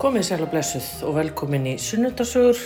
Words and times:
Komið 0.00 0.26
sæl 0.26 0.42
og 0.44 0.50
blessuð 0.52 0.86
og 1.08 1.16
velkomin 1.18 1.68
í 1.70 1.74
sunnudasugur 1.80 2.58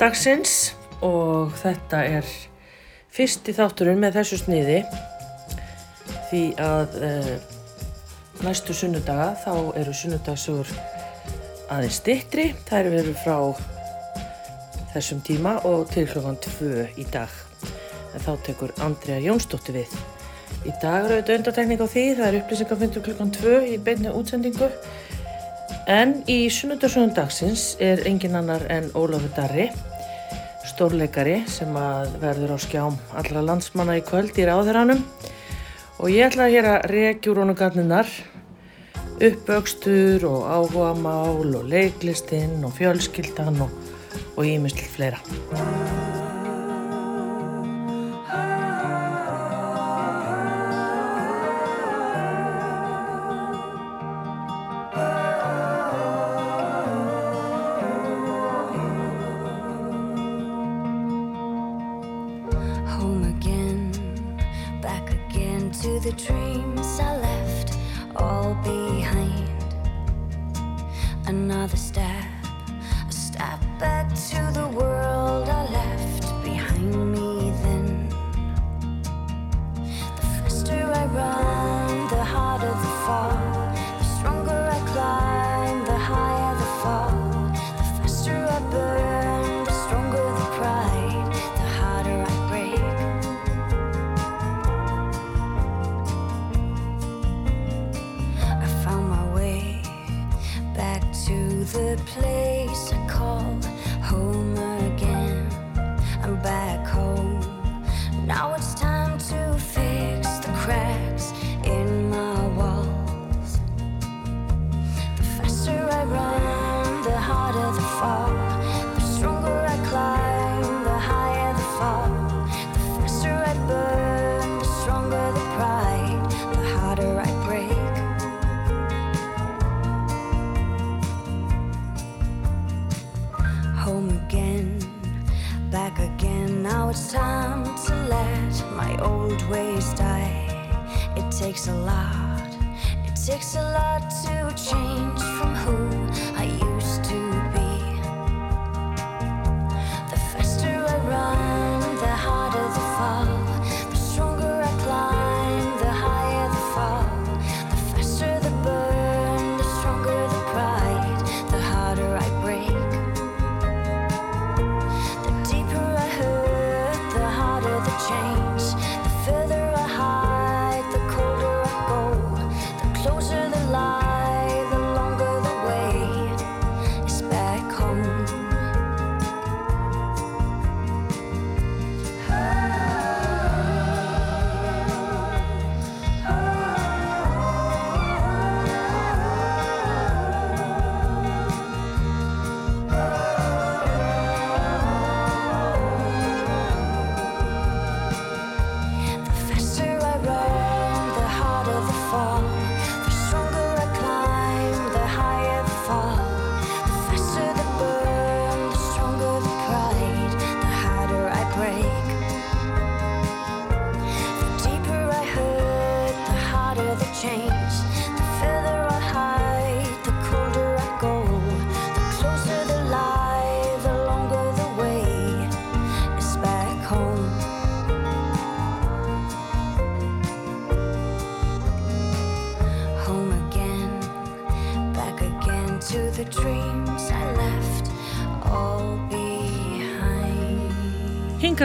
dagsins 0.00 0.74
og 1.04 1.54
þetta 1.58 2.02
er 2.18 2.28
fyrsti 3.12 3.54
þátturinn 3.56 4.00
með 4.02 4.20
þessu 4.20 4.38
sniði 4.44 4.80
því 6.30 6.42
að 6.62 6.98
uh, 7.02 7.32
næstu 8.46 8.76
sunnudaga 8.76 9.32
þá 9.42 9.52
eru 9.80 9.94
sunnudasugur 9.96 10.70
aðeins 11.72 11.98
stittri. 12.00 12.50
Það 12.68 12.92
eru 13.00 13.14
frá 13.20 13.38
þessum 14.94 15.22
tíma 15.26 15.58
og 15.68 15.88
til 15.92 16.06
klokkan 16.10 16.38
2 16.46 16.86
í 17.00 17.06
dag. 17.12 17.32
En 18.14 18.22
þá 18.22 18.32
tekur 18.46 18.74
Andrea 18.84 19.18
Jónsdóttir 19.24 19.80
við. 19.80 19.96
Í 20.66 20.72
dag 20.82 21.04
eru 21.04 21.18
auðvitað 21.18 21.40
undartekning 21.40 21.82
á 21.82 21.86
því, 21.90 22.04
það 22.18 22.28
er 22.28 22.38
upplýsingarfundur 22.40 23.04
klukkan 23.06 23.34
2 23.34 23.58
í 23.74 23.76
beinni 23.82 24.14
útsendingu. 24.14 24.70
En 25.86 26.16
í 26.26 26.48
sunnundarsögun 26.50 27.12
dagsins 27.14 27.76
er 27.78 28.00
engin 28.10 28.34
annar 28.34 28.64
en 28.74 28.88
Ólafur 28.98 29.30
Darri, 29.36 29.68
stórleikari 30.66 31.36
sem 31.46 31.76
að 31.78 32.16
verður 32.24 32.56
á 32.56 32.58
skjám 32.58 32.96
allra 33.14 33.44
landsmanna 33.46 33.94
í 34.00 34.02
kvöld 34.02 34.34
í 34.34 34.48
ráðuranum. 34.48 35.04
Og 36.02 36.10
ég 36.10 36.26
ætla 36.26 36.48
að 36.50 36.88
regjur 36.90 37.38
honu 37.38 37.54
garninar, 37.54 38.10
uppvöxtur 39.22 40.26
og 40.26 40.42
áhuga 40.50 40.90
mál 40.98 41.54
og 41.54 41.70
leiklistinn 41.70 42.66
og 42.66 42.74
fjölskyldan 42.80 43.62
og 43.62 44.42
ímislega 44.42 44.90
fleira. 44.90 46.05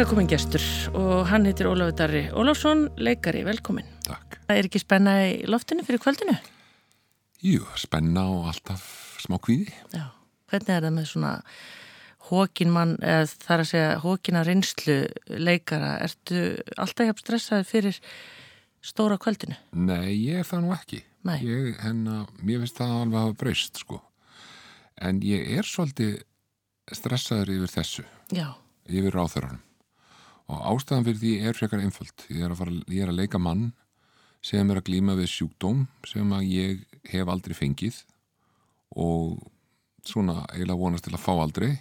Hingað 0.01 0.15
komin 0.15 0.29
gestur 0.31 0.63
og 0.97 1.27
hann 1.29 1.43
heitir 1.45 1.67
Ólafur 1.69 1.93
Darri 1.93 2.21
Ólafsson, 2.33 2.87
leikari, 2.97 3.43
velkomin. 3.45 3.85
Takk. 4.01 4.39
Það 4.47 4.57
er 4.57 4.67
ekki 4.71 4.81
spenna 4.81 5.13
í 5.27 5.35
loftinu 5.45 5.85
fyrir 5.85 6.01
kvöldinu? 6.01 6.33
Jú, 7.45 7.67
spenna 7.77 8.23
og 8.31 8.47
alltaf 8.49 8.87
smá 9.21 9.37
kvíði. 9.45 9.69
Já. 9.93 10.07
Hvernig 10.49 10.73
er 10.73 10.87
það 10.87 10.97
með 10.97 11.07
svona 11.11 11.35
hókinmann, 12.31 12.95
eða 12.97 13.29
þar 13.45 13.61
að 13.67 13.71
segja 13.75 13.93
hókina 14.01 14.43
reynslu 14.49 14.97
leikara? 15.37 15.93
Ertu 16.09 16.43
alltaf 16.81 17.11
hjá 17.11 17.15
stressaði 17.21 17.69
fyrir 17.75 18.03
stóra 18.81 19.21
kvöldinu? 19.21 19.61
Nei, 19.85 20.17
ég 20.17 20.41
er 20.41 20.49
það 20.49 20.65
nú 20.65 20.77
ekki. 20.81 21.05
Nei. 21.29 21.39
Ég, 21.45 21.73
hennar, 21.85 22.29
mér 22.41 22.65
finnst 22.65 22.81
það 22.81 22.99
alveg 23.03 23.19
að 23.19 23.27
hafa 23.29 23.43
breyst, 23.45 23.85
sko. 23.85 24.01
En 24.97 25.21
ég 25.29 25.59
er 25.61 25.75
svolítið 25.77 26.23
stressaður 26.89 27.59
yfir 27.59 27.79
þessu, 27.79 28.13
Já. 28.33 28.47
yfir 28.89 29.13
ráþöranum. 29.13 29.67
Og 30.51 30.63
ástæðan 30.73 31.05
fyrir 31.07 31.21
því 31.21 31.33
er 31.47 31.57
frekar 31.57 31.83
einföld. 31.83 32.25
Ég 32.27 32.43
er 32.43 32.51
að, 32.51 32.59
fara, 32.59 32.73
ég 32.91 33.05
er 33.05 33.11
að 33.13 33.21
leika 33.21 33.39
mann 33.39 33.69
sem 34.45 34.71
er 34.73 34.81
að 34.81 34.87
glíma 34.89 35.15
við 35.19 35.29
sjúkdóm 35.31 35.85
sem 36.09 36.33
að 36.33 36.47
ég 36.49 36.81
hef 37.11 37.29
aldrei 37.29 37.53
fengið 37.57 38.01
og 38.97 39.37
svona 40.05 40.41
eiginlega 40.49 40.81
vonast 40.81 41.05
til 41.05 41.13
að 41.15 41.23
fá 41.23 41.31
aldrei 41.35 41.71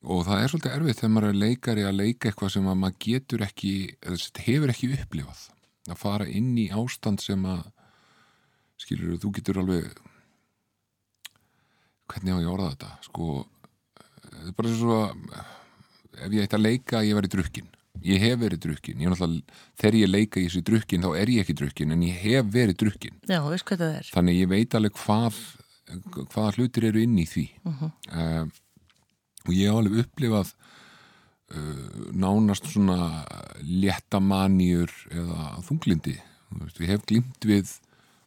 og 0.00 0.24
það 0.26 0.42
er 0.42 0.52
svolítið 0.52 0.74
erfitt 0.74 1.00
þegar 1.00 1.12
maður 1.14 1.28
er 1.28 1.40
leikari 1.44 1.84
að 1.86 1.98
leika 2.00 2.30
eitthvað 2.30 2.52
sem 2.56 2.68
að 2.70 2.80
maður 2.82 2.98
getur 3.06 3.44
ekki 3.46 3.72
hefur 4.46 4.72
ekki 4.72 4.90
upplifað 4.96 5.44
að 5.90 6.00
fara 6.00 6.26
inn 6.28 6.50
í 6.58 6.66
ástand 6.74 7.22
sem 7.22 7.44
að 7.48 7.62
skilur 8.80 9.20
þú 9.20 9.32
getur 9.38 9.60
alveg 9.62 9.86
hvernig 12.10 12.34
á 12.34 12.42
ég 12.42 12.48
að 12.48 12.52
orða 12.56 12.72
þetta 12.72 12.90
sko, 13.06 13.28
þetta 14.26 14.50
er 14.50 14.58
bara 14.58 14.76
svo 14.80 15.00
ef 16.18 16.32
ég 16.32 16.46
ætti 16.46 16.58
að 16.58 16.66
leika 16.66 17.04
ég 17.06 17.18
verið 17.18 17.36
drukkin 17.36 17.68
ég 18.06 18.22
hef 18.22 18.38
verið 18.40 18.62
drukkin 18.64 19.02
ég 19.02 19.16
þegar 19.80 19.98
ég 19.98 20.10
leika 20.10 20.40
í 20.40 20.46
þessu 20.46 20.62
drukkin 20.64 21.04
þá 21.04 21.10
er 21.20 21.32
ég 21.34 21.44
ekki 21.44 21.56
drukkin 21.58 21.94
en 21.94 22.04
ég 22.06 22.16
hef 22.22 22.48
verið 22.52 22.78
drukkin. 22.84 23.18
Já, 23.28 23.40
veist 23.44 24.14
þannig 24.14 24.40
ég 24.40 24.50
veit 24.50 24.74
alveg 24.74 24.96
hvað 24.96 25.38
hvaða 26.30 26.54
hlutir 26.56 26.86
eru 26.90 27.02
inn 27.02 27.18
í 27.18 27.26
því. 27.26 27.46
Uh 27.66 27.82
-huh. 27.82 27.92
uh, 28.14 28.46
og 29.46 29.52
ég 29.54 29.68
hef 29.68 29.80
alveg 29.80 30.04
upplifað 30.04 30.54
uh, 31.56 32.10
nánast 32.12 32.70
svona 32.70 33.26
léttamanjur 33.60 34.90
eða 35.10 35.60
þunglindi 35.66 36.18
ég 36.80 36.90
hef 36.90 37.06
glimt 37.06 37.44
við 37.46 37.76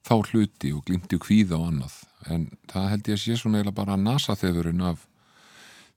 þá 0.03 0.15
hluti 0.31 0.74
og 0.74 0.83
glimt 0.86 1.12
við 1.12 1.24
hvíða 1.24 1.57
og 1.57 1.68
annað. 1.71 1.95
En 2.31 2.51
það 2.68 2.89
held 2.89 3.07
ég 3.07 3.18
að 3.18 3.24
sé 3.24 3.36
svona 3.39 3.59
eiginlega 3.59 3.79
bara 3.79 3.97
nasa 3.97 4.36
þefurinn 4.36 4.81
af 4.81 5.07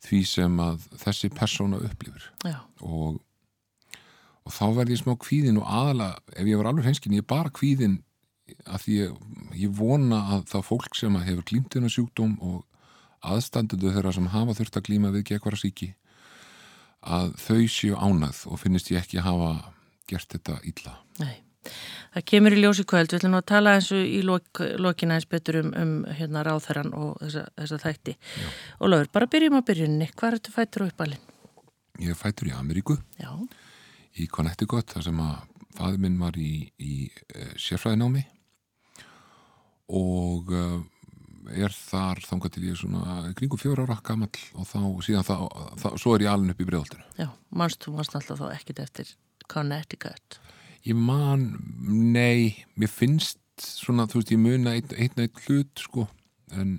því 0.07 0.21
sem 0.31 0.59
að 0.63 0.89
þessi 1.03 1.31
persóna 1.35 1.81
upplifir. 1.83 2.29
Og, 2.87 3.21
og 4.47 4.55
þá 4.55 4.67
verði 4.79 4.97
ég 4.97 5.03
smá 5.03 5.15
kvíðin 5.23 5.61
og 5.63 5.69
aðalega, 5.69 6.23
ef 6.37 6.51
ég 6.51 6.61
var 6.61 6.71
alveg 6.71 6.89
henskin, 6.91 7.17
ég 7.17 7.25
er 7.25 7.31
bara 7.35 7.55
kvíðin 7.55 8.01
að 8.67 8.83
því 8.85 8.97
ég, 9.01 9.15
ég 9.65 9.75
vona 9.75 10.23
að 10.37 10.49
það 10.53 10.67
fólk 10.69 10.99
sem 10.99 11.21
hefur 11.27 11.47
glýmt 11.51 11.73
þennan 11.75 11.93
sjúkdóm 11.93 12.37
og 12.47 12.63
aðstanduðu 13.27 13.95
þeirra 13.95 14.13
sem 14.15 14.29
hafa 14.31 14.55
þurft 14.59 14.79
að 14.79 14.87
glýma 14.89 15.13
við 15.15 15.27
gekvara 15.33 15.59
síki 15.59 15.95
að 17.07 17.35
þau 17.41 17.65
séu 17.71 17.99
ánað 17.99 18.45
og 18.51 18.61
finnist 18.63 18.91
ég 18.93 19.03
ekki 19.03 19.21
að 19.21 19.29
hafa 19.31 19.51
gert 20.11 20.31
þetta 20.37 20.61
illa. 20.67 20.95
Nei, 21.23 21.35
það 22.17 22.27
kemur 22.31 22.57
í 22.57 22.61
ljósi 22.63 22.87
kvöld, 22.89 23.11
við 23.11 23.21
ætlum 23.21 23.37
að 23.39 23.47
tala 23.53 23.75
eins 23.77 23.91
og 23.95 24.05
í 24.05 24.21
lok, 24.25 24.63
lokina 24.83 25.19
eins 25.19 25.29
betur 25.31 25.61
um, 25.63 25.73
um 25.77 25.95
hérna 26.19 26.45
ráþæran 26.47 26.93
og 26.97 27.19
þessa, 27.23 27.45
þessa 27.61 27.81
þætti. 27.85 28.17
Já. 28.17 28.49
Og 28.81 28.93
Lóður, 28.93 29.13
bara 29.19 29.31
byrjum 29.35 29.59
á 29.61 29.63
byrjunni, 29.69 30.09
hvað 30.15 30.31
er 30.31 30.39
þetta 30.39 30.57
fættur 30.57 30.87
á 30.87 30.89
uppalinn? 30.89 31.29
Ég 32.07 32.19
fættur 32.19 32.51
í 32.51 32.57
Ameríku, 32.57 32.99
Já. 33.21 33.31
í 34.21 34.27
Connecticut, 34.33 34.97
þar 34.97 35.07
sem 35.09 35.23
að 35.25 35.37
faður 35.77 36.03
minn 36.03 36.19
var 36.21 36.37
í, 36.41 36.53
í 36.81 36.95
uh, 37.13 37.53
sérfræðinámi 37.61 38.25
og 39.97 40.51
uh, 40.51 40.81
er 41.55 41.75
þar 41.75 42.21
þángar 42.27 42.53
til 42.55 42.65
ég 42.67 42.79
svona 42.81 43.19
kringum 43.39 43.61
fjóra 43.61 43.85
ára 43.87 43.99
gammal 44.05 44.33
og 44.57 44.67
þá 44.67 44.81
síðan 45.07 45.27
þá, 45.27 45.37
þá, 45.79 45.89
svo 46.01 46.17
er 46.17 46.27
ég 46.27 46.33
alveg 46.33 46.57
upp 46.57 46.65
í 46.65 46.69
bregðoltinu. 46.71 47.07
Já, 47.21 47.29
mannst 47.55 47.85
þú 47.85 47.97
mannst 47.99 48.17
alltaf 48.19 48.41
þá 48.41 48.49
ekkit 48.57 48.83
eftir 48.83 49.13
Connecticut? 49.53 50.41
Ég 50.87 50.95
man, 50.95 51.49
nei, 52.15 52.65
mér 52.79 52.91
finnst 52.93 53.41
svona, 53.59 54.07
þú 54.07 54.21
veist, 54.21 54.35
ég 54.35 54.43
muna 54.43 54.77
einn 54.77 54.95
eitt, 55.19 55.41
hlut, 55.47 55.73
sko, 55.83 56.07
en 56.55 56.77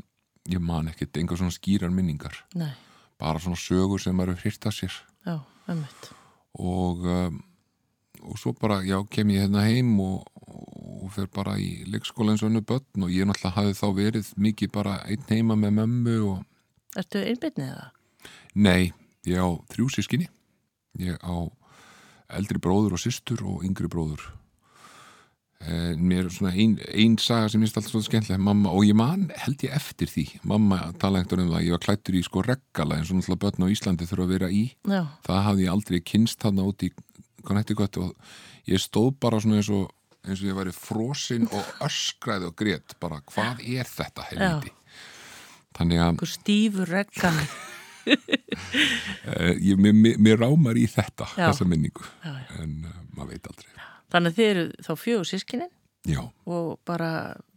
ég 0.48 0.64
man 0.64 0.88
ekkit 0.88 1.20
enga 1.20 1.36
svona 1.40 1.52
skýrar 1.52 1.92
minningar. 1.92 2.38
Nei. 2.56 2.72
Bara 3.20 3.42
svona 3.44 3.60
sögur 3.60 4.00
sem 4.00 4.20
eru 4.24 4.38
hýrt 4.40 4.70
að 4.70 4.78
sér. 4.78 4.98
Já, 5.28 5.42
ummitt. 5.68 6.12
Og, 6.58 7.04
um, 7.04 7.42
og 8.24 8.40
svo 8.40 8.54
bara, 8.56 8.80
já, 8.88 9.02
kem 9.12 9.34
ég 9.36 9.44
hérna 9.44 9.66
heim 9.68 9.92
og 10.00 10.24
og 11.08 11.14
fer 11.16 11.28
bara 11.32 11.56
í 11.62 11.86
leikskóla 11.88 12.34
eins 12.34 12.44
og 12.44 12.52
önnu 12.52 12.64
börn 12.68 13.06
og 13.06 13.14
ég 13.14 13.28
náttúrulega 13.28 13.56
hafi 13.56 13.76
þá 13.78 13.88
verið 13.96 14.32
mikið 14.44 14.74
bara 14.74 14.98
einn 15.08 15.30
heima 15.30 15.58
með 15.60 15.78
mömmu 15.80 16.16
og... 16.32 16.42
Ertu 16.98 17.22
einbyrnið 17.22 17.72
það? 17.72 18.32
Nei, 18.68 18.92
ég 19.28 19.40
á 19.40 19.48
þrjú 19.72 19.88
sískinni 19.96 20.30
ég 21.00 21.20
á 21.22 21.48
eldri 22.30 22.60
bróður 22.62 22.98
og 22.98 23.02
systur 23.02 23.44
og 23.48 23.64
yngri 23.68 23.90
bróður. 23.92 24.26
En 25.68 26.04
mér 26.06 26.28
er 26.28 26.34
svona 26.36 26.54
einn 26.54 26.76
ein 26.94 27.16
saga 27.18 27.48
sem 27.50 27.62
minnst 27.62 27.80
alltaf 27.80 27.96
svona 27.96 28.06
skemmtilega 28.06 28.44
mamma, 28.46 28.70
og 28.70 28.86
ég 28.86 28.94
man 28.98 29.32
held 29.42 29.64
ég 29.66 29.74
eftir 29.74 30.12
því. 30.12 30.26
Mamma 30.46 30.92
tala 31.02 31.24
veginn 31.24 31.48
um 31.48 31.56
það, 31.56 31.66
ég 31.66 31.74
var 31.74 31.84
klættur 31.88 32.18
í 32.20 32.22
sko 32.28 32.44
reggala 32.46 33.00
eins 33.00 33.10
og 33.10 33.18
náttúrulega 33.18 33.42
börn 33.46 33.66
á 33.66 33.74
Íslandi 33.74 34.10
þurfa 34.10 34.28
að 34.28 34.34
vera 34.36 34.52
í. 34.54 34.64
Já. 34.86 35.02
það 35.26 35.44
hafði 35.48 35.66
ég 35.66 35.74
aldrei 35.74 36.00
kynst 36.14 36.44
þarna 36.46 36.68
út 36.70 36.86
í 36.86 36.92
Connecticut 37.48 37.98
og 38.04 38.14
ég 38.70 38.84
stóð 38.84 39.16
bara 39.24 39.40
svona 39.42 39.62
eins 39.62 39.72
og 39.74 39.88
eins 40.28 40.42
og 40.42 40.50
ég 40.50 40.58
væri 40.58 40.74
frosinn 40.76 41.48
og 41.48 41.86
öskraði 41.88 42.50
og 42.50 42.58
greitt 42.60 42.98
bara 43.02 43.22
hvað 43.32 43.64
er 43.64 43.88
þetta 43.88 44.28
helviti 44.32 44.74
þannig 45.78 46.04
að 46.04 46.24
stífur 46.34 46.90
reggan 46.92 47.40
eh, 47.42 47.58
ég, 49.68 49.80
mér, 49.80 50.18
mér 50.18 50.42
rámar 50.42 50.80
í 50.80 50.86
þetta 50.92 51.30
já. 51.34 51.48
þessa 51.48 51.68
minningu. 51.70 52.06
Já, 52.24 52.34
já. 52.34 52.60
en 52.64 52.76
uh, 52.88 53.00
maður 53.18 53.34
veit 53.34 53.50
aldrei. 53.52 53.72
Þannig 54.14 54.34
að 54.34 54.38
þið 54.38 54.52
eru 54.52 54.68
þá 54.88 54.92
fjögur 55.02 55.32
sískinin 55.32 55.74
og 56.48 56.70
bara 56.88 57.10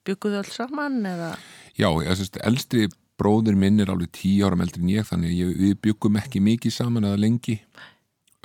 bygguðu 0.08 0.41
alls 0.41 0.56
saman 0.56 1.05
eða? 1.06 1.35
Já, 1.79 1.88
ég 2.02 2.19
syns 2.19 2.35
eldstri 2.43 2.88
bróður 3.20 3.58
minn 3.61 3.82
er 3.82 3.93
alveg 3.93 4.11
tíu 4.17 4.49
áram 4.49 4.64
eldri 4.64 4.82
en 4.82 4.91
ég 4.91 5.06
þannig 5.06 5.37
ég, 5.37 5.52
við 5.61 5.79
byggum 5.85 6.19
ekki 6.19 6.43
mikið 6.43 6.75
saman 6.75 7.06
eða 7.11 7.20
lengi. 7.20 7.61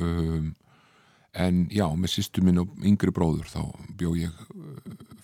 Um 0.04 0.54
En 1.36 1.66
já, 1.74 1.86
með 2.00 2.14
sýstu 2.14 2.44
minn 2.46 2.62
og 2.62 2.72
yngri 2.86 3.12
bróður 3.16 3.50
þá 3.52 3.62
bjó 4.00 4.14
ég 4.16 4.32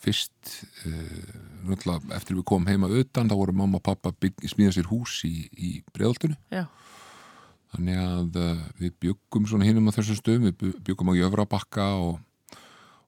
fyrst 0.02 0.54
uh, 0.88 1.98
eftir 2.18 2.38
við 2.38 2.46
komum 2.48 2.70
heima 2.70 2.90
auðan 2.90 3.32
þá 3.32 3.36
voru 3.38 3.56
mamma 3.56 3.80
og 3.80 3.86
pappa 3.86 4.14
smíða 4.50 4.76
sér 4.78 4.90
hús 4.92 5.22
í, 5.28 5.48
í 5.52 5.72
bregðaltinu 5.94 6.38
þannig 7.72 8.02
að 8.02 8.40
uh, 8.42 8.64
við 8.82 8.96
byggum 9.06 9.48
svona 9.50 9.68
hinnum 9.68 9.90
á 9.90 9.96
þessum 9.96 10.20
stöðum, 10.20 10.50
við 10.50 10.78
byggum 10.88 11.14
á 11.14 11.20
Jöfrabakka 11.22 11.90
og, 12.02 12.58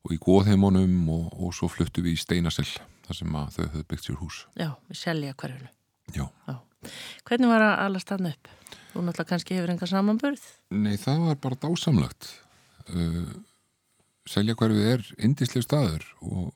og 0.06 0.16
í 0.16 0.20
Góðheimunum 0.24 1.10
og, 1.14 1.32
og 1.36 1.56
svo 1.58 1.72
fluttu 1.72 2.06
við 2.06 2.18
í 2.18 2.24
Steinasell 2.24 2.70
þar 3.04 3.20
sem 3.20 3.40
þau 3.58 3.64
höfðu 3.66 3.88
byggt 3.90 4.10
sér 4.10 4.22
hús 4.22 4.44
Já, 4.56 4.70
við 4.90 5.02
selja 5.02 5.36
hverjunu 5.36 5.74
Já. 6.14 6.28
Já 6.48 6.56
Hvernig 7.28 7.48
var 7.48 7.64
að 7.64 7.78
alla 7.86 8.02
stanna 8.02 8.34
upp? 8.34 8.50
Þú 8.92 9.04
náttúrulega 9.06 9.30
kannski 9.30 9.58
hefur 9.58 9.72
enga 9.74 9.88
samanbörð? 9.90 10.44
Nei, 10.76 10.96
það 11.02 11.28
var 11.30 11.40
bara 11.46 11.60
dásamlegt 11.64 12.28
uh, 12.92 13.30
selja 14.30 14.56
hverfið 14.60 14.90
er 14.92 15.08
indislega 15.24 15.66
staður 15.66 16.06
og, 16.22 16.52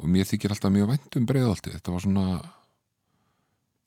og 0.00 0.10
mér 0.10 0.28
þykir 0.28 0.54
alltaf 0.54 0.72
mjög 0.74 0.92
vænt 0.92 1.18
um 1.18 1.28
breiðaldi 1.28 1.74
þetta 1.74 1.94
var 1.94 2.04
svona 2.04 2.26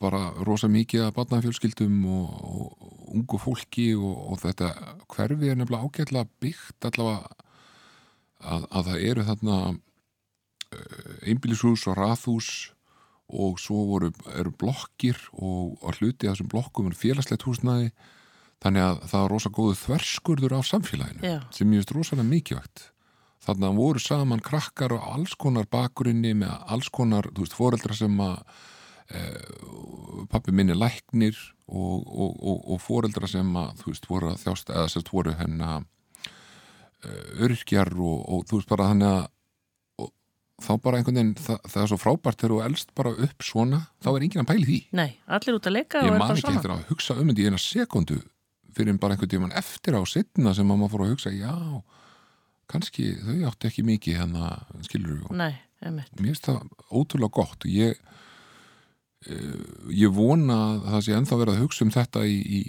bara 0.02 0.22
rosa 0.46 0.68
mikið 0.72 1.06
að 1.06 1.16
batnafjölskyldum 1.16 1.98
og, 2.12 2.30
og 2.46 3.16
ungu 3.16 3.40
fólki 3.40 3.90
og, 3.96 4.16
og 4.34 4.42
þetta 4.44 4.72
hverfið 5.12 5.52
er 5.54 5.60
nefnilega 5.60 5.88
ágætla 5.88 6.26
byggt 6.44 6.88
allavega 6.90 7.36
að, 8.44 8.66
að 8.70 8.90
það 8.90 9.06
eru 9.10 9.28
þarna 9.30 9.60
uh, 9.72 11.14
einbílishús 11.26 11.86
og 11.90 12.00
rathús 12.00 12.50
og 13.26 13.56
svo 13.58 13.88
voru, 13.90 14.12
eru 14.38 14.52
blokkir 14.54 15.18
og 15.34 15.82
hluti 15.98 16.28
að 16.28 16.36
þessum 16.36 16.52
blokkum 16.52 16.92
er 16.92 17.00
félagslegt 17.00 17.48
húsnaði 17.48 17.90
þannig 18.62 18.86
að 18.86 19.00
það 19.10 19.24
var 19.24 19.32
rosa 19.34 19.52
góðu 19.56 19.78
þverskurður 19.80 20.58
af 20.60 20.68
samfélaginu 20.70 21.32
Já. 21.32 21.40
sem 21.56 21.74
ég 21.74 21.82
veist 21.82 21.96
rosalega 21.96 22.30
mikilvægt 22.30 22.90
þannig 23.44 23.68
að 23.68 23.82
voru 23.82 24.02
saman 24.02 24.44
krakkar 24.44 24.96
og 24.96 25.10
alls 25.16 25.36
konar 25.40 25.68
bakgrunni 25.72 26.34
með 26.38 26.56
alls 26.72 26.90
konar, 26.94 27.28
þú 27.34 27.46
veist, 27.46 27.58
foreldra 27.58 27.98
sem 27.98 28.16
að 28.24 28.40
e, 29.12 29.22
pappi 30.32 30.56
minni 30.56 30.78
læknir 30.78 31.38
og, 31.68 32.06
og, 32.06 32.40
og, 32.40 32.64
og 32.74 32.82
foreldra 32.82 33.30
sem 33.30 33.52
að, 33.60 33.76
þú 33.82 33.92
veist, 33.92 34.10
voru 34.10 34.32
að 34.32 34.42
þjást 34.46 34.74
eða 34.74 34.90
sérst 34.94 35.14
voru 35.14 35.36
hennar 35.38 35.86
e, 37.06 37.16
örkjar 37.48 37.94
og 37.96 38.46
þú 38.50 38.62
veist 38.62 38.72
bara 38.72 38.92
þannig 38.94 39.14
að 39.14 39.32
þá 40.64 40.72
bara 40.80 41.00
einhvern 41.00 41.20
veginn, 41.20 41.34
það, 41.36 41.58
það 41.68 41.82
er 41.82 41.90
svo 41.92 41.98
frábært 42.00 42.40
þegar 42.40 42.54
þú 42.54 42.60
elst 42.70 42.94
bara 42.96 43.12
upp 43.26 43.44
svona, 43.44 43.82
þá 44.04 44.10
er 44.14 44.26
enginn 44.26 44.44
að 44.44 44.50
pæli 44.54 44.68
því. 44.70 44.78
Nei, 44.96 45.10
allir 45.38 45.58
út 45.58 45.68
að 45.68 45.76
leika 45.76 46.04
Ég 46.06 46.16
man 46.16 46.32
ekki 46.32 46.54
eftir 46.54 46.74
að 46.76 46.86
hugsa 46.92 47.18
um 47.20 47.32
þetta 47.32 47.44
í 47.44 47.50
eina 47.50 47.60
sekundu 47.60 48.20
fyrir 48.76 48.98
bara 49.00 49.16
einhvern 49.16 49.32
tíman 49.32 49.56
eftir 49.56 49.98
á 50.00 50.02
setna 50.08 50.54
sem 50.56 50.68
maður 50.68 50.94
fór 50.94 51.06
að 51.06 51.14
hugsa, 51.16 51.34
já 51.36 51.56
kannski 52.72 53.12
þau 53.22 53.38
átti 53.52 53.70
ekki 53.70 53.86
mikið 53.86 54.20
hérna, 54.22 54.52
skilur 54.88 55.20
við 55.20 55.38
Nei, 55.40 55.54
mér 55.86 56.10
finnst 56.18 56.50
það 56.50 56.64
ótrúlega 56.90 57.36
gott 57.38 57.68
ég, 57.70 58.00
eh, 59.28 59.60
ég 59.94 60.14
vona 60.16 60.58
að 60.72 60.90
það 60.90 61.06
sé 61.08 61.18
enþá 61.20 61.40
verið 61.42 61.56
að 61.56 61.64
hugsa 61.66 61.86
um 61.86 61.94
þetta 61.96 62.26
í, 62.26 62.38
í 62.42 62.62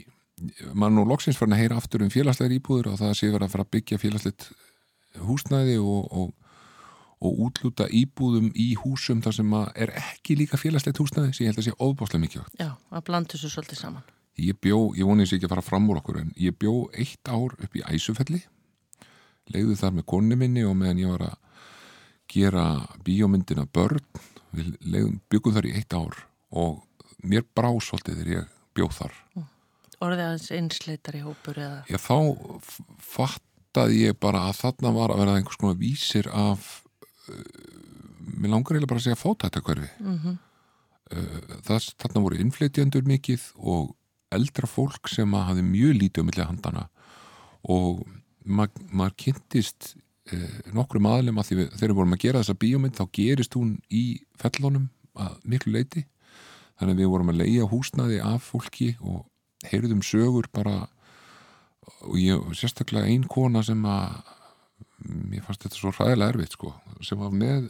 mann 0.76 0.98
og 1.00 1.08
loksins 1.08 1.38
farin 1.38 1.56
að 1.56 1.62
heyra 1.64 1.78
aftur 1.80 2.04
um 2.04 2.12
félagslegar 2.12 2.56
íbúður 2.58 2.90
og 2.92 2.98
það 3.00 3.14
sé 3.16 3.30
verið 3.30 3.46
að 3.46 3.54
fara 3.54 3.64
að 3.66 3.72
byggja 3.76 4.00
félagslegt 4.02 4.50
húsnæði 5.24 5.78
og, 5.80 6.10
og, 6.12 6.34
og 7.24 7.38
útluta 7.46 7.86
íbúðum 7.88 8.50
í 8.52 8.74
húsum 8.82 9.22
þar 9.24 9.38
sem 9.38 9.54
er 9.72 9.94
ekki 10.02 10.36
líka 10.42 10.60
félagslegt 10.60 11.00
húsnæði 11.00 11.32
sem 11.32 11.46
ég 11.46 11.54
held 11.54 11.62
að 11.62 11.70
sé 11.70 11.78
óbáslega 11.80 12.24
mikið 12.26 12.60
Já, 12.60 12.74
að 12.92 13.06
blanda 13.08 13.32
þessu 13.32 13.54
svolítið 13.54 13.80
saman. 13.80 14.12
Ég 14.36 14.58
bjó, 14.60 14.90
ég 14.92 15.08
voni 15.08 15.24
þess 15.24 15.38
ekki 15.38 15.48
að 15.48 15.54
fara 15.54 15.64
fram 15.64 15.88
úr 15.88 16.02
okkur 16.02 16.20
en 16.20 16.34
ég 16.36 16.58
bjó 16.60 16.74
eitt 16.92 17.32
ár 17.32 17.56
upp 17.56 17.78
í 17.78 17.84
Æsufelli 17.88 18.42
leiði 19.54 19.76
þar 19.80 19.98
með 19.98 20.08
konni 20.12 20.38
minni 20.38 20.64
og 20.66 20.76
meðan 20.78 21.02
ég 21.02 21.12
var 21.14 21.26
að 21.30 21.36
gera 22.32 22.64
bíómyndina 23.06 23.66
börn 23.72 24.02
við 24.56 24.72
leiðum, 24.82 25.20
byggum 25.30 25.54
þar 25.56 25.68
í 25.68 25.74
eitt 25.78 25.94
ár 25.94 26.16
og 26.56 26.80
mér 27.26 27.44
brá 27.56 27.68
svolítið 27.82 28.20
þegar 28.20 28.32
ég 28.34 28.56
bjóð 28.76 28.96
þar 29.00 29.20
Orðið 30.04 30.22
aðeins 30.26 30.50
einsleitar 30.52 31.16
í 31.16 31.22
hópur 31.24 31.56
eða? 31.56 31.76
Já, 31.88 31.96
þá 31.96 32.16
fattaði 33.00 34.02
ég 34.02 34.18
bara 34.20 34.42
að 34.50 34.58
þarna 34.58 34.92
var 34.92 35.14
að 35.14 35.22
vera 35.22 35.36
einhvers 35.38 35.60
konar 35.60 35.78
vísir 35.80 36.28
af 36.28 36.66
uh, 37.30 37.38
mér 38.36 38.52
langar 38.52 38.76
eiginlega 38.76 38.90
bara 38.90 39.00
að 39.00 39.06
segja 39.06 39.20
fótættakverfi 39.22 39.88
mm 40.02 40.18
-hmm. 40.18 40.36
uh, 41.16 41.56
það, 41.64 41.88
þarna 42.02 42.24
voru 42.26 42.42
innflytjandur 42.44 43.08
mikið 43.08 43.48
og 43.56 43.94
eldra 44.36 44.68
fólk 44.68 45.08
sem 45.08 45.34
að 45.34 45.48
hafi 45.50 45.64
mjög 45.64 45.96
lítið 46.02 46.22
á 46.22 46.28
milli 46.28 46.48
handana 46.50 46.88
og 47.62 48.04
ma 48.46 48.66
maður 48.90 49.16
kynntist 49.24 49.94
uh, 50.32 50.58
nokkrum 50.76 51.08
aðlum 51.10 51.40
að 51.40 51.50
því 51.50 51.58
við, 51.60 51.70
þegar 51.76 51.92
við 51.92 52.00
vorum 52.00 52.16
að 52.16 52.22
gera 52.24 52.42
þessa 52.42 52.60
bíómynd 52.64 52.98
þá 52.98 53.04
gerist 53.18 53.56
hún 53.58 53.72
í 53.90 54.04
fellunum 54.40 54.90
að 55.16 55.38
miklu 55.48 55.74
leiti 55.76 56.04
þannig 56.76 56.92
að 56.92 57.00
við 57.02 57.12
vorum 57.14 57.32
að 57.32 57.40
leia 57.42 57.70
húsnaði 57.70 58.20
af 58.24 58.50
fólki 58.52 58.92
og 59.00 59.24
heyrðum 59.66 60.04
sögur 60.04 60.48
bara 60.52 60.84
og 62.06 62.18
ég, 62.20 62.42
sérstaklega 62.58 63.08
ein 63.08 63.24
kona 63.30 63.62
sem 63.64 63.82
að 63.88 64.18
mér 65.06 65.44
fannst 65.44 65.64
þetta 65.64 65.78
svo 65.78 65.92
hræðilega 65.94 66.34
erfitt 66.34 66.56
sko, 66.56 66.72
sem 67.04 67.20
var 67.20 67.34
með 67.34 67.68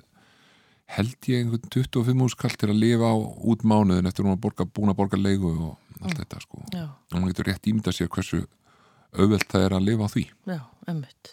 held 0.97 1.29
ég 1.31 1.43
einhvern 1.43 1.73
25 1.73 2.23
úrskall 2.27 2.55
til 2.55 2.71
að 2.71 2.81
lifa 2.83 3.11
á 3.11 3.17
út 3.19 3.65
mánuðin 3.67 4.07
eftir 4.09 4.27
hún 4.27 4.37
að 4.37 4.45
borga, 4.45 4.67
búin 4.71 4.93
að 4.93 5.01
borga 5.01 5.19
leigu 5.19 5.51
og 5.51 6.03
allt 6.03 6.21
þetta 6.21 6.43
sko. 6.45 6.63
Já, 6.71 6.87
og 6.87 7.17
maður 7.17 7.33
getur 7.33 7.49
rétt 7.51 7.69
ímynda 7.71 7.95
sér 7.95 8.11
hversu 8.13 8.45
auðvelt 9.15 9.49
það 9.53 9.67
er 9.69 9.77
að 9.77 9.87
lifa 9.87 10.09
á 10.09 10.15
því 10.15 10.25
já, 10.27 10.61
emmitt. 10.91 11.33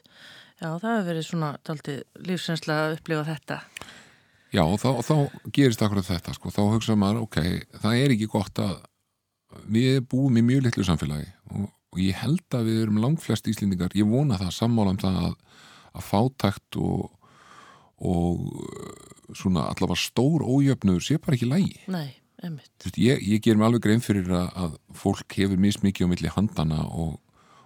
Já, 0.64 0.70
það 0.80 0.90
hefur 0.94 1.08
verið 1.10 1.28
svona 1.28 1.52
daldið 1.68 2.00
lífsreynsla 2.30 2.76
að 2.86 2.96
upplifa 2.98 3.24
þetta. 3.28 3.58
Já, 4.54 4.64
þá, 4.80 4.90
þá 5.02 5.16
gerist 5.56 5.82
akkurat 5.84 6.08
þetta 6.08 6.36
sko, 6.38 6.52
þá 6.54 6.62
hugsa 6.76 6.96
maður, 7.00 7.24
ok, 7.26 7.40
það 7.82 8.00
er 8.00 8.14
ekki 8.14 8.30
gott 8.32 8.62
að 8.62 8.76
við 9.74 10.00
búum 10.10 10.38
í 10.38 10.44
mjög 10.46 10.68
litlu 10.68 10.86
samfélagi 10.88 11.28
og, 11.52 11.66
og 11.94 12.02
ég 12.02 12.18
held 12.22 12.58
að 12.58 12.70
við 12.70 12.82
erum 12.84 13.02
langflest 13.02 13.50
íslendingar, 13.50 13.94
ég 13.98 14.10
vona 14.10 14.40
það 14.42 14.56
sammála 14.56 14.94
um 14.94 15.02
það 15.02 15.20
að, 15.24 15.36
að 15.94 16.08
fátækt 16.08 16.80
og, 16.82 17.10
og 18.14 18.46
uh, 18.54 18.94
svona 19.34 19.68
allavega 19.72 20.00
stór 20.00 20.46
ójöfnur 20.46 21.02
sé 21.04 21.20
bara 21.22 21.38
ekki 21.38 21.50
lægi. 21.50 21.76
Nei, 21.94 22.14
veist, 22.44 22.94
ég, 22.94 23.26
ég 23.26 23.44
ger 23.44 23.58
mig 23.58 23.68
alveg 23.68 23.86
grein 23.88 24.06
fyrir 24.06 24.30
að, 24.38 24.50
að 24.54 24.78
fólk 25.02 25.38
hefur 25.42 25.62
mismikið 25.66 26.08
á 26.08 26.12
milli 26.14 26.34
handana 26.38 26.84
og, 26.88 27.18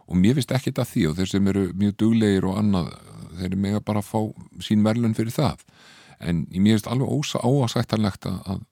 og 0.08 0.20
mér 0.20 0.38
finnst 0.38 0.54
ekkert 0.56 0.82
að 0.82 0.92
því 0.94 1.06
og 1.10 1.20
þeir 1.20 1.32
sem 1.34 1.52
eru 1.52 1.68
mjög 1.76 2.00
duglegir 2.04 2.48
og 2.48 2.58
annað 2.62 2.90
þeir 3.38 3.50
eru 3.50 3.60
með 3.66 3.78
að 3.80 3.86
bara 3.90 4.06
fá 4.06 4.20
sín 4.64 4.86
verðlun 4.86 5.16
fyrir 5.18 5.36
það 5.36 5.68
en 6.24 6.46
mér 6.56 6.78
finnst 6.78 6.90
alveg 6.92 7.14
ósa 7.14 7.42
áasættanlegt 7.44 8.28
að, 8.30 8.38
að, 8.54 8.64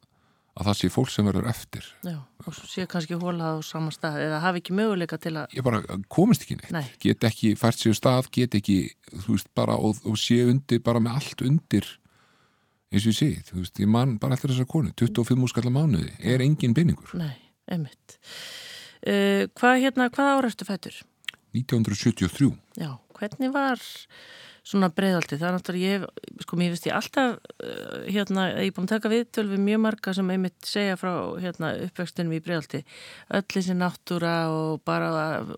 að 0.55 0.69
það 0.69 0.79
sé 0.79 0.91
fólk 0.93 1.11
sem 1.13 1.27
verður 1.29 1.49
eftir 1.51 1.89
Já, 2.07 2.17
og 2.45 2.57
sé 2.61 2.87
kannski 2.89 3.19
hólað 3.21 3.59
á 3.59 3.67
sama 3.67 3.93
stað 3.93 4.21
eða 4.23 4.41
hafi 4.45 4.63
ekki 4.63 4.77
möguleika 4.79 5.19
til 5.21 5.35
að, 5.41 5.53
ég 5.57 5.67
bara 5.67 5.83
komist 6.11 6.47
ekki 6.47 6.57
neitt 6.61 6.73
Nei. 6.73 6.87
get 7.03 7.27
ekki 7.27 7.53
fært 7.59 7.81
sér 7.83 7.97
stað, 7.99 8.31
get 8.33 8.57
ekki 8.57 8.79
þú 9.11 9.35
veist 9.35 9.51
bara 9.57 9.77
og, 9.77 10.01
og 10.07 10.17
sé 10.19 10.41
undir 10.47 10.81
bara 10.85 11.03
með 11.03 11.19
allt 11.21 11.45
undir 11.45 11.91
eins 12.95 13.03
og 13.03 13.11
ég 13.11 13.17
sé, 13.17 13.31
þú 13.49 13.59
veist, 13.61 13.81
ég 13.81 13.89
man 13.91 14.15
bara 14.21 14.37
eftir 14.37 14.53
þessar 14.53 14.69
konu 14.71 14.93
25 14.95 15.43
úrskallar 15.47 15.73
mánuði, 15.73 16.13
er 16.23 16.43
engin 16.45 16.75
beiningur 16.77 17.11
nei, 17.19 17.35
emmitt. 17.71 18.15
Uh, 19.05 19.45
hvað 19.57 19.81
hérna, 19.83 20.07
hvað 20.13 20.31
ára 20.31 20.49
ertu 20.49 20.65
fættur? 20.67 21.01
1973 21.61 22.51
Já, 22.81 22.91
hvernig 23.19 23.53
var 23.53 23.81
svona 24.65 24.89
breiðaldi? 24.89 25.37
Það 25.37 25.47
er 25.47 25.55
náttúrulega, 25.55 25.97
ég, 25.97 26.05
sko, 26.41 26.57
mér 26.57 26.71
finnst 26.73 26.87
ég 26.89 26.95
alltaf, 26.97 27.35
uh, 27.61 27.97
hérna, 28.09 28.47
ég 28.57 28.71
er 28.71 28.75
búin 28.75 28.87
að 28.87 28.95
taka 28.95 29.11
viðtöl 29.13 29.45
við 29.51 29.61
mjög 29.67 29.83
marga 29.83 30.13
sem 30.17 30.31
einmitt 30.33 30.57
segja 30.65 30.95
frá, 30.97 31.11
hérna, 31.43 31.73
uppvextunum 31.85 32.33
í 32.33 32.41
breiðaldi. 32.45 32.81
Öll 33.37 33.45
þessi 33.53 33.75
náttúra 33.77 34.33
og 34.53 34.81
bara 34.87 35.11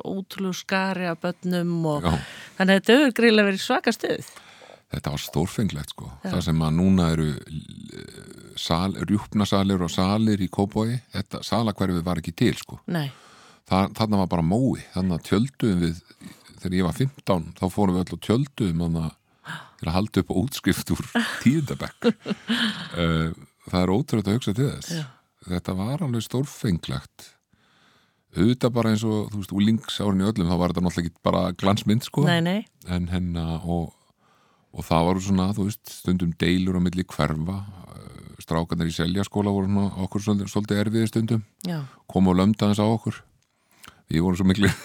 ótrúlega 0.03 0.59
skari 0.59 1.07
af 1.07 1.21
börnum 1.23 1.77
og 1.93 2.09
Já. 2.09 2.17
þannig 2.59 2.73
að 2.73 2.81
þetta 2.81 2.99
hefur 2.99 3.15
greiðlega 3.21 3.51
verið 3.51 3.63
svaka 3.63 3.95
stuð. 3.95 4.35
þetta 4.87 5.11
var 5.11 5.19
stórfenglegt 5.19 5.89
sko 5.91 6.09
það 6.23 6.41
sem 6.45 6.61
að 6.63 6.75
núna 6.77 7.09
eru 7.11 7.25
sal, 8.55 8.93
rjúpnasalir 9.07 9.81
og 9.83 9.91
salir 9.91 10.39
í 10.39 10.49
Kópói, 10.51 10.97
þetta 11.13 11.41
salakverfið 11.45 12.05
var 12.05 12.21
ekki 12.21 12.33
til 12.37 12.53
sko, 12.55 12.79
Nei, 12.87 13.09
þarna 13.67 14.21
var 14.24 14.29
bara 14.31 14.45
mói, 14.45 14.81
þannig 14.93 15.17
að 15.17 15.25
tjölduðum 15.27 15.81
við 15.83 16.03
þegar 16.57 16.77
ég 16.77 16.88
var 16.88 16.97
15, 16.97 17.47
þá 17.57 17.65
fórum 17.71 17.97
við 17.97 18.03
öll 18.03 18.17
og 18.17 18.21
tjölduðum 18.25 18.83
þannig 18.86 19.07
að 19.07 19.15
halda 19.93 20.24
upp 20.24 20.36
útskrift 20.43 20.93
úr 20.95 21.09
tíundabekk. 21.43 22.12
Eh, 22.97 23.29
það 23.67 23.83
er 23.83 23.91
ótrúlega 23.93 24.31
að 24.31 24.38
hugsa 24.39 24.51
til 24.57 24.67
þess. 24.71 24.93
Já. 24.95 25.03
þetta 25.51 25.74
var 25.77 26.01
alveg 26.01 26.24
stórfenglegt. 26.25 27.27
Auðvitað 28.33 28.71
bara 28.74 28.93
eins 28.93 29.03
og 29.05 29.27
þú 29.29 29.41
veist, 29.41 29.53
úlingsárin 29.53 30.24
í 30.24 30.25
öllum 30.25 30.50
þá 30.50 30.55
var 30.57 30.74
þetta 30.74 30.83
náttúrulega 30.86 31.12
ekki 31.12 31.25
bara 31.27 31.43
glansmynd 31.62 32.07
sko. 32.07 32.24
Nei, 32.25 32.39
nei, 32.41 32.63
en 32.89 33.05
hennar 33.12 33.67
og, 33.69 33.91
og 34.74 34.88
það 34.88 35.05
voru 35.09 35.24
svona, 35.27 35.47
þú 35.53 35.67
veist, 35.67 35.93
stundum 36.00 36.33
deilur 36.41 36.79
á 36.79 36.81
milli 36.88 37.05
hverfa. 37.05 37.59
Eh, 37.93 38.41
strákarnir 38.47 38.89
í 38.89 38.97
seljaskóla 38.97 39.53
voru 39.53 39.69
svona 39.69 40.07
okkur 40.07 40.25
svolítið, 40.25 40.81
erfiði 40.88 41.12
stundum. 41.12 41.45
Já, 41.67 41.83
komu 42.09 42.33
og 42.33 42.41
lömda 42.41 42.71
þess 42.71 42.81
á 42.81 42.88
okkur 42.88 43.21
við 44.11 44.23
vorum 44.25 44.39
svo 44.39 44.47
miklu 44.47 44.69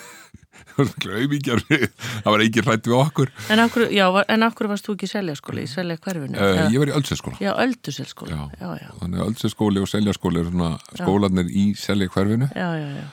auðvíkjar 0.73 1.61
það 1.69 2.29
var 2.33 2.43
ekki 2.45 2.63
hrætt 2.65 2.87
við 2.89 2.95
okkur 2.97 3.33
En 3.53 3.61
hverju, 3.69 3.89
já, 3.93 4.05
en 4.33 4.45
hverju 4.47 4.71
varst 4.71 4.87
þú 4.89 4.95
ekki 4.97 5.09
í 5.09 5.11
seljaskóli, 5.13 5.65
í 5.67 5.71
selja 5.71 5.99
hverfinu? 6.01 6.39
uh, 6.39 6.61
ég 6.73 6.79
var 6.81 6.93
í 6.93 6.95
Öldseskóla 6.97 7.41
Já, 7.43 7.51
ölduselskóli. 7.65 8.33
Já. 8.33 8.45
já, 8.61 8.71
já, 8.81 8.89
þannig 9.03 9.21
að 9.21 9.27
Öldseskóli 9.33 9.83
og 9.83 9.91
seljaskóli 9.91 10.41
eru 10.43 10.53
svona 10.55 10.71
skólanir 11.03 11.51
í 11.53 11.67
selja 11.79 12.09
hverfinu 12.15 12.49
já, 12.57 12.69
já, 12.79 12.89
já. 13.03 13.05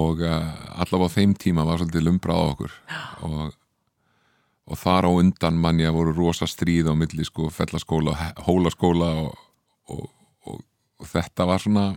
og 0.00 0.22
uh, 0.24 0.48
allavega 0.80 1.10
á 1.12 1.16
þeim 1.18 1.34
tíma 1.44 1.66
var 1.68 1.82
svolítið 1.82 2.06
lumbrað 2.08 2.40
á 2.40 2.44
okkur 2.54 2.76
og, 3.28 3.56
og 4.72 4.80
þar 4.80 5.08
á 5.08 5.10
undan 5.12 5.60
manni 5.60 5.84
að 5.88 5.98
voru 5.98 6.14
rosa 6.16 6.48
stríð 6.48 6.88
á 6.88 6.94
milli 6.96 7.26
sko 7.28 7.50
fellaskóla 7.52 8.14
og 8.16 8.46
hólaskóla 8.48 9.10
og, 9.26 9.34
og, 9.92 10.06
og, 10.48 10.62
og 11.02 11.10
þetta 11.12 11.50
var 11.52 11.60
svona 11.66 11.90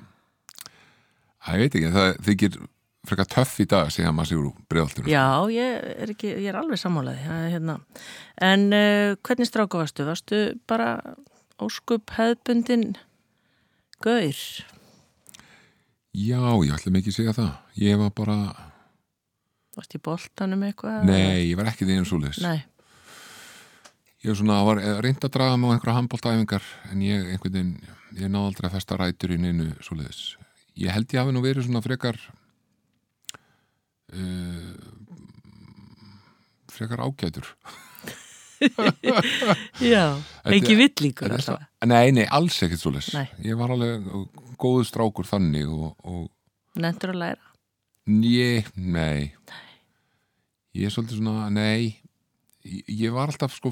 að 1.47 1.61
ég 1.61 1.63
veit 1.63 1.77
ekki, 1.79 1.93
það 1.95 2.17
þykir 2.27 2.59
frekar 3.07 3.27
töff 3.31 3.57
í 3.63 3.65
dag 3.69 3.89
segja 3.93 4.11
maður 4.15 4.31
sigur 4.33 4.47
úr 4.51 4.61
bregðaltinu 4.71 5.11
Já, 5.11 5.25
ég 5.53 5.89
er, 5.95 6.13
ekki, 6.13 6.31
ég 6.35 6.49
er 6.51 6.59
alveg 6.59 6.79
sammálaði. 6.81 7.23
Hérna. 7.53 7.77
En 8.43 8.67
uh, 8.75 9.15
hvernig 9.25 9.49
stráka 9.49 9.79
varstu? 9.81 10.05
Varstu 10.07 10.41
bara 10.69 10.95
óskup 11.63 12.13
hefðbundin 12.17 12.95
gaur? 14.03 14.41
Já, 16.17 16.41
ég 16.65 16.73
ætlum 16.73 16.97
ekki 16.97 17.13
að 17.13 17.17
segja 17.19 17.35
það 17.37 17.81
ég 17.81 17.99
var 18.01 18.13
bara, 18.17 18.37
Varstu 19.77 19.99
í 19.99 20.03
boltanum 20.05 20.63
eitthvað? 20.65 21.03
nei, 21.05 21.51
ég 21.51 21.57
var 21.59 21.69
ekki 21.69 21.85
því 21.85 21.99
eins 21.99 22.13
og 22.15 22.23
leis 22.23 22.39
Nei, 22.41 22.57
ég 24.23 24.31
var 24.31 24.39
svona, 24.39 24.57
var 24.65 24.81
reynd 25.05 25.21
að 25.27 25.35
draga 25.35 25.59
mig 25.61 25.69
á 25.69 25.73
einhverja 25.75 25.97
handbóltæfingar 25.99 26.65
en 26.91 27.05
ég 27.05 27.29
einhvern 27.35 27.53
veginn, 27.53 27.95
ég 28.17 28.33
náði 28.33 28.49
aldrei 28.49 28.69
að 28.69 28.75
festa 28.79 28.97
rætur 28.97 29.35
í 29.35 29.39
neinu 29.41 29.69
svoleiðis. 29.85 30.23
Ég 30.77 30.93
held 30.93 31.13
ég 31.13 31.21
hafi 31.21 31.33
nú 31.35 31.41
verið 31.45 31.67
svona 31.67 31.83
frekar 31.85 32.17
uh, 34.13 34.73
frekar 36.71 36.99
ágætur. 37.07 37.47
já, 39.93 40.03
ekki 40.49 40.73
er 41.27 41.35
alltaf. 41.35 41.59
svo- 41.61 41.87
Nei, 41.91 42.09
nei, 42.15 42.25
alls 42.33 42.57
ekkert 42.65 42.81
svoleiðis. 42.81 43.11
Nei. 43.13 43.27
Ég 43.45 43.57
var 43.59 43.69
alveg 43.75 44.07
góðu 44.57 44.85
strákur 44.89 45.27
þannig 45.29 45.69
og, 45.69 45.91
og 46.03 46.31
Nendur 46.81 47.13
að 47.13 47.19
læra? 47.21 47.43
Ég, 48.07 48.67
nei 48.77 49.33
Ég 50.77 50.87
er 50.87 50.93
svolítið 50.93 51.19
svona, 51.21 51.47
nei 51.53 51.97
Ég, 52.67 52.83
var 53.15 53.29
alltaf 53.31 53.53
sko 53.55 53.69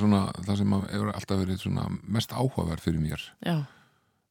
svona 0.00 0.22
það 0.46 0.56
sem 0.62 0.72
að- 0.76 0.88
hefur 0.94 1.12
alltaf 1.14 1.38
verið 1.44 1.60
svona 1.62 1.84
mest 2.16 2.32
áhugaverð 2.32 2.80
fyrir 2.86 3.00
mér 3.04 3.22
Já, 3.46 3.58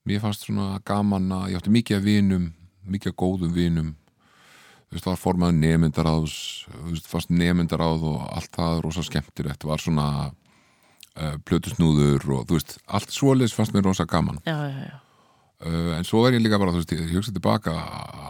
Mér 0.09 0.21
fannst 0.25 0.45
svona 0.47 0.79
gaman 0.85 1.29
að 1.31 1.49
ég 1.53 1.61
átti 1.61 1.73
mikið 1.77 1.97
af 2.01 2.03
vinum, 2.09 2.49
mikið 2.89 3.13
af 3.13 3.19
góðum 3.21 3.53
vinum 3.53 3.93
veist, 4.95 5.05
var 5.09 5.19
formað 5.21 5.57
nefndaráðs 5.59 6.37
Þú 6.69 6.93
veist, 6.93 7.09
fannst 7.09 7.33
nefndaráð 7.33 8.05
og 8.09 8.23
allt 8.33 8.51
það 8.55 8.81
rosa 8.85 9.03
skemmtilegt 9.05 9.65
var 9.67 9.81
svona 9.83 10.07
uh, 10.29 11.35
plötusnúður 11.45 12.25
og 12.37 12.47
þú 12.49 12.57
veist, 12.59 12.77
allt 12.87 13.13
svoleiðis 13.13 13.55
fannst 13.57 13.75
mér 13.75 13.87
rosa 13.89 14.07
gaman 14.09 14.41
já, 14.45 14.55
já, 14.55 14.89
já. 14.89 14.97
Uh, 15.59 15.91
en 15.97 16.05
svo 16.07 16.21
er 16.27 16.37
ég 16.37 16.43
líka 16.45 16.59
bara, 16.61 16.71
þú 16.71 16.83
veist, 16.83 16.93
ég 16.95 17.15
hugsa 17.17 17.33
tilbaka 17.35 17.73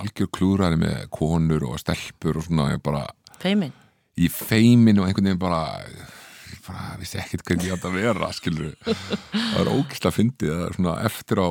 algjör 0.02 0.32
klúðræði 0.34 0.80
með 0.82 1.04
konur 1.14 1.68
og 1.70 1.78
stelpur 1.82 2.40
og 2.42 2.48
svona, 2.48 2.72
ég 2.74 2.82
bara 2.84 3.06
Feimin? 3.40 3.76
í 4.20 4.28
feimin 4.34 5.00
og 5.00 5.08
einhvern 5.08 5.30
veginn 5.30 5.42
bara 5.42 5.62
ég 6.50 6.64
bara 6.66 6.98
vissi 7.00 7.20
ekkert 7.22 7.46
hvernig 7.46 7.70
ég 7.70 7.76
átt 7.78 7.86
að 7.88 8.00
vera 8.02 8.32
skilur, 8.36 8.74
það 9.54 9.72
ógislega 9.76 10.16
fyndið 10.16 10.56
að 10.56 10.74
svona 10.76 10.96
eftir 11.08 11.40
á 11.40 11.50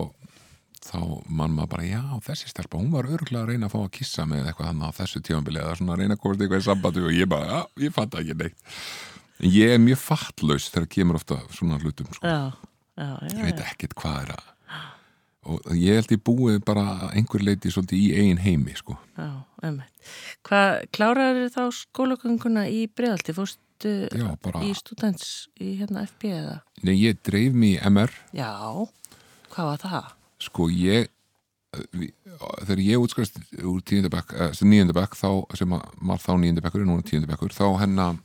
þá 0.89 0.99
mann 1.29 1.55
maður 1.57 1.71
bara, 1.75 1.87
já, 1.89 2.03
þessi 2.27 2.49
stelpa 2.53 2.81
hún 2.81 2.91
var 2.95 3.09
örgulega 3.13 3.45
að 3.45 3.53
reyna 3.53 3.69
að 3.69 3.75
fá 3.77 3.79
að 3.85 3.91
kissa 3.99 4.27
með 4.31 4.47
eitthvað 4.51 4.71
þannig 4.71 4.89
á 4.89 4.99
þessu 4.99 5.23
tímanbili 5.29 5.61
eða 5.63 5.77
svona 5.81 5.95
að 5.97 6.03
reyna 6.03 6.17
að 6.19 6.23
komast 6.25 6.45
eitthvað 6.45 6.63
í 6.63 6.67
sambandi 6.69 7.05
og 7.09 7.17
ég 7.19 7.29
bara, 7.35 7.49
já, 7.53 7.61
ég 7.87 7.97
fatt 7.99 8.19
ekki 8.23 8.37
neitt 8.43 8.77
en 9.39 9.51
ég 9.55 9.75
er 9.77 9.83
mjög 9.85 10.01
fattlaus 10.03 10.69
þegar 10.73 10.89
kemur 10.97 11.19
ofta 11.21 11.41
svona 11.55 11.79
hlutum, 11.83 12.09
sko 12.17 12.27
Já, 12.27 12.39
já, 12.99 13.11
já. 13.29 13.35
ég 13.37 13.45
veit 13.51 13.65
ekkert 13.69 13.95
hvað 14.01 14.23
er 14.27 14.33
að 14.39 14.47
og 15.49 15.71
ég 15.81 15.97
held 15.97 16.11
ég 16.13 16.21
búið 16.27 16.59
bara 16.67 16.83
einhver 17.17 17.41
leiti 17.41 17.71
svolítið 17.73 18.01
í 18.03 18.09
eigin 18.21 18.41
heimi 18.43 18.75
sko. 18.77 18.99
Hvað, 20.45 20.75
kláraður 20.93 21.49
þá 21.55 21.63
skólagönguna 21.79 22.67
í 22.69 22.83
bregðaldi? 22.93 23.33
Fórstu 23.37 23.93
Já, 24.13 24.27
bara- 24.45 24.61
í 24.67 24.75
students 24.77 25.49
í 25.57 25.71
hérna 25.79 26.03
FB 26.05 26.29
eða? 26.35 26.59
Nei, 26.85 26.95
ég 27.01 27.23
dreif 27.25 27.55
mig 27.55 27.79
í 27.79 27.81
MR 27.89 28.13
Já, 28.37 28.51
hvað 29.55 29.71
var 29.71 29.81
það? 29.87 30.13
Sko 30.39 30.69
ég 30.71 31.09
við- 31.93 32.15
þegar 32.65 32.81
ég 32.85 33.03
útskast 33.03 33.39
úr 33.61 33.83
tíundabæk, 33.83 34.33
nýjöndabæk 34.63 35.17
þá, 35.19 35.29
sem 35.59 35.69
var 35.75 36.23
þá 36.23 36.33
nýjöndabækur 36.39 36.87
núna 36.87 37.03
tíundabækur, 37.05 37.53
þá 37.53 37.67
hennar 37.83 38.17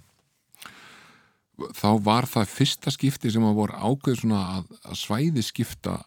þá 1.78 1.90
var 2.04 2.26
það 2.30 2.50
fyrsta 2.50 2.92
skipti 2.94 3.32
sem 3.34 3.44
að 3.46 3.58
voru 3.60 3.78
ákveð 3.78 4.22
svona 4.24 4.40
að, 4.58 4.72
að 4.90 4.98
svæði 5.00 5.44
skipta 5.46 5.98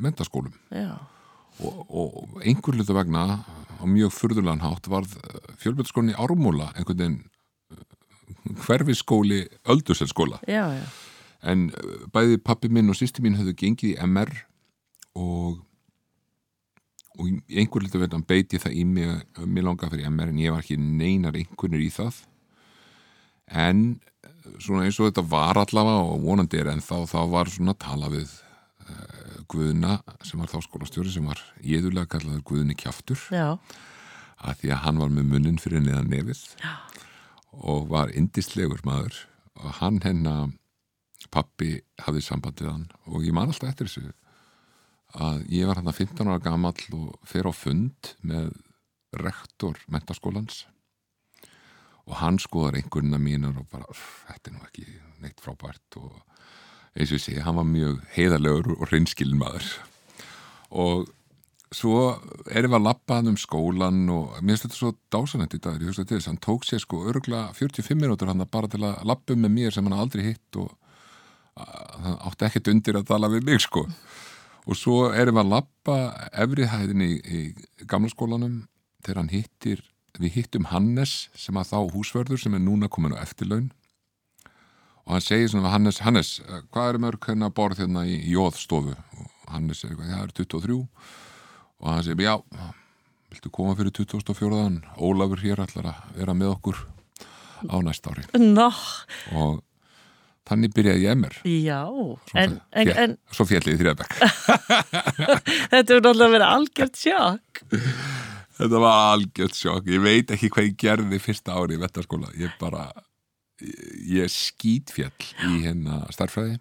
mentaskólum 0.00 0.54
Já, 0.70 0.94
og, 1.58 1.80
og 1.90 2.38
einhver 2.46 2.78
hluta 2.78 2.94
vegna 2.96 3.24
á 3.80 3.84
mjög 3.88 4.14
furðulegan 4.14 4.62
hátt 4.62 4.86
varð 4.92 5.16
fjölbjörnskólinni 5.60 6.14
Ármúla 6.20 6.70
einhvern 6.76 7.00
veginn 7.02 7.18
eh, 7.74 7.82
hverfiskóli 8.66 9.42
öldurselskóla 9.74 10.38
en 11.42 11.66
eh, 11.74 12.06
bæði 12.14 12.38
pappi 12.44 12.70
minn 12.70 12.92
og 12.92 12.98
sýsti 13.00 13.24
mín 13.26 13.38
höfðu 13.40 13.56
gengið 13.64 13.96
í 13.96 13.98
MR 14.06 14.30
og 15.18 15.58
og 17.20 17.28
einhver 17.28 17.84
hluta 17.84 18.00
vegna 18.00 18.20
beiti 18.24 18.60
það 18.60 18.76
í 18.80 18.84
mig 18.88 19.08
að 19.10 19.48
mér 19.50 19.66
langaði 19.66 19.96
fyrir 19.96 20.12
MR 20.12 20.30
en 20.32 20.38
ég 20.40 20.54
var 20.54 20.62
ekki 20.62 20.78
neinar 20.80 21.36
einhvernir 21.36 21.82
í 21.84 21.90
það. 21.92 22.20
En 23.50 23.82
eh, 24.24 24.30
svona 24.62 24.86
eins 24.86 25.00
og 25.00 25.10
þetta 25.10 25.26
var 25.28 25.60
allavega 25.60 26.06
og 26.06 26.22
vonandi 26.24 26.60
er 26.60 26.70
en 26.72 26.84
þá, 26.84 27.02
þá 27.10 27.20
var 27.32 27.50
svona 27.52 27.74
tala 27.74 28.10
við 28.12 28.30
uh, 28.30 29.40
Guðna 29.50 29.98
sem 30.26 30.40
var 30.40 30.52
þá 30.52 30.60
skólastjóri 30.64 31.12
sem 31.12 31.26
var 31.26 31.42
íðulega 31.60 32.08
kallaður 32.14 32.46
Guðni 32.52 32.78
Kjaftur. 32.78 33.20
Já, 33.34 33.58
að 34.40 34.62
því 34.62 34.72
að 34.72 34.82
hann 34.86 35.02
var 35.02 35.12
með 35.12 35.28
munnin 35.34 35.60
fyrir 35.60 35.84
neðan 35.84 36.08
nefið 36.12 36.44
Já. 36.62 36.72
og 37.58 37.90
var 37.90 38.14
indislegur 38.16 38.80
maður. 38.86 39.18
Og 39.60 39.76
hann 39.82 39.98
hennar 40.06 40.54
pappi 41.34 41.74
hafði 42.00 42.22
sambandið 42.24 42.70
hann. 42.70 42.86
Og 43.10 43.26
ég 43.26 43.34
man 43.36 43.50
alltaf 43.50 43.74
eftir 43.74 43.90
þessu 43.90 44.14
að 45.14 45.44
ég 45.50 45.66
var 45.66 45.80
hann 45.80 45.90
að 45.90 46.02
15 46.06 46.28
ára 46.30 46.42
gamall 46.42 46.82
og 46.96 47.14
fer 47.26 47.48
á 47.48 47.52
fund 47.54 48.14
með 48.22 48.52
rektor 49.16 49.78
mentaskólans 49.90 50.64
og 52.06 52.18
hann 52.18 52.38
skoðar 52.42 52.78
einhverjuna 52.78 53.18
mínar 53.22 53.58
og 53.58 53.68
bara, 53.70 53.86
"Uff, 53.90 54.24
þetta 54.26 54.50
er 54.50 54.54
nú 54.54 54.66
ekki 54.66 54.86
neitt 55.22 55.40
frábært. 55.42 55.96
Og 56.00 56.10
eins 56.96 57.12
og 57.12 57.18
ég 57.18 57.24
segi, 57.24 57.40
hann 57.44 57.58
var 57.60 57.68
mjög 57.68 58.02
heiðarlegur 58.16 58.76
og 58.76 58.90
reynskilin 58.90 59.40
maður. 59.40 59.68
Og 60.70 61.08
svo 61.74 62.16
erum 62.50 62.72
við 62.72 62.78
að 62.80 62.86
lappa 62.88 63.20
hann 63.20 63.30
um 63.30 63.38
skólan 63.38 64.02
og 64.10 64.40
mér 64.40 64.56
finnst 64.56 64.66
þetta 64.66 64.78
svo 64.80 64.92
dásanett 65.14 65.54
í 65.54 65.60
dag 65.62 65.78
ég 65.78 65.92
hugsa 65.92 66.02
til 66.04 66.18
þess, 66.18 66.30
hann 66.32 66.42
tók 66.42 66.66
sér 66.66 66.82
sko 66.82 67.04
örgla 67.12 67.44
45 67.54 67.94
minútur 67.94 68.26
hann 68.26 68.42
bara 68.50 68.70
til 68.70 68.82
að 68.82 69.04
lappa 69.06 69.36
um 69.36 69.44
með 69.44 69.54
mér 69.54 69.76
sem 69.76 69.86
hann 69.86 70.00
aldrei 70.00 70.24
hitt 70.32 70.58
og 70.58 70.72
hann 71.54 72.18
átti 72.26 72.48
ekkert 72.48 72.72
undir 72.74 72.98
að 72.98 73.06
tala 73.12 73.30
við 73.30 73.46
mig 73.46 73.62
sko 73.62 73.84
og 74.70 74.78
svo 74.78 75.10
erum 75.10 75.38
við 75.38 75.42
að 75.42 75.52
lappa 75.56 75.96
efrihæðin 76.44 77.02
í, 77.02 77.12
í 77.18 77.40
gamla 77.90 78.10
skólanum 78.12 78.60
þegar 79.02 79.22
hann 79.22 79.32
hittir 79.32 79.82
við 80.20 80.36
hittum 80.36 80.68
Hannes 80.70 81.28
sem 81.38 81.56
að 81.58 81.72
þá 81.72 81.78
húsvörður 81.94 82.42
sem 82.42 82.54
er 82.54 82.62
núna 82.62 82.90
komin 82.92 83.16
á 83.16 83.22
eftirlaun. 83.22 83.70
Og 85.06 85.16
hann 85.16 85.24
segir 85.24 85.50
svona 85.50 85.72
Hannes 85.72 86.00
Hannes, 86.04 86.36
hvað 86.70 86.92
er 86.92 87.00
mörg 87.02 87.26
hérna 87.26 87.50
borð 87.54 87.82
hérna 87.82 88.04
í 88.06 88.20
jóðstofu 88.30 88.94
og 88.94 89.50
Hannes 89.50 89.82
segir, 89.82 89.98
það 89.98 90.22
er 90.22 90.34
23 90.38 90.76
og 90.78 91.88
hann 91.88 92.04
segir, 92.06 92.28
já 92.28 92.36
viltu 93.30 93.50
koma 93.54 93.76
fyrir 93.78 93.94
2004 93.94 94.62
Ólafur 94.98 95.42
hér 95.42 95.62
ætlar 95.64 95.92
að 95.92 96.14
vera 96.18 96.34
með 96.34 96.54
okkur 96.56 96.78
á 97.70 97.76
næsta 97.84 98.12
ári. 98.12 98.26
Nó, 98.38 98.70
og 99.34 99.60
þannig 100.48 100.72
byrjaði 100.76 101.04
ég 101.04 101.20
mér 101.20 101.36
já, 101.44 101.80
en, 102.34 102.56
en, 102.72 102.88
fél, 102.88 102.96
en 103.04 103.18
svo 103.34 103.46
fjallið 103.50 103.76
í 103.76 103.80
þrjabæk 103.82 104.16
þetta 105.72 105.80
er 105.80 106.00
náttúrulega 106.00 106.32
verið 106.36 106.46
algjört 106.48 107.00
sjokk. 107.00 107.62
þetta 108.60 108.82
var 108.86 109.04
algjört 109.14 109.56
sjokk. 109.58 109.92
Ég 109.92 110.02
veit 110.04 110.34
ekki 110.34 110.50
hvað 110.52 110.70
ég 110.70 110.80
gerði 110.80 111.20
fyrsta 111.22 111.58
ári 111.58 111.76
í 111.76 111.82
vettaskóla 111.82 112.32
ég 112.40 112.56
bara 112.62 112.88
ég, 113.60 113.78
ég 114.20 114.32
skýtfjall 114.32 115.12
í 115.50 115.62
hérna 115.66 116.02
starffræði 116.14 116.58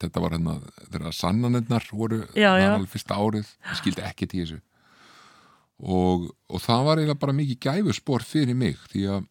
þetta 0.00 0.22
var 0.22 0.36
hérna 0.36 0.56
þegar 0.88 1.14
sannanirnar 1.16 1.86
voru 1.92 2.22
alveg 2.32 2.88
fyrsta 2.90 3.18
árið. 3.20 3.48
Ég 3.68 3.80
skildi 3.80 4.04
ekkert 4.06 4.36
í 4.36 4.42
þessu. 4.44 4.60
Og, 5.80 6.26
og 6.50 6.60
það 6.60 6.86
var 6.86 7.00
eiginlega 7.00 7.20
bara 7.22 7.36
mikið 7.36 7.60
gæfuspor 7.66 8.24
fyrir 8.26 8.56
mig 8.58 8.80
því 8.92 9.06
að 9.14 9.28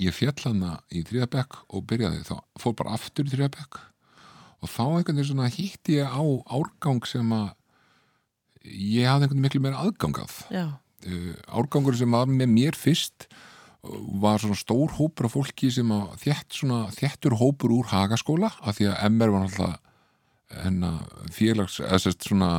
ég 0.00 0.14
fjall 0.16 0.38
hana 0.42 0.76
í 0.90 1.04
þriðabekk 1.06 1.60
og 1.68 1.84
byrjaði 1.90 2.24
þá, 2.26 2.36
fór 2.60 2.76
bara 2.78 2.96
aftur 2.98 3.28
í 3.28 3.34
þriðabekk 3.34 3.80
og 4.64 4.70
þá 4.72 4.84
einhvern 4.84 5.18
veginn 5.18 5.28
svona 5.28 5.50
hýtti 5.52 5.98
ég 5.98 6.08
á 6.08 6.24
árgang 6.56 7.04
sem 7.08 7.32
að 7.36 7.50
ég 8.64 9.08
hafði 9.08 9.26
einhvern 9.26 9.34
veginn 9.34 9.44
miklu 9.44 9.62
meira 9.64 9.82
aðgang 9.84 10.20
að. 10.22 10.36
Já, 10.54 10.66
uh, 11.08 11.32
árgangur 11.60 11.98
sem 11.98 12.16
var 12.16 12.30
með 12.30 12.52
mér 12.52 12.78
fyrst 12.78 13.26
uh, 13.28 13.98
var 14.22 14.40
svona 14.42 14.58
stór 14.58 14.94
hópur 14.98 15.28
af 15.28 15.36
fólki 15.36 15.70
sem 15.74 15.90
að 15.94 16.14
þétt 16.24 16.60
svona 16.60 16.84
þéttur 16.96 17.36
hópur 17.40 17.74
úr 17.76 17.90
hagaskóla 17.92 18.54
af 18.62 18.78
því 18.78 18.88
að 18.92 19.02
MR 19.10 19.34
var 19.34 19.48
alltaf 19.48 19.80
hennar 20.54 21.28
félags 21.34 21.80
eða 21.82 22.00
sérst 22.00 22.26
svona 22.28 22.50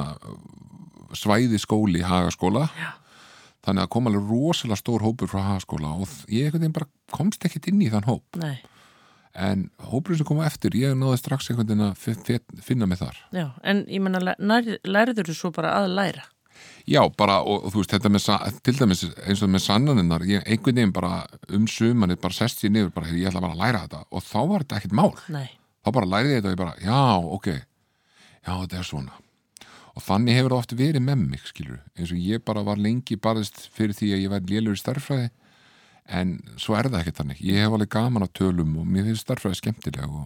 svæði 1.15 1.59
skóli 1.61 2.01
hagaskóla. 2.05 2.67
Já. 2.75 2.93
þannig 3.65 3.85
að 3.85 3.91
kom 3.95 4.07
alveg 4.09 4.27
rosalega 4.29 4.77
stór 4.77 5.01
hópur 5.01 5.29
frá 5.31 5.39
hagaskóla 5.41 5.95
og 5.97 6.11
ég 6.29 6.45
einhvern 6.45 6.61
veginn 6.67 6.75
bara 6.75 6.89
komst 7.15 7.45
ekkert 7.47 7.67
inn 7.71 7.81
í 7.85 7.89
þann 7.93 8.07
hóp. 8.09 8.39
Nei, 8.41 8.57
en 9.35 9.65
hópurinn 9.89 10.19
sem 10.21 10.27
kom 10.29 10.39
á 10.39 10.47
eftir, 10.47 10.75
ég 10.79 10.93
náði 10.99 11.17
strax 11.19 11.49
einhvern 11.51 11.67
veginn 11.73 11.87
að 11.89 11.97
fi- 11.99 12.19
fi- 12.27 12.61
finna 12.63 12.87
mig 12.87 12.99
þar. 13.01 13.17
Já, 13.35 13.49
en 13.63 13.83
ég 13.91 13.99
menna, 14.03 14.21
lær, 14.39 14.69
lærður 14.87 15.27
þú 15.31 15.35
svo 15.35 15.51
bara 15.55 15.73
að 15.81 15.89
læra? 15.97 16.23
Já, 16.87 17.01
bara, 17.17 17.41
og, 17.43 17.65
og 17.65 17.73
þú 17.73 17.81
veist, 17.81 17.91
þetta 17.95 18.09
með, 18.13 18.27
til 18.63 18.73
dæmis 18.77 19.01
eins 19.25 19.41
og 19.43 19.49
með 19.51 19.63
sannaninnar, 19.65 20.23
ég 20.29 20.45
einhvern 20.45 20.77
veginn 20.79 20.93
bara 20.95 21.25
um 21.51 21.65
sumanir, 21.67 22.19
bara 22.21 22.33
sest 22.37 22.63
ég 22.63 22.71
niður, 22.71 22.93
bara, 22.95 23.07
"Heyrðu, 23.09 23.21
ég 23.25 23.31
ætla 23.33 23.41
bara 23.43 23.55
að 23.57 23.63
læra 23.63 23.81
þetta. 23.87 24.03
Og 24.11 24.23
þá 24.23 24.39
var 24.47 24.63
þetta 24.63 24.77
ekkert 24.79 24.93
mál. 25.01 25.13
Nei, 25.29 25.49
Þá 25.85 25.91
bara 25.93 26.05
læriði 26.09 26.33
ég 26.33 26.41
þetta 26.41 26.49
og 26.49 26.55
ég 26.55 26.63
bara, 26.63 26.75
já, 26.81 27.01
ok, 27.35 27.47
já, 28.47 28.53
þetta 28.61 28.77
er 28.79 28.87
svona. 28.87 29.11
Og 29.95 30.01
þannig 30.03 30.33
hefur 30.35 30.49
það 30.49 30.57
oft 30.63 30.73
verið 30.79 31.03
með 31.05 31.17
mig, 31.29 31.41
skilur, 31.45 31.79
eins 31.97 32.11
og 32.11 32.17
ég 32.17 32.43
bara 32.45 32.63
var 32.63 32.77
lengi 32.77 33.15
barðist 33.17 33.69
fyrir 33.75 33.93
því 33.93 34.09
að 34.15 34.23
ég 34.23 34.31
væri 34.33 34.49
lélur 34.55 34.73
í 34.73 34.81
starffræði, 34.81 35.29
en 36.05 36.37
svo 36.61 36.77
er 36.77 36.89
það 36.89 37.01
ekkert 37.01 37.19
þannig. 37.21 37.41
Ég 37.45 37.63
hef 37.63 37.75
alveg 37.75 37.91
gaman 37.95 38.25
á 38.25 38.29
tölum 38.29 38.77
og 38.81 38.87
mér 38.89 39.09
finnst 39.09 39.25
starffræði 39.25 39.61
skemmtileg 39.61 40.05
og, 40.05 40.25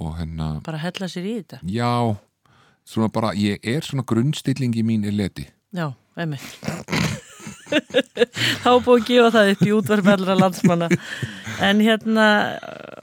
og 0.00 0.16
hérna, 0.18 0.50
bara 0.66 0.82
hella 0.82 1.08
sér 1.10 1.28
í 1.28 1.34
þetta. 1.40 1.60
já, 1.64 2.16
svona 2.84 3.10
bara, 3.12 3.32
ég 3.38 3.64
er 3.64 3.86
svona 3.86 4.04
grunnstillingi 4.06 4.84
mín 4.86 5.06
er 5.08 5.16
leti. 5.16 5.48
Já, 5.74 5.90
einmitt. 6.16 6.44
Þá 8.64 8.70
búið 8.84 9.00
að 9.00 9.06
gefa 9.08 9.30
það 9.34 9.50
upp 9.54 9.62
í 9.64 9.72
útvarfi 9.74 10.12
allra 10.12 10.36
landsmanna. 10.38 10.88
En 11.64 11.80
hérna, 11.82 12.26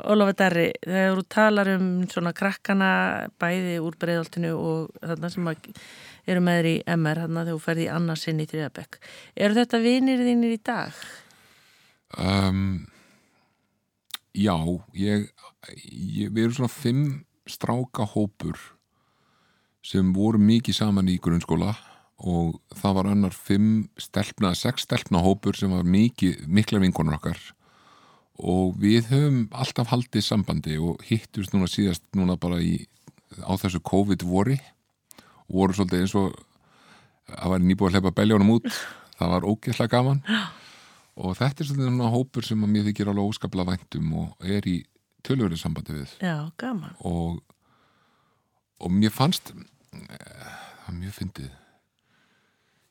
Ólafur 0.05 0.37
Darri, 0.37 0.67
þegar 0.85 1.17
þú 1.17 1.25
talar 1.31 1.71
um 1.75 1.89
svona 2.11 2.33
krakkana 2.35 2.91
bæði 3.41 3.79
úr 3.83 3.97
breiðaltinu 3.99 4.53
og 4.55 5.01
þarna 5.01 5.31
sem 5.33 5.49
að 5.51 5.69
eru 6.29 6.43
með 6.45 6.59
þér 6.59 6.69
í 6.69 6.75
MR, 6.95 7.23
þarna 7.23 7.45
þegar 7.45 7.57
þú 7.57 7.65
ferði 7.65 7.85
í 7.85 7.91
annarsinn 7.95 8.41
í 8.41 8.47
Þriðabekk. 8.51 8.99
Eru 9.35 9.57
þetta 9.57 9.81
vinir 9.83 10.23
þínir 10.27 10.55
í 10.55 10.61
dag? 10.71 11.03
Um, 12.19 12.87
já, 14.35 14.55
ég, 14.97 15.29
ég, 15.85 16.31
við 16.31 16.43
erum 16.43 16.57
svona 16.57 16.73
fimm 16.73 17.05
stráka 17.49 18.05
hópur 18.13 18.59
sem 19.85 20.11
voru 20.13 20.39
mikið 20.41 20.77
saman 20.77 21.09
í 21.09 21.17
grunnskóla 21.21 21.73
og 22.21 22.59
það 22.77 22.97
var 22.97 23.09
annar 23.09 23.33
fimm 23.33 23.87
stelpna, 23.99 24.53
sex 24.57 24.85
stelpna 24.85 25.23
hópur 25.25 25.57
sem 25.57 25.71
var 25.73 25.87
mikið, 25.87 26.45
mikla 26.45 26.81
vinkonur 26.83 27.17
okkar. 27.17 27.39
Og 28.41 28.77
við 28.81 29.09
höfum 29.09 29.41
alltaf 29.57 29.89
haldið 29.89 30.25
sambandi 30.25 30.77
og 30.81 31.01
hittust 31.07 31.53
núna 31.53 31.69
síðast 31.69 32.05
núna 32.17 32.37
bara 32.41 32.61
í, 32.61 32.85
á 33.41 33.53
þessu 33.57 33.81
COVID 33.85 34.25
vori. 34.25 34.59
Og 35.49 35.63
voru 35.63 35.77
svolítið 35.77 36.05
eins 36.05 36.15
og 36.17 36.37
það 37.25 37.53
var 37.55 37.65
nýbúið 37.65 37.89
að 37.89 37.97
hleypa 37.97 38.15
beljónum 38.21 38.55
út. 38.59 38.69
Það 39.17 39.33
var 39.35 39.49
ógeðslega 39.49 39.93
gaman. 39.97 40.21
Og 40.21 40.60
þetta 41.17 41.63
er 41.63 41.69
svona 41.69 42.11
hópur 42.13 42.45
sem 42.45 42.61
að 42.63 42.73
mér 42.73 42.87
þykir 42.89 43.11
alveg 43.11 43.31
óskaplega 43.33 43.73
væntum 43.75 44.13
og 44.21 44.45
er 44.47 44.67
í 44.69 44.77
tölvöru 45.25 45.57
sambandi 45.59 45.95
við. 45.95 46.13
Já, 46.23 46.51
gaman. 46.57 46.95
og, 46.99 47.41
og 48.81 48.93
mér 48.95 49.13
fannst 49.13 49.53
eh, 49.53 50.47
það 50.85 50.93
er 50.93 50.97
mjög 51.01 51.17
fyndið. 51.19 51.51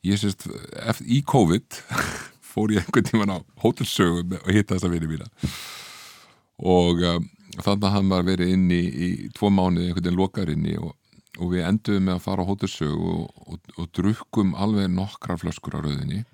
Ég 0.07 0.21
sést 0.21 0.47
í 1.05 1.21
COVID 1.29 1.81
fór 2.51 2.73
ég 2.75 2.85
einhvern 2.85 3.09
tíman 3.09 3.35
á 3.37 3.39
hótelsögum 3.63 4.39
og 4.41 4.51
hitta 4.55 4.77
þessa 4.77 4.91
vini 4.93 5.11
mína. 5.11 5.29
Og 6.61 7.03
um, 7.05 7.29
þannig 7.59 7.87
að 7.87 7.95
hann 7.97 8.11
var 8.13 8.27
verið 8.27 8.55
inn 8.55 8.67
í, 8.73 8.81
tvo 9.37 9.51
mánuði 9.53 9.91
einhvern 9.91 10.07
veginn 10.07 10.21
lokar 10.21 10.53
inni 10.53 10.77
og, 10.81 10.95
og 11.39 11.55
við 11.55 11.67
enduðum 11.69 12.09
með 12.09 12.19
að 12.19 12.25
fara 12.27 12.45
á 12.45 12.49
hótelsögu 12.51 13.15
og, 13.15 13.47
og, 13.47 13.73
og 13.77 13.91
drukkum 13.97 14.55
alveg 14.59 14.91
nokkrar 14.93 15.41
flöskur 15.41 15.79
á 15.79 15.85
rauðinni 15.85 16.25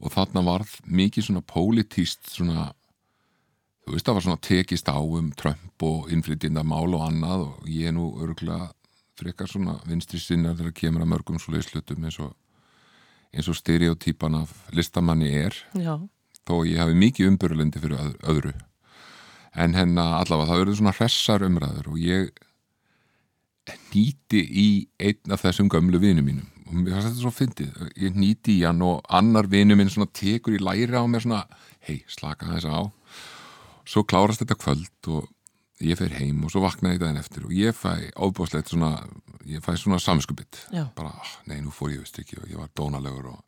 og 0.00 0.12
þarna 0.12 0.42
var 0.44 0.64
mikið 0.86 1.28
svona 1.28 1.42
pólitíst 1.46 2.30
svona 2.36 2.72
þú 3.86 3.94
veist 3.94 4.06
það 4.08 4.16
var 4.18 4.24
svona 4.26 4.42
tekist 4.44 4.88
á 4.90 4.98
um 4.98 5.30
Trump 5.38 5.82
og 5.86 6.10
innflytjenda 6.12 6.64
mál 6.66 6.94
og 6.98 7.04
annað 7.06 7.46
og 7.52 7.68
ég 7.70 7.88
er 7.88 7.94
nú 7.96 8.08
örgulega 8.20 8.72
frekar 9.16 9.48
svona 9.48 9.78
vinstri 9.88 10.18
sinnar 10.20 10.56
þegar 10.58 10.74
kemur 10.76 11.04
að 11.06 11.12
mörgum 11.14 11.38
svo 11.40 11.54
leyslutum 11.54 12.04
eins 12.04 12.18
og 12.20 12.34
eins 13.36 13.48
og 13.48 13.56
stereotýpan 13.58 14.36
af 14.42 14.52
listamanni 14.72 15.28
er. 15.34 15.52
Já, 15.76 15.96
þó 16.46 16.54
ég 16.68 16.78
hafi 16.80 16.94
mikið 16.96 17.28
umbyrlendi 17.32 17.80
fyrir 17.82 17.98
öð- 18.00 18.20
öðru. 18.32 18.52
En 19.56 19.74
henn 19.74 19.96
allavega 19.98 20.50
það 20.50 20.60
verður 20.62 20.76
svona 20.78 20.92
hressar 20.96 21.44
umræður 21.44 21.88
og 21.92 21.98
ég 22.00 22.30
nýti 23.92 24.40
í 24.46 24.66
einn 25.00 25.32
af 25.34 25.42
þessum 25.44 25.68
gömlu 25.72 25.98
vinum 26.02 26.26
mínum 26.28 26.46
og 26.66 26.74
mér 26.74 26.96
fannst 26.96 27.08
þetta 27.08 27.22
svo 27.22 27.32
fyndið. 27.34 27.78
Ég 28.02 28.18
nýti 28.18 28.58
í 28.58 28.66
hann 28.66 28.82
og 28.84 29.06
annar 29.08 29.48
vinum 29.50 29.78
minn 29.80 29.92
svona 29.92 30.10
tekur 30.10 30.56
í 30.56 30.62
læri 30.62 30.98
á 30.98 31.04
mér 31.06 31.24
svona 31.24 31.44
hei, 31.86 32.02
slaka 32.10 32.50
þess 32.50 32.66
á. 32.68 32.80
Svo 33.86 34.02
klárast 34.02 34.42
þetta 34.42 34.58
kvöld 34.58 35.10
og 35.14 35.28
ég 35.84 35.98
fer 35.98 36.12
heim 36.18 36.44
og 36.44 36.52
svo 36.52 36.64
vaknaði 36.64 36.96
ég 36.96 37.02
daginn 37.02 37.20
eftir 37.20 37.46
og 37.46 37.54
ég 37.54 37.76
fæ 37.76 38.10
ábúðslegt 38.16 38.72
svona 38.72 38.96
ég 39.46 39.62
fæ 39.62 39.76
svona 39.78 39.98
samskupið 40.02 40.62
Já. 40.72 40.88
bara, 40.96 41.12
ah, 41.12 41.34
nei, 41.46 41.60
nú 41.60 41.70
fór 41.70 41.92
ég 41.92 42.02
veist 42.02 42.18
ekki 42.18 42.40
og 42.40 42.48
ég 42.50 42.58
var 42.58 42.72
dónalegur 42.74 43.28
og 43.34 43.42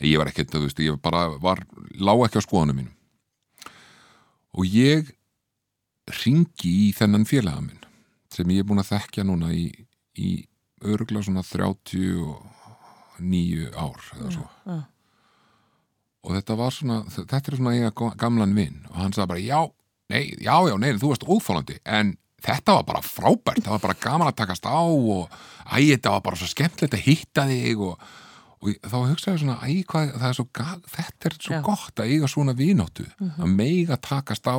ég 0.00 0.18
var 0.18 0.30
ekkert, 0.30 0.52
þú 0.52 0.64
veist, 0.64 0.80
ég 0.80 1.00
bara 1.02 1.26
var 1.42 1.64
lá 1.98 2.14
ekki 2.24 2.40
á 2.40 2.46
skoðanum 2.46 2.80
mínum. 2.80 2.94
Og 4.54 4.66
ég 4.70 5.10
ringi 6.22 6.72
í 6.88 6.92
þennan 6.96 7.26
félaga 7.28 7.62
minn 7.64 7.82
sem 8.34 8.50
ég 8.50 8.62
er 8.62 8.68
búin 8.68 8.82
að 8.82 8.92
þekkja 8.92 9.24
núna 9.26 9.52
í, 9.54 9.68
í 10.18 10.30
örgla 10.84 11.22
svona 11.24 11.42
39 11.46 13.70
ár 13.72 14.00
eða 14.18 14.30
svo. 14.34 14.46
Já. 14.66 14.78
og 16.24 16.30
þetta 16.38 16.54
var 16.58 16.72
svona, 16.72 16.98
þetta 17.12 17.40
er 17.40 17.56
svona 17.60 17.76
eiga 17.76 17.90
gamlan 18.20 18.56
vinn 18.56 18.78
og 18.90 18.96
hann 19.02 19.12
sagði 19.12 19.30
bara 19.32 19.44
já, 19.44 19.60
nei, 20.12 20.24
já, 20.40 20.56
já, 20.68 20.74
nei, 20.80 20.92
þú 21.00 21.08
varst 21.12 21.28
óþólandi 21.28 21.76
en 21.84 22.06
þetta 22.44 22.78
var 22.78 22.86
bara 22.88 23.02
frábært, 23.04 23.64
það 23.64 23.76
var 23.76 23.82
bara 23.86 24.00
gaman 24.02 24.30
að 24.30 24.38
takast 24.42 24.68
á 24.68 24.80
og 24.84 25.32
æ, 25.64 25.80
þetta 25.80 26.14
var 26.16 26.24
bara 26.26 26.40
svo 26.40 26.50
skemmtilegt 26.50 26.96
að 26.98 27.06
hitta 27.06 27.46
þig. 27.48 27.82
Og, 27.84 28.06
og 28.60 28.72
þá 28.84 28.96
hugsaði 29.10 29.42
svona, 29.42 29.58
æ, 29.64 29.84
hvað, 29.88 30.14
það 30.20 30.30
er 30.30 30.38
svo 30.38 30.46
þetta 30.96 31.30
er 31.30 31.38
svo 31.38 31.56
Já. 31.56 31.60
gott 31.64 32.02
að 32.02 32.12
eiga 32.12 32.30
svona 32.30 32.56
vináttu. 32.58 33.06
Að 33.34 33.52
meiga 33.52 34.00
takast 34.00 34.48
á 34.48 34.58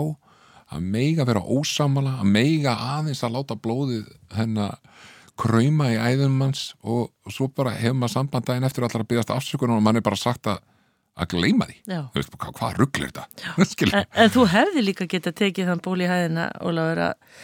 að 0.73 0.81
meiga 0.81 1.27
vera 1.27 1.43
ósamala 1.45 2.15
að 2.23 2.31
meiga 2.33 2.73
aðeins 2.95 3.21
að 3.23 3.35
láta 3.37 3.57
blóðið 3.61 4.07
hennar 4.33 4.79
krauma 5.39 5.89
í 5.93 5.97
æðum 5.99 6.37
manns 6.39 6.69
og 6.83 7.11
svo 7.33 7.49
bara 7.51 7.73
hefur 7.75 7.97
maður 7.99 8.15
samband 8.15 8.47
daginn 8.47 8.67
eftir 8.67 8.85
allar 8.87 9.03
að 9.03 9.11
byggast 9.11 9.33
afsökunar 9.35 9.79
og 9.79 9.85
mann 9.85 9.99
er 9.99 10.05
bara 10.05 10.19
sagt 10.19 10.47
að 10.51 10.61
að 11.15 11.29
gleyma 11.31 11.67
því 11.69 11.75
Já. 11.87 11.99
Veist, 12.15 12.33
hvað, 12.35 12.55
hvað 12.57 12.79
ruggl 12.81 13.05
er 13.05 13.11
þetta. 13.13 13.27
En, 13.95 14.09
en 14.23 14.33
þú 14.33 14.47
hefði 14.51 14.83
líka 14.83 15.07
getað 15.11 15.37
tekið 15.41 15.69
þann 15.71 15.83
ból 15.85 15.99
í 16.03 16.09
hæðina 16.09 16.47
Ólafur 16.59 17.01
að, 17.05 17.37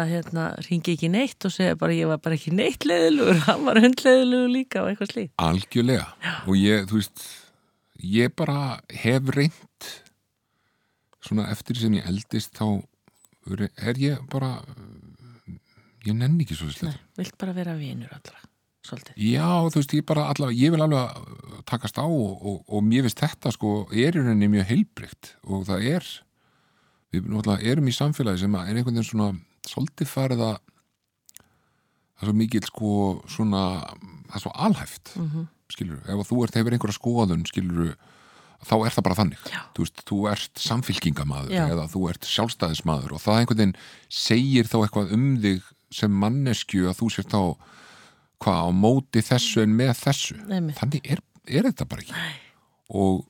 að 0.00 0.12
hérna, 0.12 0.44
ringi 0.68 0.94
ekki 0.94 1.10
neitt 1.10 1.46
og 1.48 1.54
segja 1.54 1.78
bara 1.80 1.96
ég 1.96 2.10
var 2.10 2.20
bara 2.22 2.38
ekki 2.38 2.54
neitt 2.54 2.86
leiðilugur, 2.86 3.42
hann 3.48 3.66
var 3.66 3.82
hundleiðilugur 3.82 4.52
líka 4.54 4.84
og 4.84 4.92
eitthvað 4.92 5.14
slíkt. 5.14 5.34
algjörlega 5.42 6.36
og 6.46 6.54
ég, 6.60 6.86
þú 6.90 7.00
veist 7.00 7.26
ég 8.14 8.36
bara 8.38 8.60
hef 9.02 9.34
reynd 9.34 9.90
svona 11.20 11.50
eftir 11.52 11.82
sem 11.82 11.98
ég 11.98 12.06
eldist 12.08 12.54
þá 12.56 12.80
er 13.50 13.98
ég 13.98 14.22
bara 14.30 14.60
ég 16.06 16.16
nenni 16.16 16.46
ekki 16.46 16.56
svo 16.58 16.70
slett 16.74 17.00
vilt 17.18 17.36
bara 17.40 17.54
vera 17.56 17.74
vinur 17.78 18.12
allra, 18.16 18.40
svolítið. 18.86 19.20
Já, 19.26 19.46
þú 19.68 19.82
veist, 19.82 19.94
ég 19.98 20.06
bara 20.08 20.26
allavega, 20.32 20.58
ég 20.60 20.74
vil 20.74 20.84
alveg 20.86 21.62
takast 21.68 22.00
á 22.00 22.06
og, 22.06 22.40
og, 22.40 22.58
og 22.68 22.82
mér 22.86 23.06
finnst 23.06 23.22
þetta 23.24 23.52
sko, 23.56 23.74
er 23.92 24.16
í 24.16 24.24
rauninni 24.24 24.50
mjög 24.56 24.68
heilbrygt 24.72 25.34
og 25.44 25.68
það 25.68 25.86
er, 25.94 26.10
við 27.12 27.28
náttúrulega 27.28 27.72
erum 27.74 27.90
í 27.90 27.96
samfélagi 27.96 28.44
sem 28.44 28.58
er 28.58 28.72
einhvern 28.72 28.94
veginn 28.96 29.10
svona 29.10 29.30
svolítið 29.68 30.08
farið 30.08 30.44
að 30.48 30.58
það 32.20 32.24
er 32.24 32.30
svo 32.30 32.36
mikil 32.36 32.66
sko 32.68 32.92
svona, 33.30 33.64
það 34.28 34.38
er 34.38 34.46
svo 34.46 34.54
alhæft 34.68 35.16
Mm 35.16 35.48
skilur, 35.70 36.00
ef 36.02 36.30
þú 36.30 36.44
ert 36.44 36.56
hefur 36.58 36.74
einhverja 36.74 36.96
skoðun 36.96 37.44
skilur, 37.48 37.92
þá 38.66 38.74
er 38.84 38.94
það 38.94 39.04
bara 39.06 39.18
þannig 39.20 39.44
Já. 39.48 39.60
þú 39.76 39.84
veist, 39.84 40.00
þú 40.08 40.18
ert 40.32 40.62
samfylkingamaður 40.64 41.54
Já. 41.54 41.62
eða 41.70 41.86
þú 41.92 42.02
ert 42.10 42.28
sjálfstæðismadur 42.28 43.14
og 43.16 43.22
það 43.22 43.38
einhvern 43.42 43.60
veginn 43.62 43.76
segir 44.20 44.70
þá 44.70 44.76
eitthvað 44.82 45.14
um 45.16 45.28
þig 45.44 45.68
sem 45.94 46.12
manneskju 46.22 46.88
að 46.90 46.98
þú 47.00 47.10
sért 47.14 47.34
þá 47.34 47.42
hvað 48.40 48.60
á 48.64 48.68
móti 48.72 49.22
þessu 49.26 49.64
en 49.64 49.74
með 49.76 49.92
þessu? 50.04 50.38
Einmitt. 50.48 50.78
þannig 50.80 51.10
er, 51.16 51.20
er 51.50 51.68
þetta 51.68 51.88
bara 51.90 52.06
ekki. 52.06 52.22
Og 52.94 53.26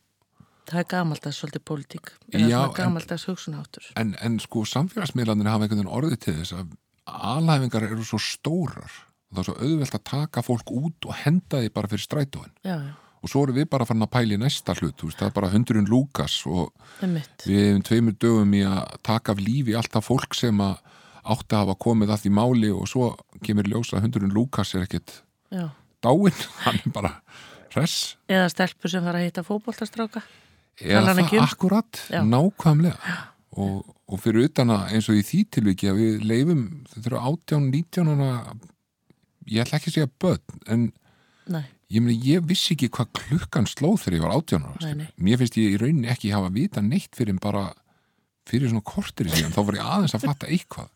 Það 0.71 0.79
er 0.85 0.87
gamaldags 0.93 1.39
svolítið 1.41 1.63
pólitík, 1.67 2.11
eða 2.31 2.59
gamaldags 2.77 3.25
hugsunáttur. 3.27 3.89
en, 3.99 4.13
en 4.23 4.37
sko 4.39 4.63
samfélagsmiðlanir 4.71 5.49
hafa 5.51 5.67
einhvern 5.67 5.81
veginn 5.81 5.95
orðið 5.97 6.21
til 6.23 6.35
þess 6.37 6.53
að 6.61 6.77
alhæfingar 7.11 7.87
eru 7.89 8.05
svo 8.07 8.21
stórar 8.23 8.93
og 9.31 9.35
það 9.35 9.41
er 9.41 9.49
svo 9.49 9.57
auðvelt 9.67 9.97
að 9.99 10.05
taka 10.13 10.45
fólk 10.47 10.71
út 10.71 11.09
og 11.11 11.17
henda 11.25 11.59
því 11.65 11.73
bara 11.75 11.91
fyrir 11.91 12.05
strætóin. 12.05 12.53
Já, 12.63 12.77
já, 12.87 12.93
og 13.21 13.33
svo 13.33 13.43
erum 13.45 13.59
við 13.59 13.67
bara 13.73 13.89
farin 13.89 14.07
að 14.07 14.13
pæla 14.15 14.37
í 14.37 14.41
næsta 14.45 14.77
hlut 14.79 15.03
veist, 15.03 15.19
það 15.19 15.27
er 15.33 15.35
bara 15.41 15.51
hundurinn 15.57 15.91
Lukas 15.91 16.39
og 16.47 16.71
við 17.03 17.59
hefum 17.67 17.83
tveimur 17.91 18.17
dögum 18.23 18.55
í 18.55 18.63
að 18.71 18.95
taka 19.11 19.35
af 19.35 19.43
lífi 19.43 19.75
alltaf 19.77 20.07
fólk 20.07 20.39
sem 20.39 20.63
að 20.63 20.79
átti 21.25 21.57
að 21.57 21.65
hafa 21.65 21.77
komið 21.85 22.13
að 22.15 22.23
því 22.25 22.33
máli 22.39 22.71
og 22.75 22.87
svo 22.91 23.11
kemur 23.45 23.69
ljósa 23.69 23.99
að 23.99 24.07
hundurinn 24.07 24.35
Lukas 24.35 24.75
er 24.75 24.87
ekkit 24.87 25.17
Já. 25.53 25.67
dáinn, 26.05 26.45
hann 26.65 26.79
er 26.85 26.95
bara 26.95 27.15
hress 27.75 28.17
Eða 28.31 28.49
stelpur 28.53 28.91
sem 28.93 29.05
fara 29.05 29.21
að 29.21 29.29
hitta 29.29 29.45
fótboltastráka. 29.47 30.23
eða 30.81 31.15
það 31.15 31.21
um? 31.37 31.43
akkurat, 31.45 32.01
Já. 32.11 32.23
nákvæmlega 32.25 33.17
og, 33.61 33.83
og 34.07 34.21
fyrir 34.23 34.47
utan 34.49 34.71
að 34.71 34.95
eins 34.95 35.09
og 35.11 35.19
í 35.19 35.25
því 35.27 35.41
tilviki 35.59 35.91
að 35.91 35.99
við 36.01 36.25
leifum 36.31 36.63
eru 37.03 37.19
18, 37.19 37.69
19 37.75 38.13
ára 38.15 38.55
ég 39.51 39.65
ætla 39.65 39.81
ekki 39.81 39.91
að 39.91 39.97
segja 39.99 40.13
börn 40.23 40.65
en 40.71 40.89
Nei, 41.51 41.65
ég, 41.91 41.99
meni, 42.05 42.15
ég 42.29 42.45
vissi 42.47 42.77
ekki 42.77 42.87
hvað 42.95 43.09
klukkan 43.19 43.67
slóð 43.67 44.05
þegar 44.05 44.17
ég 44.17 44.23
var 44.23 44.35
18 44.37 44.63
ára 44.63 44.71
Nei, 44.71 44.81
skilur. 44.85 45.01
nei. 45.03 45.25
mér 45.27 45.41
finnst 45.41 45.57
ég 45.59 45.75
í 45.75 45.81
rauninni 45.83 46.11
ekki 46.13 46.31
hafa 46.31 46.53
vita 46.55 46.83
neitt 46.85 47.17
fyrir 47.19 47.39
bara 47.43 47.65
fyrir 48.51 48.71
svona 48.71 48.87
kortir 48.87 49.27
í 49.27 49.35
síðan 49.35 49.55
þá 49.57 49.61
var 49.67 49.79
ég 49.81 49.89
aðeins 49.97 50.15
að 50.17 50.25
fatta 50.29 50.49
eitthvað 50.51 50.89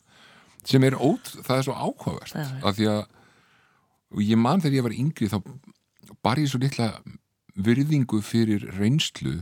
sem 0.68 0.86
er 0.86 0.96
ót, 0.96 1.30
það 1.44 1.58
er 1.58 1.66
svo 1.66 1.76
áhugavert 1.76 2.36
af 2.64 2.76
því 2.78 2.90
að 2.92 4.24
ég 4.24 4.40
man 4.40 4.62
þegar 4.62 4.78
ég 4.78 4.86
var 4.86 4.96
yngri 4.96 5.30
þá 5.30 5.38
bar 6.24 6.40
ég 6.40 6.50
svo 6.50 6.60
litla 6.62 6.90
virðingu 7.54 8.20
fyrir 8.24 8.66
reynslu 8.78 9.38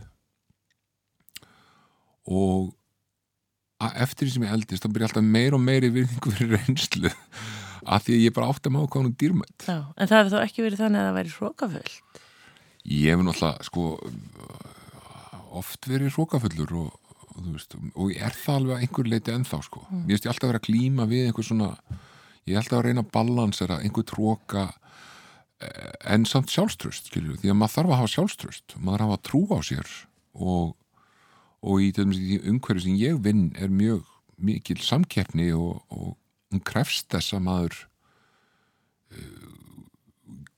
og 2.28 2.72
eftir 3.82 4.28
því 4.28 4.34
sem 4.36 4.46
ég 4.46 4.54
eldist 4.56 4.84
þá 4.84 4.92
byrja 4.92 5.10
alltaf 5.10 5.26
meir 5.26 5.56
og 5.56 5.62
meiri 5.64 5.90
virðingu 5.94 6.34
fyrir 6.36 6.58
reynslu 6.60 7.10
af 7.82 8.04
því 8.06 8.18
að 8.18 8.26
ég 8.26 8.34
bara 8.36 8.50
átti 8.52 8.70
að 8.70 8.76
má 8.76 8.82
er 8.84 9.14
dýrmætt 9.18 9.66
já. 9.66 9.78
En 9.96 10.08
það 10.08 10.18
hefur 10.18 10.34
þá 10.34 10.44
ekki 10.44 10.66
verið 10.66 10.82
þannig 10.84 11.00
að 11.00 11.08
það 11.08 11.16
væri 11.18 11.34
hrókafullt. 11.36 12.20
Ég 12.82 13.14
hef 13.14 13.24
náttúrulega 13.26 13.66
sko 13.66 13.84
oft 15.62 15.88
verið 15.90 16.14
hrókafullur 16.16 16.74
og, 16.78 16.92
og, 17.32 17.40
þú 17.40 17.54
veist, 17.56 17.76
og 17.94 18.12
ég 18.12 18.22
er 18.26 18.36
það 18.36 18.60
alveg 18.60 18.76
að 18.76 18.86
einhver 18.86 19.10
leiti 19.12 19.34
ennþá 19.34 19.60
sko. 19.66 19.82
Mér 19.90 20.14
finnst 20.14 20.26
ég 20.26 20.32
alltaf 20.32 20.46
að 20.46 20.52
vera 20.52 20.62
að 20.62 20.68
glíma 20.68 21.08
við 21.10 21.26
einhver 21.28 21.48
svona, 21.48 21.70
ég 22.44 22.54
er 22.54 22.62
alltaf 22.62 22.78
að 22.78 22.86
reyna 22.88 23.04
að 23.04 23.12
balansera 23.16 23.80
einhver 23.82 24.08
tróka 24.08 24.68
en 26.10 26.24
samt 26.26 26.50
sjálfströst 26.50 27.10
skilju, 27.10 27.36
því 27.38 27.52
að 27.52 27.58
maður 27.60 27.74
þarf 27.76 27.92
að 27.92 28.00
hafa 28.00 28.12
sjálfströst 28.16 28.76
maður 28.82 29.04
þarf 29.04 29.14
að 29.14 29.22
trú 29.28 29.42
á 29.54 29.58
sér 29.62 29.92
og, 30.32 30.72
og 31.62 31.84
í, 31.84 31.92
í 31.92 32.40
umhverju 32.50 32.82
sem 32.86 32.98
ég 32.98 33.20
vinn 33.22 33.44
er 33.54 33.70
mjög 33.70 34.08
mikil 34.42 34.80
samkeppni 34.82 35.52
og, 35.54 35.84
og 35.94 36.16
hún 36.50 36.64
krefst 36.66 37.12
þess 37.14 37.36
að 37.36 37.44
maður 37.46 37.78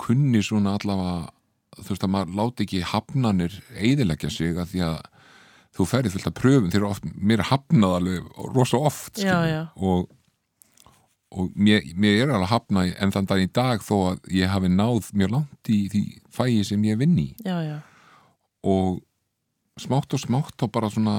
kunni 0.00 0.42
svona 0.44 0.76
allavega 0.78 1.32
þú 1.74 1.90
veist 1.90 2.06
að 2.06 2.14
maður 2.14 2.38
láti 2.38 2.66
ekki 2.66 2.82
hafnanir 2.86 3.58
eiðilegja 3.74 4.30
sig 4.30 4.58
að 4.58 4.70
því 4.72 4.84
að 4.88 4.98
þú 5.74 5.86
ferði 5.90 6.12
fullt 6.14 6.28
af 6.30 6.36
pröfum 6.38 6.68
þegar 6.72 6.90
oft, 6.90 7.08
mér 7.14 7.44
hafnað 7.50 7.96
alveg 8.00 8.44
rosa 8.54 8.80
oft 8.90 9.18
Já, 9.22 9.38
já. 9.50 9.62
og, 9.76 10.10
og 11.34 11.50
mér, 11.58 11.82
mér 11.98 12.26
er 12.26 12.34
alveg 12.36 12.52
hafnað 12.52 12.92
en 12.94 13.14
þann 13.14 13.30
dag 13.30 13.42
í 13.42 13.48
dag 13.50 13.82
þó 13.84 13.94
að 14.12 14.30
ég 14.38 14.52
hafi 14.52 14.70
náð 14.70 15.10
mjög 15.18 15.34
langt 15.38 15.72
í 15.72 15.80
því 15.92 16.04
fæi 16.34 16.62
sem 16.66 16.84
ég 16.86 17.00
vinn 17.00 17.18
í. 17.18 17.28
Já, 17.46 17.58
já, 17.66 17.78
og 18.64 19.02
smátt 19.80 20.14
og 20.14 20.22
smátt 20.22 20.54
þá 20.60 20.68
bara 20.70 20.92
svona 20.94 21.16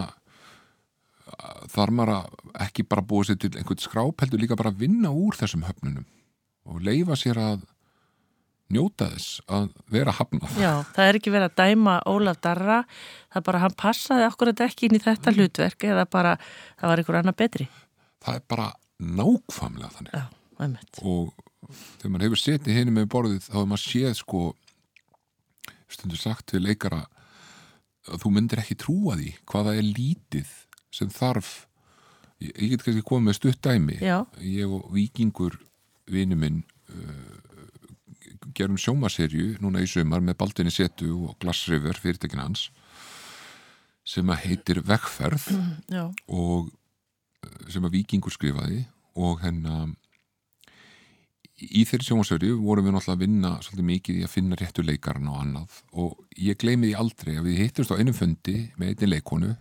þar 1.74 1.92
maður 1.96 2.14
að 2.16 2.60
ekki 2.66 2.86
bara 2.88 3.04
búið 3.06 3.32
sér 3.32 3.40
til 3.42 3.52
einhvern 3.58 3.82
skráp 3.82 4.22
heldur 4.24 4.42
líka 4.42 4.58
bara 4.60 4.72
að 4.72 4.84
vinna 4.86 5.12
úr 5.12 5.36
þessum 5.36 5.66
höfnunum 5.68 6.06
og 6.70 6.84
leifa 6.86 7.18
sér 7.20 7.40
að 7.42 7.66
njóta 8.74 9.08
þess 9.14 9.42
að 9.52 9.68
vera 9.94 10.12
hafnað 10.18 10.56
já. 10.58 10.72
Það 10.96 11.10
er 11.10 11.20
ekki 11.20 11.34
verið 11.36 11.52
að 11.52 11.58
dæma 11.62 11.96
Ólaf 12.10 12.40
Darra. 12.42 12.80
Það 13.30 13.40
er 13.42 13.46
bara 13.50 13.60
hann 13.62 13.76
passaði 13.78 14.26
akkurat 14.26 14.64
ekki 14.66 14.88
inn 14.90 14.98
í 14.98 15.04
þetta 15.04 15.34
hlutverk 15.36 15.86
eða 15.92 16.06
bara 16.10 16.36
það 16.80 16.90
var 16.90 17.02
einhver 17.04 17.20
annar 17.22 17.38
betri. 17.38 17.68
það 18.26 18.40
er 18.40 18.46
bara 18.50 18.68
nákvæmlega 19.00 19.92
þannig 19.98 20.16
Já, 20.18 20.24
einmitt. 20.66 21.02
og 21.04 21.34
þegar 22.00 22.12
maður 22.14 22.26
hefur 22.30 22.42
setið 22.42 22.78
henni 22.80 22.94
með 22.96 23.10
borðið 23.14 23.44
þá 23.46 23.54
hefur 23.58 23.70
maður 23.74 23.84
séð 23.86 24.16
sko 24.22 24.42
stundur 25.96 26.20
sagt 26.22 26.54
við 26.56 26.66
leikara 26.70 27.04
að 28.10 28.22
þú 28.24 28.32
myndir 28.36 28.62
ekki 28.62 28.78
trúa 28.82 29.16
því 29.20 29.32
hvaða 29.50 29.76
er 29.80 29.88
lítið 29.88 30.52
sem 30.96 31.10
þarf 31.14 31.52
ég, 32.42 32.52
ég 32.56 32.74
get 32.76 32.86
kannski 32.86 33.06
komið 33.06 33.28
með 33.30 33.38
stutt 33.40 33.62
dæmi 33.66 33.98
Já. 34.02 34.18
ég 34.42 34.70
og 34.74 34.90
vikingur 34.96 35.58
vinu 36.12 36.38
minn 36.40 36.62
uh, 36.90 37.38
gerum 38.56 38.80
sjómaserju 38.80 39.56
núna 39.64 39.84
í 39.84 39.90
sumar 39.90 40.24
með 40.24 40.40
Baldvinni 40.42 40.74
Setu 40.74 41.12
og 41.30 41.38
Glass 41.42 41.70
River 41.72 41.98
fyrirtekin 42.00 42.44
hans 42.44 42.70
sem 44.06 44.30
að 44.30 44.44
heitir 44.46 44.82
Vegferð 44.86 45.48
já, 45.90 46.06
og 46.30 46.70
uh, 46.70 47.70
sem 47.72 47.86
að 47.86 47.98
Víkingur 47.98 48.34
skrifaði 48.36 48.84
og 49.16 49.40
hennar 49.42 49.96
í 51.56 51.86
þeirri 51.88 52.04
sjónvarsöru 52.10 52.52
vorum 52.60 52.88
við 52.88 52.96
náttúrulega 52.98 53.16
að 53.16 53.22
vinna 53.24 53.52
svolítið 53.64 53.88
mikið 53.90 54.18
í 54.20 54.24
að 54.26 54.34
finna 54.34 54.58
réttu 54.60 54.84
leikarna 54.84 55.32
og 55.32 55.38
annað. 55.40 55.78
Og 55.96 56.18
ég 56.36 56.58
gleymi 56.60 56.90
því 56.90 56.98
aldrei 57.00 57.38
að 57.40 57.48
við 57.48 57.62
hittust 57.64 57.94
á 57.96 58.00
einum 58.00 58.18
fundi 58.18 58.58
með 58.76 58.92
einni 58.92 59.12
leikonu 59.14 59.54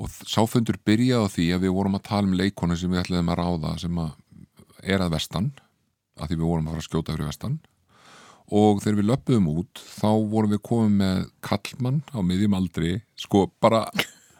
og 0.00 0.16
sáfundur 0.28 0.80
byrjaði 0.88 1.28
á 1.28 1.32
því 1.32 1.46
að 1.52 1.66
við 1.66 1.76
vorum 1.76 1.98
að 1.98 2.06
tala 2.08 2.30
um 2.30 2.36
leikonu 2.40 2.76
sem 2.76 2.92
við 2.92 3.02
ætlaðum 3.04 3.32
að 3.32 3.40
ráða 3.42 3.74
sem 3.84 4.00
að 4.00 4.14
er 4.86 5.04
að 5.04 5.14
vestan 5.16 5.52
að 6.16 6.30
því 6.30 6.36
við 6.36 6.48
vorum 6.48 6.66
að 6.66 6.74
fara 6.74 6.82
að 6.82 6.88
skjóta 6.88 7.14
fyrir 7.14 7.30
vestan 7.30 7.56
og 8.54 8.82
þegar 8.82 8.98
við 9.00 9.08
löpum 9.10 9.48
út 9.50 9.80
þá 9.96 10.10
vorum 10.30 10.52
við 10.54 10.62
komið 10.68 10.92
með 11.00 11.24
kallmann 11.46 12.02
á 12.14 12.18
miðjum 12.22 12.54
aldri 12.58 12.92
sko 13.18 13.46
bara 13.62 13.86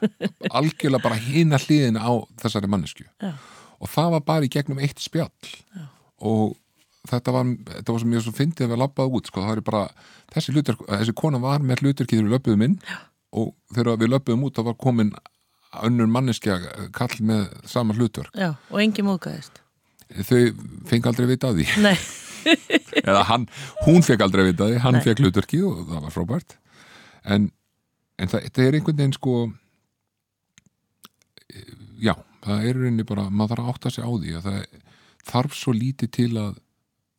algjörlega 0.59 1.03
bara 1.03 1.19
hina 1.19 1.59
hliðina 1.59 2.05
á 2.05 2.13
þessari 2.43 2.71
mannesku 2.71 3.07
Já. 3.23 3.33
og 3.81 3.91
það 3.91 4.13
var 4.17 4.25
bara 4.29 4.47
í 4.47 4.53
gegnum 4.53 4.83
eitt 4.85 5.03
spjall. 5.03 5.33
Já. 5.75 5.87
og 6.23 6.55
þetta 7.07 7.35
var, 7.35 7.51
þetta 7.71 7.95
var 7.95 8.03
sem 8.03 8.15
ég 8.17 8.25
svo 8.25 8.35
fyndið 8.35 8.67
að 8.67 8.73
við 8.75 8.83
labbaði 8.83 9.19
út 9.19 9.31
sko, 9.31 9.45
það 9.47 9.57
er 9.61 9.65
bara, 9.67 9.83
þessi, 10.35 10.55
hlutur, 10.57 10.79
þessi 10.91 11.15
kona 11.19 11.39
var 11.43 11.63
með 11.63 11.85
hluturkið 11.85 12.19
þegar 12.19 12.27
við 12.29 12.35
löpum 12.37 12.67
inn. 12.67 12.77
Já. 12.87 12.99
og 13.37 13.53
þegar 13.75 14.01
við 14.03 14.13
löpum 14.15 14.47
út 14.47 14.59
þá 14.59 14.67
var 14.71 14.79
komin 14.81 15.15
önnur 15.87 16.09
manneskja 16.11 16.61
kall 16.97 17.19
með 17.27 17.49
sama 17.69 17.95
hlutur 17.97 18.31
já, 18.33 18.55
og 18.71 18.79
engi 18.81 19.05
móðgæðist 19.05 19.61
þau 20.07 20.39
fengi 20.87 21.11
aldrei 21.11 21.27
vita 21.33 21.51
af 21.51 21.59
því. 21.59 21.67
Nei, 21.83 21.97
eða 23.03 23.23
hann, 23.31 23.47
hún 23.87 24.05
fekk 24.07 24.25
aldrei 24.27 24.45
að 24.45 24.51
vita 24.53 24.71
því. 24.71 24.81
Hann 24.85 24.99
Nei. 24.99 25.05
fekk 25.05 25.23
hluturkið 25.25 25.67
og 25.69 25.81
það 25.91 26.05
var 26.07 26.15
frábært. 26.15 26.57
En, 27.25 27.49
en 28.21 28.33
það, 28.33 28.51
það 28.53 28.67
er 28.67 28.79
einhvern 28.79 29.01
veginn 29.01 29.17
sko 29.17 29.35
eh, 31.51 31.73
já, 32.07 32.15
það 32.47 32.69
er 32.69 32.81
rauninni 32.81 33.09
bara 33.09 33.27
maður 33.31 33.57
þarf 33.57 33.67
að 33.67 33.75
átta 33.75 33.95
sig 33.97 34.07
á 34.07 34.11
því 34.13 34.37
að 34.39 34.49
það 34.51 34.87
þarf 35.27 35.59
svo 35.59 35.75
lítið 35.77 36.15
til 36.21 36.31
að 36.37 36.63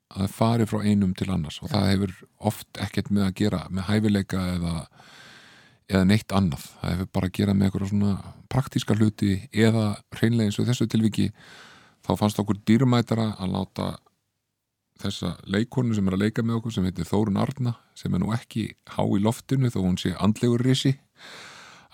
að 0.07 0.21
það 0.23 0.35
fari 0.37 0.65
frá 0.71 0.77
einum 0.87 1.13
til 1.19 1.27
annars. 1.33 1.57
Og 1.59 1.71
það 1.71 1.89
hefur 1.91 2.13
oft 2.47 2.79
ekkert 2.79 3.09
með 3.11 3.25
að 3.25 3.33
gera 3.41 3.65
með 3.67 3.89
hæfileika 3.89 4.43
eða 4.53 4.75
eða 5.87 6.03
neitt 6.07 6.33
annað, 6.35 6.65
það 6.81 6.93
hefur 6.93 7.09
bara 7.15 7.29
að 7.29 7.37
gera 7.37 7.53
með 7.55 7.67
eitthvað 7.67 7.91
svona 7.93 8.33
praktíska 8.51 8.95
hluti 8.97 9.31
eða 9.55 9.85
hreinlega 10.15 10.49
eins 10.49 10.59
og 10.59 10.67
þessu 10.67 10.87
tilviki 10.91 11.29
þá 12.03 12.11
fannst 12.19 12.41
okkur 12.43 12.59
dýrmætara 12.67 13.29
að 13.39 13.53
láta 13.55 13.87
þessa 15.01 15.35
leikonu 15.49 15.95
sem 15.95 16.07
er 16.09 16.17
að 16.17 16.23
leika 16.25 16.45
með 16.45 16.59
okkur 16.59 16.75
sem 16.75 16.87
heitir 16.87 17.07
Þórun 17.09 17.41
Arna 17.41 17.75
sem 17.97 18.13
er 18.13 18.23
nú 18.23 18.33
ekki 18.35 18.69
há 18.95 19.03
í 19.03 19.21
loftinu 19.23 19.71
þó 19.73 19.79
hún 19.83 19.99
sé 20.01 20.13
andlegur 20.17 20.63
risi 20.65 20.95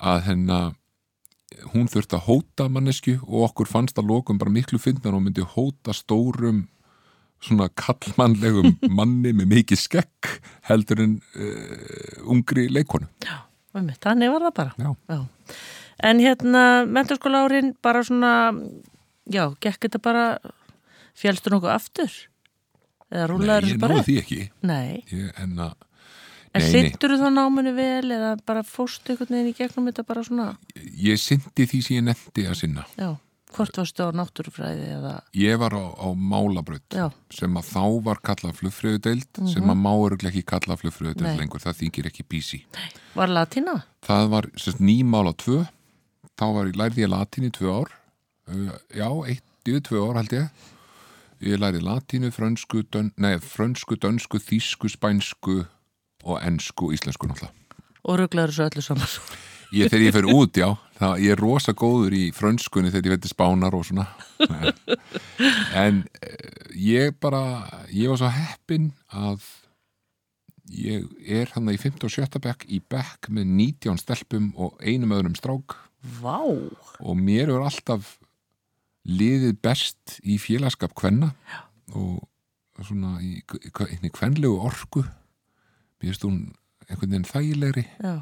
að 0.03 0.25
hennar 0.29 0.73
hún 1.73 1.89
þurfti 1.91 2.17
að 2.17 2.27
hóta 2.27 2.67
mannesku 2.71 3.17
og 3.27 3.49
okkur 3.49 3.69
fannst 3.69 3.99
að 4.01 4.09
lokum 4.09 4.39
bara 4.41 4.53
miklu 4.53 4.79
fyndnar 4.81 5.15
og 5.15 5.23
myndi 5.25 5.45
hóta 5.45 5.93
stórum 5.95 6.65
svona 7.43 7.69
kallmannlegum 7.77 8.77
manni 8.97 9.35
með 9.35 9.51
mikið 9.57 9.81
skekk 9.83 10.33
heldur 10.69 11.03
en 11.03 11.15
uh, 11.35 12.31
ungri 12.33 12.69
leikonu 12.71 13.09
einmitt, 13.73 14.01
þannig 14.05 14.29
var 14.33 14.47
það 14.47 14.59
bara 14.59 14.73
Já. 14.77 14.91
Já. 15.09 15.23
En 16.03 16.19
hérna, 16.19 16.83
menturskóla 16.89 17.45
árin 17.45 17.73
bara 17.83 18.01
svona, 18.03 18.51
já, 19.29 19.45
gekk 19.63 19.85
þetta 19.85 20.01
bara, 20.03 20.25
fjálstu 21.15 21.53
nokkuð 21.53 21.71
aftur? 21.71 22.15
Eða 23.13 23.25
Nei, 23.27 23.31
rúlaður 23.31 23.67
ég 23.69 23.81
bara? 23.81 23.97
náði 23.99 24.05
því 24.09 24.19
ekki. 24.23 24.39
Nei, 24.65 25.03
ég, 25.13 25.27
en 25.37 25.57
en 26.53 26.61
Nei, 26.61 26.69
nei. 26.69 26.89
sittur 26.89 27.13
þú 27.15 27.19
þá 27.23 27.29
náminu 27.33 27.73
vel 27.77 28.13
eða 28.13 28.31
bara 28.45 28.61
fórstu 28.65 29.13
einhvern 29.13 29.33
veginn 29.33 29.51
í 29.51 29.57
gegnum 29.57 29.87
þetta 29.89 30.03
bara 30.05 30.23
svona, 30.25 30.47
ég 31.01 31.21
syndi 31.21 31.65
því 31.69 31.79
sem 31.81 31.95
ég 31.97 32.03
nefndi 32.09 32.45
að 32.45 32.57
sinna. 32.59 32.83
Já, 32.99 33.07
hvort 33.53 33.79
varstu 33.79 34.05
á 34.05 34.09
náttúrufræði 34.13 34.89
eða, 34.97 35.13
ég 35.37 35.57
var 35.61 35.73
á, 35.73 35.83
á 35.97 36.07
málabraut 36.13 36.97
sem 37.33 37.57
að 37.57 37.69
þá 37.71 37.83
var 38.05 38.21
kallað 38.25 38.59
flugfröðudeild 38.61 39.41
sem 39.49 39.73
að 39.73 39.81
má 39.81 39.91
öruglega 39.93 40.33
ekki 40.33 40.45
kalla 40.53 40.77
flugfröðudeild 40.77 41.29
Nei. 41.31 41.39
lengur, 41.41 41.63
það 41.63 41.79
þýkir 41.81 42.09
ekki 42.11 42.27
bísi 42.29 42.61
var 43.17 43.33
latína? 43.33 43.79
það 44.05 44.29
var 44.35 44.49
nýmála 44.81 45.33
tvö. 45.41 45.63
Þá 46.33 46.45
var 46.53 46.69
ég 46.69 46.77
lærði 46.81 47.03
ég 47.03 47.11
latín 47.13 47.45
í 47.45 47.51
tvö 47.53 47.73
ár. 47.81 47.91
Uh, 48.49 48.71
já, 48.89 49.05
eitt, 49.29 49.43
yfir 49.69 49.83
tvö 49.85 49.99
ár 50.09 50.17
held 50.21 50.33
ég 50.33 50.63
ég 51.47 51.61
lærði 51.61 51.81
latínu, 51.83 52.31
frönsku, 52.33 52.83
dön, 52.91 53.11
nei, 53.21 53.37
frönsku, 53.43 53.97
dönsku, 53.99 54.39
þýsku, 54.41 54.91
spænsku 54.93 55.63
og 56.23 56.37
ensku, 56.43 56.91
íslensku 56.95 57.29
náttúrulega 57.29 57.59
Og 58.03 58.17
ruglaður 58.19 58.51
svo 58.55 58.65
öllu 58.67 58.83
saman. 58.83 59.11
ég, 59.71 59.87
þegar 59.87 60.05
ég 60.05 60.15
fer 60.15 60.27
út, 60.27 60.57
já, 60.59 60.69
það, 60.99 61.13
ég 61.23 61.35
er 61.35 61.41
rosa 61.41 61.73
góður 61.77 62.15
í 62.17 62.23
frönskunni 62.35 62.91
þegar 62.93 63.09
ég 63.09 63.17
veit 63.17 63.29
spánar 63.31 63.75
og 63.77 63.85
svona 63.87 64.07
en 65.83 66.03
eh, 66.21 66.71
ég 66.75 67.15
bara 67.23 67.43
ég 67.91 68.11
var 68.11 68.19
svo 68.21 68.31
heppin 68.33 68.91
að 69.11 69.45
ég 70.73 71.07
er 71.27 71.51
hann 71.55 71.71
í 71.71 71.79
5. 71.79 72.03
og 72.07 72.11
7. 72.11 72.39
bekk 72.43 72.67
í 72.71 72.79
bekk 72.79 73.31
með 73.33 73.49
19 73.51 73.99
stelpum 74.01 74.51
og 74.55 74.77
einum 74.83 75.15
öðrum 75.15 75.35
strák 75.39 75.77
Vá, 76.19 76.43
og 76.43 77.15
mér 77.15 77.47
er 77.53 77.63
alltaf 77.63 78.17
liðið 79.07 79.57
best 79.63 80.19
í 80.23 80.37
félagskap 80.41 80.93
kvenna 80.95 81.33
og 81.93 82.23
svona 82.83 83.17
í, 83.21 83.37
í, 83.39 84.11
kvenlegu 84.13 84.57
orku 84.63 85.03
mér 85.03 86.09
finnst 86.09 86.25
hún 86.27 86.37
einhvern 86.89 87.13
veginn 87.13 87.27
þægilegri 87.27 87.83
já. 88.01 88.13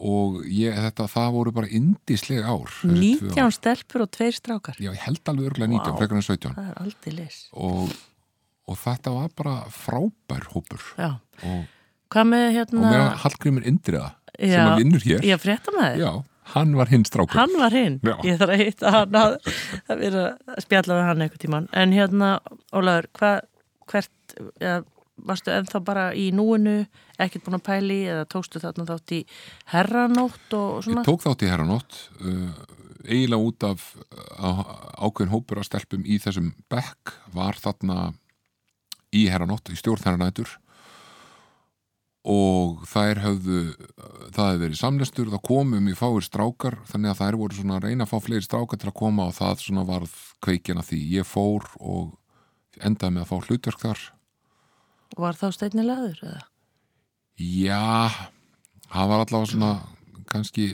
og 0.00 0.40
ég, 0.44 0.76
þetta, 0.76 1.06
það 1.12 1.32
voru 1.36 1.54
bara 1.56 1.70
indisleg 1.76 2.44
ár 2.44 2.68
þessi 2.72 3.12
tvö 3.20 3.30
ár. 3.30 3.36
19 3.36 3.56
stelpur 3.56 4.04
og 4.04 4.12
tveir 4.16 4.36
strákar. 4.36 4.80
Já, 4.80 4.90
ég 4.90 5.04
held 5.06 5.32
alveg 5.32 5.50
örgulega 5.52 5.72
19, 5.76 5.92
Vá. 5.92 6.00
frekar 6.00 6.20
en 6.20 6.26
17 6.26 6.56
Það 6.56 6.70
er 6.70 6.80
aldrei 6.84 7.14
lis. 7.16 7.38
og, 7.52 7.94
og 8.66 8.80
þetta 8.80 9.14
var 9.16 9.36
bara 9.40 9.56
frábær 9.76 10.48
hópur 10.54 10.88
Já. 10.98 11.12
og, 11.44 12.26
með 12.26 12.46
og 12.48 12.58
hérna... 12.58 12.84
meðan 12.88 13.22
Hallgrímur 13.24 13.70
Indriða 13.70 14.10
sem 14.34 14.56
Já, 14.56 14.66
að 14.66 14.82
vinnur 14.82 15.04
hér, 15.04 15.24
Ég 15.26 15.40
frétta 15.42 15.72
með 15.76 15.88
þér. 15.88 16.04
Hann 16.54 16.76
var 16.78 16.90
hinn 16.92 17.04
strákur 17.08 17.38
Hann 17.38 17.56
var 17.58 17.74
hinn. 17.74 17.98
Já. 18.04 18.14
Ég 18.26 18.40
þarf 18.40 18.54
að 18.54 18.62
hitta 18.64 18.94
hann 18.94 19.18
að, 19.20 19.36
að 19.90 20.02
vera 20.04 20.24
að 20.54 20.64
spjalla 20.66 20.96
við 20.96 21.06
hann 21.08 21.26
eitthvað 21.26 21.44
tíman. 21.44 21.68
En 21.82 21.94
hérna, 21.96 22.30
Ólaður, 22.76 23.10
hvert, 23.90 24.34
ja, 24.62 24.80
varstu 25.26 25.52
ennþá 25.54 25.82
bara 25.84 26.06
í 26.16 26.30
núinu, 26.34 26.84
ekkert 27.20 27.46
búin 27.46 27.58
að 27.58 27.66
pæli 27.68 28.00
eða 28.08 28.26
tókstu 28.30 28.62
þarna 28.62 28.86
þátt 28.88 29.16
í 29.16 29.20
herranótt 29.74 30.56
og 30.56 30.84
svona? 30.86 31.02
Ég 31.02 31.10
tók 31.10 31.24
þátt 31.26 31.44
í 31.44 31.50
herranótt 31.50 31.98
uh, 32.24 32.48
eiginlega 33.04 33.50
út 33.50 33.68
af 33.68 33.86
uh, 34.38 34.64
ákveðin 35.00 35.34
hópur 35.34 35.60
að 35.60 35.70
stelpum 35.70 36.06
í 36.06 36.18
þessum 36.22 36.52
bekk 36.72 37.14
var 37.36 37.58
þarna 37.60 38.10
í 39.16 39.26
herranótt, 39.30 39.72
í 39.72 39.78
stjórn 39.78 40.06
herranætur 40.06 40.56
og 42.20 42.82
þær 42.90 43.22
höfðu 43.24 43.60
það 44.34 44.48
hefði 44.50 44.62
verið 44.64 44.78
samlestur, 44.80 45.30
það 45.32 45.44
komum 45.48 45.88
í 45.88 45.96
fáir 45.96 46.24
strákar, 46.26 46.76
þannig 46.90 47.14
að 47.14 47.20
þær 47.22 47.38
voru 47.40 47.56
svona 47.56 47.78
að 47.78 47.86
reyna 47.86 48.04
að 48.04 48.12
fá 48.12 48.24
fleiri 48.26 48.44
strákar 48.44 48.80
til 48.80 48.90
að 48.90 48.98
koma 49.00 49.28
og 49.30 49.36
það 49.38 49.62
svona 49.64 49.84
varð 49.88 50.16
kveikin 50.44 50.82
að 50.82 50.90
því 50.90 51.00
ég 51.14 51.28
fór 51.28 51.68
og 51.80 52.16
endaði 52.84 53.16
með 53.16 53.24
að 53.24 53.30
fá 53.30 53.48
hlutverk 53.48 53.84
þar 53.86 54.02
Var 55.18 55.38
þá 55.40 55.46
steinnilegaður 55.56 56.20
eða? 56.28 56.42
Já, 57.40 58.10
það 58.92 59.10
var 59.10 59.24
allavega 59.24 59.50
svona 59.50 59.70
kannski 60.30 60.66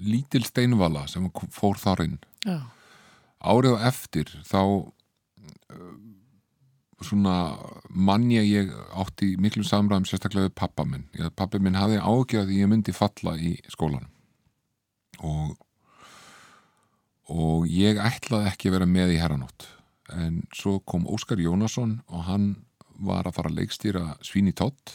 lítil 0.00 0.42
steinvala 0.46 1.04
sem 1.10 1.28
fór 1.52 1.78
þar 1.78 2.06
inn. 2.06 2.16
Já. 2.46 2.56
Árið 3.40 3.76
og 3.76 3.84
eftir 3.90 4.32
þá 4.48 4.62
svona 7.04 7.34
mann 7.90 8.28
ég 8.30 8.70
átti 8.98 9.34
miklu 9.40 9.64
samræðum 9.66 10.06
sérstaklega 10.08 10.48
við 10.50 10.56
pappa 10.60 10.86
minn. 10.88 11.08
Ég, 11.16 11.32
pappi 11.36 11.60
minn 11.62 11.78
hafði 11.78 12.00
ágjörð 12.00 12.46
að 12.48 12.56
ég 12.58 12.70
myndi 12.70 12.94
falla 12.96 13.36
í 13.40 13.56
skólanum. 13.72 14.10
Og 15.20 15.58
og 17.30 17.68
ég 17.70 18.00
ætlaði 18.02 18.50
ekki 18.50 18.70
að 18.70 18.74
vera 18.74 18.88
með 18.90 19.12
í 19.14 19.20
herranótt. 19.20 19.68
En 20.10 20.40
svo 20.56 20.80
kom 20.82 21.04
Óskar 21.06 21.38
Jónasson 21.38 22.00
og 22.10 22.24
hann 22.26 22.48
var 22.98 23.28
að 23.28 23.36
fara 23.36 23.52
að 23.52 23.60
leikstýra 23.60 24.16
Svíni 24.26 24.50
Tótt 24.56 24.90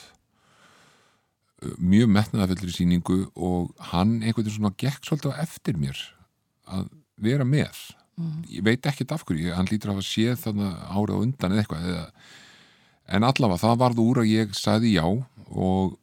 mjög 1.79 2.11
metnaðafellri 2.11 2.73
sýningu 2.73 3.19
og 3.33 3.71
hann 3.91 4.19
einhvern 4.21 4.43
veginn 4.43 4.57
svona 4.57 4.75
gekk 4.77 5.07
svolítið 5.07 5.33
á 5.33 5.41
eftir 5.45 5.79
mér 5.79 6.01
að 6.67 6.89
vera 7.21 7.47
með 7.47 7.79
ég 8.51 8.63
veit 8.63 8.85
ekkert 8.87 9.11
af 9.11 9.25
hverju, 9.27 9.53
hann 9.55 9.69
lítur 9.71 9.91
að 9.91 9.99
hafa 9.99 10.07
séð 10.07 10.41
þarna 10.45 10.71
árið 10.95 11.15
á 11.15 11.23
undan 11.25 11.55
eða 11.55 11.63
eitthvað 11.63 11.87
eða, 11.91 12.05
en 13.15 13.27
allavega 13.27 13.63
það 13.65 13.81
varð 13.83 14.01
úr 14.05 14.21
að 14.23 14.31
ég 14.31 14.57
sagði 14.57 14.95
já 14.95 15.05
og 15.05 15.97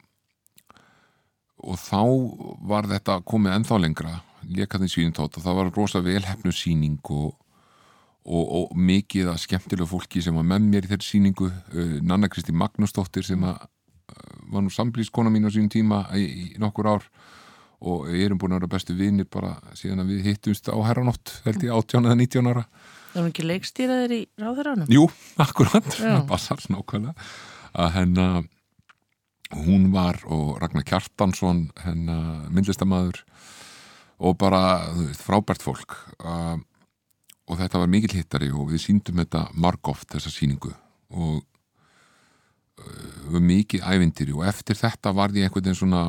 og 1.62 1.78
þá 1.78 2.02
var 2.66 2.88
þetta 2.90 3.20
komið 3.26 3.56
ennþá 3.56 3.78
lengra 3.78 4.16
lekaðin 4.50 4.90
svínintótt 4.90 5.38
og 5.38 5.44
það 5.44 5.58
var 5.58 5.70
rosa 5.76 6.02
velhefnu 6.02 6.52
sýning 6.54 6.98
og, 7.14 7.36
og, 8.26 8.42
og 8.42 8.72
mikið 8.74 9.30
að 9.30 9.42
skemmtilega 9.44 9.90
fólki 9.90 10.22
sem 10.24 10.34
var 10.34 10.46
með 10.48 10.66
mér 10.66 10.88
í 10.88 10.90
þeirri 10.90 11.06
síningu 11.06 11.50
uh, 11.52 11.94
Nanna 12.02 12.30
Kristi 12.32 12.54
Magnúsdóttir 12.54 13.26
sem 13.26 13.46
að, 13.46 13.62
uh, 14.10 14.32
var 14.54 14.66
nú 14.66 14.74
samblískona 14.74 15.30
mín 15.30 15.46
á 15.46 15.50
sínum 15.54 15.70
tíma 15.72 16.04
í, 16.18 16.26
í 16.26 16.62
nokkur 16.62 16.90
ár 16.96 17.06
og 17.82 18.06
við 18.08 18.24
erum 18.28 18.40
búin 18.40 18.54
að 18.54 18.62
vera 18.62 18.72
bestu 18.76 18.96
vinir 18.96 19.28
bara 19.32 19.56
síðan 19.78 20.04
að 20.04 20.12
við 20.14 20.28
hittumst 20.30 20.70
á 20.70 20.76
herranótt 20.86 21.36
held 21.46 21.64
ég 21.66 21.74
18 21.74 22.08
eða 22.08 22.18
19 22.20 22.50
ára. 22.52 22.64
Það 23.12 23.20
var 23.20 23.30
ekki 23.32 23.46
leikstýraðir 23.48 24.14
í 24.16 24.20
ráðuranum? 24.40 24.92
Jú, 24.92 25.06
akkurat, 25.42 25.88
það 25.98 26.22
passar 26.30 26.62
nákvæmlega. 26.72 27.28
Að 27.72 27.94
hennar 27.98 28.42
hún 29.52 29.90
var 29.92 30.20
og 30.32 30.56
Ragnar 30.62 30.86
Kjartansson 30.88 31.66
hennar 31.82 32.48
myndlistamæður 32.52 33.22
og 34.22 34.36
bara 34.40 34.62
veist, 34.96 35.20
frábært 35.20 35.64
fólk. 35.64 35.96
Uh, 36.22 36.56
og 37.50 37.58
þetta 37.60 37.82
var 37.82 37.90
mikil 37.90 38.14
hittari 38.16 38.50
og 38.54 38.70
við 38.70 38.84
síndum 38.86 39.20
þetta 39.20 39.48
margóft 39.60 40.12
þessa 40.14 40.30
síningu 40.32 40.70
og 41.12 41.42
uh, 42.80 43.40
mikið 43.42 43.82
ævindiri 43.84 44.36
og 44.36 44.46
eftir 44.48 44.78
þetta 44.78 45.12
var 45.16 45.34
ég 45.34 45.48
einhvern 45.48 45.66
veginn 45.66 45.80
svona 45.82 46.04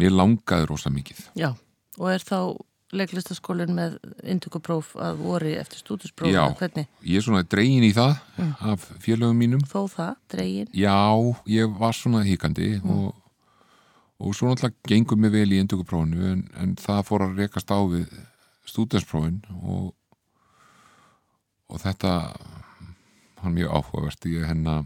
mér 0.00 0.16
langaði 0.16 0.68
rosa 0.70 0.92
mikið. 0.92 1.22
Já, 1.38 1.52
og 2.00 2.10
er 2.10 2.24
þá 2.24 2.40
leiklistaskólinn 2.96 3.74
með 3.74 3.96
indökupróf 4.26 4.94
að 4.98 5.20
vori 5.22 5.52
eftir 5.60 5.82
stúdinspróf 5.82 6.32
Já. 6.32 6.42
ég 7.06 7.20
er 7.20 7.24
svona 7.24 7.44
dregin 7.46 7.86
í 7.86 7.92
það 7.94 8.16
af 8.66 8.86
félögum 9.02 9.38
mínum. 9.38 9.62
Þó 9.70 9.86
það, 9.92 10.14
dregin? 10.32 10.70
Já, 10.74 10.96
ég 11.46 11.76
var 11.78 11.94
svona 11.94 12.24
híkandi 12.26 12.72
og, 12.82 13.12
og 14.18 14.34
svo 14.34 14.50
náttúrulega 14.50 14.90
gengum 14.90 15.22
mig 15.22 15.34
vel 15.34 15.54
í 15.54 15.60
indökuprófinu 15.62 16.32
en, 16.32 16.44
en 16.58 16.74
það 16.80 17.04
fór 17.06 17.26
að 17.28 17.38
rekast 17.44 17.70
á 17.70 17.78
við 17.92 18.10
stúdensprófin 18.70 19.38
og, 19.60 19.92
og 21.70 21.82
þetta 21.84 22.16
hann 23.40 23.54
mjög 23.54 23.76
áhugavert. 23.78 24.26
Ég 24.26 24.50
hennar 24.50 24.84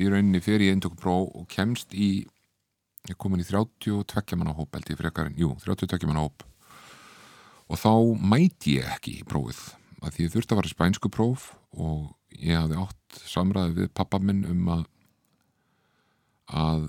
í 0.00 0.08
rauninni 0.08 0.40
fer 0.40 0.64
í 0.64 0.72
indökupróf 0.72 1.36
og 1.36 1.48
kemst 1.52 1.92
í 1.92 2.24
ég 3.08 3.16
er 3.16 3.20
komin 3.20 3.42
í 3.42 3.48
32 3.48 4.36
manna 4.38 4.54
hóp 4.56 4.76
held 4.76 4.92
ég 4.92 5.00
frekar 5.00 5.32
jú, 5.36 5.54
32 5.64 6.08
manna 6.08 6.26
hóp. 6.26 6.44
Og 7.68 7.80
þá 7.80 7.92
mæti 8.20 8.78
ég 8.78 8.88
ekki 8.96 9.18
í 9.20 9.26
prófið 9.28 9.60
að 10.02 10.14
því 10.14 10.26
ég 10.26 10.34
þurfti 10.34 10.54
að 10.54 10.60
fara 10.60 10.70
í 10.70 10.74
spænsku 10.74 11.10
próf 11.12 11.50
og 11.74 12.38
ég 12.38 12.60
hafði 12.60 12.78
átt 12.84 13.20
samræði 13.28 13.76
við 13.80 13.92
pappa 13.96 14.20
minn 14.22 14.44
um 14.48 14.70
að 14.76 14.86
að 16.48 16.86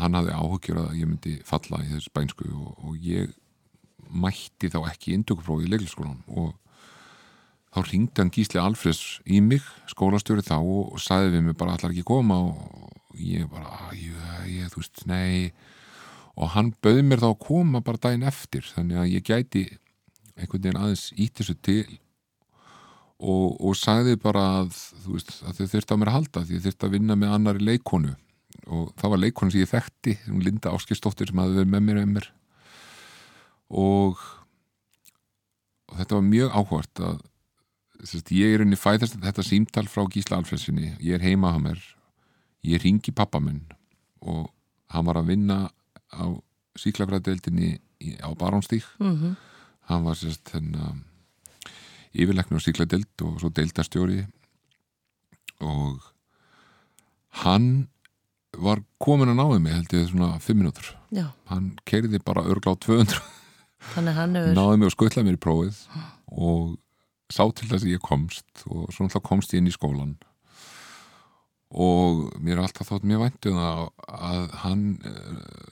hann 0.00 0.16
hafði 0.16 0.36
áhugjur 0.38 0.78
að 0.86 0.94
ég 0.96 1.08
myndi 1.08 1.34
falla 1.44 1.82
í 1.84 1.90
þessu 1.90 2.08
spænsku 2.08 2.46
og, 2.48 2.70
og 2.80 2.94
ég 3.04 3.34
mætti 4.12 4.70
þá 4.72 4.78
ekki 4.88 5.12
í 5.12 5.18
indökuprófi 5.18 5.66
í 5.66 5.72
leiklisskólan 5.72 6.22
og 6.32 6.54
þá 7.72 7.90
ringdi 7.90 8.20
hann 8.20 8.32
Gísli 8.32 8.60
Alfreds 8.60 9.20
í 9.24 9.40
mig, 9.44 9.64
skólastjóri 9.92 10.44
þá 10.44 10.56
og, 10.60 10.94
og 10.94 11.02
sagði 11.02 11.36
við 11.36 11.46
mig 11.48 11.58
bara 11.60 11.76
allar 11.76 11.92
ekki 11.92 12.06
koma 12.08 12.40
og 12.48 12.91
ég 13.18 13.48
bara, 13.50 13.66
"Ah, 13.66 13.92
ég, 13.94 14.68
þú 14.72 14.80
veist, 14.80 15.06
nei. 15.06 15.52
Og 16.36 16.48
hann 16.50 16.72
bauði 16.82 17.02
mér 17.02 17.20
þá 17.20 17.28
að 17.32 17.44
koma 17.46 17.80
bara 17.80 17.98
daginn 17.98 18.22
eftir 18.22 18.62
þannig 18.62 18.96
að 18.96 19.12
ég 19.12 19.22
gæti 19.22 19.78
einhvern 20.36 20.62
veginn 20.62 20.80
aðeins 20.80 21.12
ít 21.16 21.34
þessu 21.36 21.56
til 21.60 21.98
og, 23.22 23.60
og 23.60 23.76
sagði 23.78 24.18
bara 24.20 24.44
að 24.62 24.74
þú 25.04 25.16
veist, 25.16 25.32
að 25.46 25.58
þau 25.58 25.66
þurfti 25.74 25.94
á 25.94 26.00
mér 26.00 26.10
að 26.10 26.16
halda 26.18 26.44
því 26.44 26.58
þau 26.58 26.66
þurfti 26.66 26.88
að 26.88 26.94
vinna 26.96 27.16
með 27.18 27.34
annari 27.36 27.66
leikonu 27.68 28.14
og 28.66 28.92
það 29.00 29.14
var 29.14 29.22
leikonu 29.22 29.54
sem 29.54 29.62
ég 29.62 29.72
þekkti 29.72 30.16
hún 30.26 30.44
Linda 30.46 30.72
Áskistóttir 30.74 31.30
sem 31.30 31.42
hafði 31.42 31.60
verið 31.60 31.72
með 31.72 31.84
mér 31.88 32.00
mér 32.16 32.28
og, 33.72 34.24
og 35.88 36.00
þetta 36.00 36.18
var 36.18 36.26
mjög 36.28 36.58
áhvert 36.60 37.04
að 37.08 37.20
sérst, 38.02 38.32
ég 38.34 38.56
er 38.56 38.64
unni 38.64 38.78
fæðast 38.78 39.18
þetta 39.22 39.46
símtal 39.46 39.86
frá 39.90 40.04
Gísla 40.10 40.40
Alfredsinni 40.40 40.94
ég 40.98 41.18
er 41.18 41.24
heima 41.24 41.54
á 41.54 41.58
mér 41.62 41.82
ég 42.66 42.82
ringi 42.82 43.14
pappa 43.14 43.40
minn 43.42 43.64
og 44.22 44.50
hann 44.92 45.06
var 45.08 45.18
að 45.20 45.32
vinna 45.32 45.58
á 46.12 46.24
síklafræðdeildinni 46.78 47.78
á 48.22 48.30
Barónstík 48.38 48.86
Mm 49.00 49.34
hann 49.90 50.04
var 50.06 50.14
sérst 50.14 50.46
þennan 50.46 51.02
yfirleiknur 52.14 52.62
á 52.62 52.64
síkladeild 52.64 53.24
og 53.26 53.40
svo 53.42 53.50
deildastjóri 53.50 54.20
og 55.60 56.04
hann 57.42 57.88
var 58.52 58.82
komin 59.02 59.32
að 59.32 59.40
náði 59.40 59.60
mig 59.64 59.74
held 59.74 59.94
ég 59.96 60.10
svona 60.10 60.36
5 60.38 60.58
minútur 60.60 60.92
Já, 61.10 61.32
hann 61.50 61.72
keiriði 61.88 62.20
bara 62.24 62.44
örgla 62.44 62.76
á 62.76 62.82
200 62.84 63.20
þannig 63.94 64.18
hann 64.20 64.36
hefur 64.38 64.56
náði 64.58 64.78
mig 64.78 64.90
og 64.90 64.94
skuttlaði 64.94 65.28
mér 65.28 65.38
í 65.38 65.42
prófið 65.46 65.80
og 66.32 66.76
sá 67.32 67.42
til 67.48 67.68
þess 67.70 67.86
að 67.86 67.94
ég 67.94 68.04
komst 68.04 68.66
og 68.68 68.92
svo 68.92 69.08
komst 69.24 69.54
ég 69.56 69.62
inn 69.62 69.70
í 69.70 69.74
skólan 69.74 70.14
og 71.72 72.24
mér 72.44 72.58
er 72.58 72.64
alltaf 72.66 72.90
þótt 72.92 73.06
mjög 73.08 73.22
væntum 73.24 73.58
að, 73.64 73.82
að 74.12 74.42
hann 74.62 74.82
eh, 75.08 75.28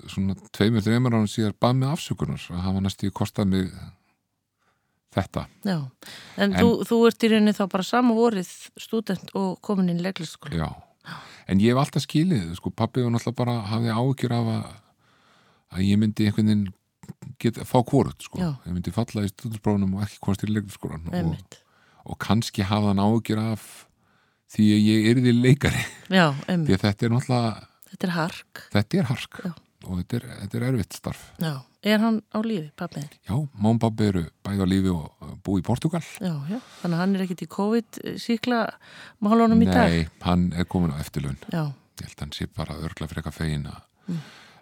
svona 0.09 0.37
tveimur, 0.57 0.85
þreimur 0.87 1.17
án 1.19 1.27
síðar 1.29 1.53
bað 1.61 1.75
með 1.83 1.95
afsökunar 1.97 2.47
að 2.55 2.63
hann 2.65 2.77
var 2.79 2.85
næstu 2.87 3.11
kostað 3.13 3.51
mig 3.53 3.67
þetta. 5.15 5.47
Já, 5.67 5.77
en, 6.39 6.55
En- 6.55 6.57
þú, 6.61 6.69
þú 6.89 7.01
ert 7.09 7.27
í 7.27 7.31
rauninni 7.33 7.55
þá 7.57 7.65
bara 7.73 7.87
sama 7.87 8.15
vorið 8.17 8.51
stúdent 8.81 9.33
og 9.37 9.59
komin 9.67 9.91
inn 9.93 10.01
í 10.01 10.07
leiklistaskóla 10.07 10.61
Já, 10.61 10.69
en 11.51 11.61
ég 11.63 11.75
hef 11.75 11.81
alltaf 11.83 12.05
skilið 12.07 12.53
sko, 12.61 12.71
pappi 12.71 13.03
var 13.05 13.13
náttúrulega 13.15 13.41
bara 13.43 13.57
hafði 13.73 13.97
ágjur 13.97 14.37
af 14.39 14.51
að, 14.55 14.69
að 15.75 15.85
ég 15.89 16.01
myndi 16.01 16.29
einhvern 16.31 16.53
veginn 16.53 16.69
geta, 17.43 17.65
fá 17.67 17.81
hvort 17.83 18.23
sko. 18.23 18.39
Já. 18.39 18.53
ég 18.69 18.73
myndi 18.77 18.93
falla 18.95 19.27
í 19.27 19.33
stúdinsprófunum 19.33 19.97
og 19.99 20.05
ekki 20.07 20.21
komast 20.23 20.45
í 20.47 20.53
leiklisskólan 20.55 21.09
og, 21.11 21.57
og 22.07 22.21
kannski 22.23 22.63
hafa 22.71 22.93
hann 22.95 23.03
ágjur 23.03 23.43
af 23.43 23.67
því 24.51 24.69
að 24.75 24.87
ég 24.91 25.11
yrði 25.15 25.35
leikari. 25.37 25.83
Já, 26.11 26.31
því 26.45 26.53
einmitt. 26.55 26.77
að 26.77 26.87
þetta 26.87 27.07
er 27.07 27.15
náttúrulega 27.17 27.67
Þetta 27.91 28.07
er 28.07 28.15
hark. 28.15 28.63
Þetta 28.71 28.99
er 29.01 29.09
hark. 29.11 29.41
Og 29.89 29.99
þetta 29.99 30.19
er, 30.19 30.25
þetta 30.43 30.59
er 30.59 30.65
erfitt 30.69 30.97
starf. 30.97 31.23
Já, 31.43 31.53
er 31.91 32.03
hann 32.05 32.21
á 32.31 32.39
lífi, 32.45 32.69
pappiðin? 32.79 33.11
Já, 33.27 33.35
mán 33.65 33.81
babbi 33.83 34.09
eru 34.11 34.23
bæði 34.47 34.63
á 34.63 34.67
lífi 34.69 34.93
og 34.93 35.07
uh, 35.25 35.33
búi 35.47 35.63
í 35.63 35.65
Portugal 35.67 36.03
Já, 36.21 36.35
já, 36.51 36.59
þannig 36.83 36.97
að 36.97 37.01
hann 37.01 37.15
er 37.17 37.25
ekkit 37.25 37.45
í 37.47 37.49
COVID-síkla 37.57 38.61
málunum 39.25 39.65
í 39.65 39.71
dag? 39.71 39.91
Nei, 39.91 40.11
hann 40.27 40.51
er 40.55 40.69
komin 40.71 40.93
á 40.95 41.01
eftirlaun. 41.03 41.41
Já, 41.51 41.65
ég 41.73 42.05
held 42.07 42.17
að 42.19 42.25
hann 42.27 42.37
sé 42.37 42.49
bara 42.61 42.77
örgla 42.79 43.09
freka 43.11 43.33
fegin 43.35 43.67
að 43.73 43.81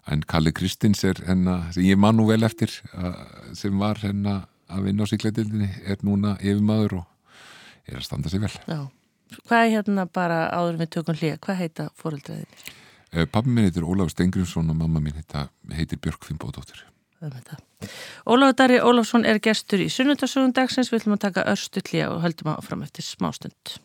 en 0.09 0.22
Kalli 0.24 0.55
Kristins 0.57 1.03
er 1.05 1.18
hennar, 1.27 1.66
sem 1.74 1.85
ég 1.85 1.98
man 2.01 2.16
nú 2.16 2.24
vel 2.31 2.40
eftir 2.46 2.72
að, 2.96 3.18
sem 3.59 3.74
var 3.83 4.01
hennar 4.01 4.46
að 4.72 4.87
vinna 4.88 5.05
á 5.05 5.11
síkladildinni 5.11 5.68
er 5.85 6.01
núna 6.07 6.38
yfirmaður 6.40 7.03
og 7.03 7.35
er 7.88 7.98
að 8.01 8.07
standa 8.07 8.33
sig 8.33 8.40
vel. 8.40 8.55
Já 8.68 8.87
Hvað 9.48 9.64
er 9.64 9.72
hérna 9.76 10.06
bara 10.06 10.44
áður 10.52 10.82
við 10.82 10.92
tökum 10.96 11.18
hlýja, 11.18 11.40
hvað 11.44 11.62
heita 11.62 11.88
fóreldræðinni? 12.00 12.62
uh, 13.14 13.26
Pappi 13.26 13.50
minn 13.52 13.68
heitir 13.68 13.86
Ólafur 13.86 14.14
Stengriðsson 14.14 14.70
og 14.72 14.78
mamma 14.78 15.02
mín 15.02 15.18
heita, 15.18 15.48
heitir 15.72 16.00
Björk 16.02 16.24
Finnbóðdóttir 16.28 16.84
Ólafur 18.28 18.54
Dari 18.54 18.78
Ólafsson 18.78 19.26
er 19.26 19.40
gestur 19.42 19.82
í 19.82 19.88
sunnundasögun 19.90 20.54
dagsins, 20.54 20.92
við 20.92 21.02
ætlum 21.02 21.16
að 21.16 21.24
taka 21.26 21.46
örstu 21.50 21.82
hlýja 21.82 22.12
og 22.12 22.22
höldum 22.22 22.52
að 22.54 22.64
fram 22.68 22.84
eftir 22.86 23.06
smástund 23.06 23.78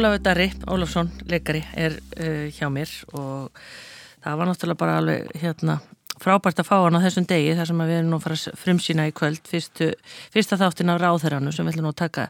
Ólafur 0.00 0.20
Darri 0.24 0.46
Ólafsson, 0.64 1.10
leikari, 1.28 1.60
er 1.76 1.92
uh, 1.92 2.46
hjá 2.56 2.70
mér 2.72 2.88
og 3.12 3.50
það 4.24 4.38
var 4.40 4.48
náttúrulega 4.48 4.80
bara 4.80 4.92
alveg 4.96 5.26
hérna 5.42 5.74
frábært 6.22 6.62
að 6.62 6.68
fá 6.70 6.76
hann 6.78 6.96
á 6.96 7.04
þessum 7.04 7.26
degi 7.28 7.50
þar 7.58 7.66
sem 7.68 7.82
við 7.82 7.92
erum 7.98 8.06
nú 8.08 8.16
að 8.16 8.22
fara 8.24 8.54
frumsýna 8.62 9.04
í 9.10 9.12
kvöld 9.18 9.50
fyrstu, 9.50 9.90
fyrsta 10.32 10.56
þáttin 10.62 10.92
af 10.94 11.02
ráðherranu 11.02 11.52
sem 11.52 11.68
við 11.68 11.74
ætlum 11.74 11.84
nú 11.84 11.92
að 11.92 11.98
taka 12.00 12.24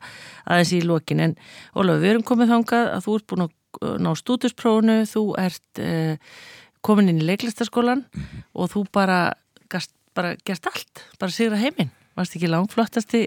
aðeins 0.50 0.72
í 0.74 0.80
lokin. 0.82 1.22
En 1.22 1.34
Ólafur, 1.78 2.00
við 2.02 2.10
erum 2.10 2.24
komið 2.26 2.50
þangað 2.56 2.90
að 2.96 3.04
þú 3.04 3.14
ert 3.20 3.26
búin 3.30 3.44
að 3.44 3.92
ná 4.02 4.10
stúdursprófunu 4.18 4.96
þú 5.12 5.22
ert 5.38 5.82
uh, 5.84 6.40
komin 6.82 7.12
inn 7.12 7.20
í 7.22 7.28
leiklistaskólan 7.28 8.02
og 8.50 8.72
þú 8.72 8.82
bara, 8.90 9.20
gast, 9.70 9.94
bara 10.18 10.34
gerst 10.42 10.66
allt 10.66 11.04
bara 11.22 11.36
sigra 11.36 11.60
heiminn, 11.60 11.94
varst 12.18 12.34
ekki 12.34 12.50
langflottasti 12.50 13.22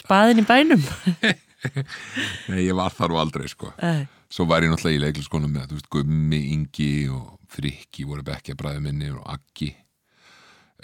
spaðin 0.00 0.40
í 0.40 0.46
bænum 0.48 0.88
Nei, 2.50 2.62
ég 2.66 2.76
var 2.78 2.94
þar 2.94 3.16
og 3.16 3.22
aldrei 3.24 3.48
sko 3.50 3.72
Nei. 3.80 4.06
Svo 4.30 4.44
var 4.48 4.64
ég 4.64 4.70
náttúrulega 4.70 4.98
í 4.98 5.02
leikliskonum 5.06 5.52
með, 5.54 5.74
veist, 5.74 5.88
Gummi, 5.92 6.40
Ingi 6.54 7.08
og 7.12 7.38
Frikki 7.48 8.04
voru 8.08 8.24
bekkja 8.26 8.56
bræði 8.58 8.82
minni 8.84 9.08
og 9.14 9.22
Aggi 9.32 9.70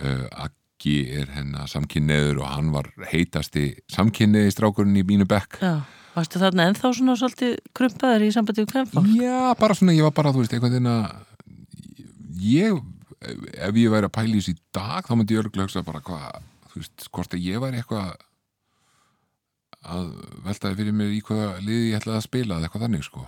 uh, 0.00 0.24
Aggi 0.46 0.96
er 1.20 1.28
hennar 1.36 1.68
samkynneður 1.70 2.40
og 2.42 2.48
hann 2.50 2.72
var 2.74 2.88
heitasti 3.12 3.70
samkynneði 3.92 4.54
strákurinn 4.54 4.96
í 4.98 5.04
mínu 5.06 5.28
bekk 5.28 5.60
Já, 5.60 5.74
varstu 6.16 6.40
þarna 6.42 6.70
ennþá 6.70 6.94
svona 6.96 7.18
svolítið 7.20 7.54
krumpaður 7.76 8.26
í 8.26 8.32
sambandi 8.34 8.64
við 8.64 8.72
kvennfólk? 8.72 9.12
Já, 9.20 9.38
bara 9.60 9.78
svona, 9.78 9.94
ég 9.96 10.08
var 10.08 10.16
bara, 10.16 10.34
þú 10.34 10.42
veist, 10.42 10.56
einhvern 10.56 10.78
veginn 10.78 10.90
að 10.90 11.06
ég, 12.44 12.82
ef 13.68 13.80
ég 13.80 13.92
væri 13.94 14.08
að 14.08 14.14
pæla 14.16 14.32
í 14.32 14.40
þessu 14.40 14.54
í 14.56 14.60
dag, 14.74 15.06
þá 15.06 15.14
myndi 15.16 15.36
ég 15.36 15.44
örgulega 15.44 15.68
hugsa 15.68 15.84
bara 15.86 16.02
hvað, 16.04 16.40
þú 16.72 16.82
veist, 16.82 17.08
hvort 17.10 17.36
að 17.36 17.44
ég 17.44 17.62
væri 17.62 17.80
eitthvað 17.80 18.14
að 19.84 20.10
veltaði 20.46 20.78
fyrir 20.80 20.96
mér 20.96 21.14
í 21.14 21.22
hvaða 21.24 21.48
liði 21.62 21.90
ég 21.90 21.98
ætlaði 22.00 22.20
að 22.20 22.26
spila 22.26 22.58
eða 22.58 22.68
eitthvað 22.68 22.86
þannig, 22.86 23.06
sko. 23.06 23.24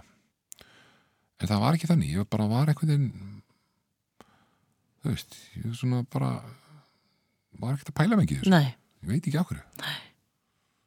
En 1.36 1.50
það 1.50 1.62
var 1.64 1.76
ekki 1.76 1.90
þannig, 1.90 2.12
ég 2.16 2.30
bara 2.32 2.48
var 2.50 2.72
veginn 2.72 3.09
þú 5.07 5.12
veist, 5.12 5.38
ég 5.54 5.68
var 5.68 5.78
svona 5.78 6.02
bara 6.11 6.30
var 7.61 7.76
ekkert 7.76 7.92
að 7.92 7.98
pæla 8.00 8.18
mikið 8.20 8.42
þessu, 8.42 8.52
Nei, 8.52 8.74
ég 9.04 9.12
veit 9.12 9.28
ekki 9.28 9.38
á 9.38 9.46
hverju. 9.46 9.64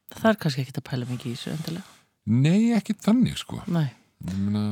Það 0.09 0.30
er 0.32 0.39
kannski 0.43 0.63
ekkert 0.63 0.82
að 0.82 0.88
pæla 0.89 1.09
mikið 1.09 1.36
þessu 1.36 1.53
endilega. 1.53 1.97
Nei, 2.30 2.72
ekki 2.76 2.95
þannig, 2.99 3.38
sko. 3.39 3.61
Nei, 3.72 3.88
ég 4.28 4.41
meina 4.41 4.63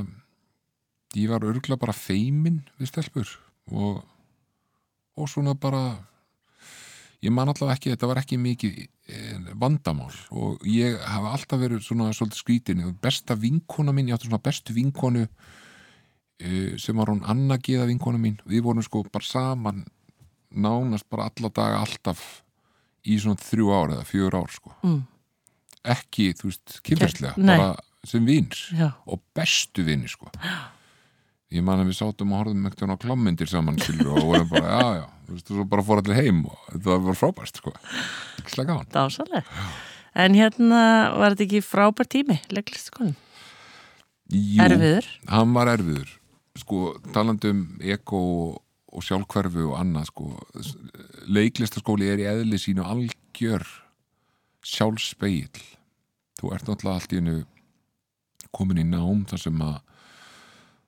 ég 1.16 1.32
var 1.32 1.46
örgulega 1.48 1.80
bara 1.80 1.96
feimin 1.96 2.60
við 2.78 2.92
stelpur 2.92 3.32
og, 3.72 4.02
og 5.18 5.30
svona 5.32 5.56
bara 5.58 5.84
ég 7.26 7.34
man 7.34 7.50
allavega 7.50 7.78
ekki, 7.78 7.92
þetta 7.94 8.10
var 8.12 8.22
ekki 8.22 8.40
mikið 8.42 8.80
eh, 8.84 9.52
vandamál 9.58 10.14
og 10.30 10.66
ég 10.70 10.98
hafa 11.02 11.34
alltaf 11.34 11.62
verið 11.62 11.84
svona 11.86 12.12
svolítið 12.16 12.42
skrítin 12.42 12.84
besta 13.02 13.38
vinkona 13.40 13.94
mín, 13.96 14.12
ég 14.12 14.18
átti 14.18 14.30
svona 14.30 14.44
bestu 14.44 14.76
vinkonu 14.76 15.26
eh, 15.26 16.78
sem 16.82 16.98
var 16.98 17.12
hún 17.14 17.24
Anna 17.26 17.58
Geða 17.58 17.88
vinkona 17.90 18.22
mín, 18.22 18.38
við 18.46 18.66
vorum 18.68 18.86
sko 18.86 19.04
bara 19.10 19.26
saman 19.26 19.86
nánast 20.54 21.10
bara 21.10 21.30
alla 21.32 21.52
daga 21.52 21.82
alltaf 21.84 22.24
í 23.08 23.18
svona 23.20 23.40
þrjú 23.42 23.74
ár 23.74 23.98
eða 23.98 24.08
fjör 24.08 24.36
ár 24.38 24.52
sko. 24.52 24.74
Mm. 24.84 25.04
ekki, 25.88 26.32
þú 26.36 26.50
veist, 26.50 26.80
kynferðslega 26.84 27.36
bara 27.40 27.76
sem 28.08 28.26
vins 28.28 28.68
já, 28.76 28.92
og 29.08 29.22
bestu 29.36 29.84
vini 29.88 30.10
sko 30.12 30.30
ég 31.56 31.64
man 31.64 31.80
að 31.80 31.92
við 31.92 32.00
sátum 32.02 32.34
og 32.36 32.42
horfðum 32.42 32.66
ekkert 32.68 32.92
á 32.92 33.04
klámyndir 33.04 33.50
saman 33.52 33.78
og 33.80 34.26
vorum 34.28 34.50
bara, 34.52 34.68
já, 34.68 34.88
já 35.00 35.06
þú 35.28 35.36
veist, 35.38 35.52
svo 35.52 35.66
bara 35.72 35.86
fór 35.88 36.02
allir 36.02 36.20
heim 36.20 36.42
og 36.50 36.58
þetta 36.74 36.98
var 37.06 37.20
frábært 37.20 37.62
sko, 37.62 37.74
ekki 38.42 38.56
slag 38.56 38.70
gaman 38.72 38.92
dásaleg. 38.96 39.48
En 40.18 40.36
hérna 40.36 40.82
var 41.16 41.36
þetta 41.36 41.46
ekki 41.46 41.62
frábær 41.64 42.08
tími, 42.10 42.40
leiklistaskólinn? 42.52 43.16
Jú, 44.34 44.60
Erfiður? 44.66 45.06
hann 45.32 45.54
var 45.56 45.72
erfiður 45.72 46.10
sko, 46.60 46.80
talandi 47.16 47.52
um 47.54 47.62
eko 47.96 48.22
og, 48.92 49.04
sjálfhverfu 49.06 49.70
og 49.70 49.78
annað 49.80 50.10
sko, 50.10 50.30
leiklistaskóli 51.32 52.10
er 52.12 52.24
í 52.24 52.28
eðli 52.28 52.60
sínu 52.60 52.84
algjör 52.84 53.64
sjálfspegill 54.68 55.64
þú 56.40 56.52
ert 56.56 56.68
náttúrulega 56.68 56.98
allt 57.00 57.14
í 57.14 57.22
hennu 57.22 57.38
komin 58.56 58.82
í 58.82 58.88
nám 58.88 59.24
þar 59.30 59.44
sem 59.46 59.62
að 59.64 59.78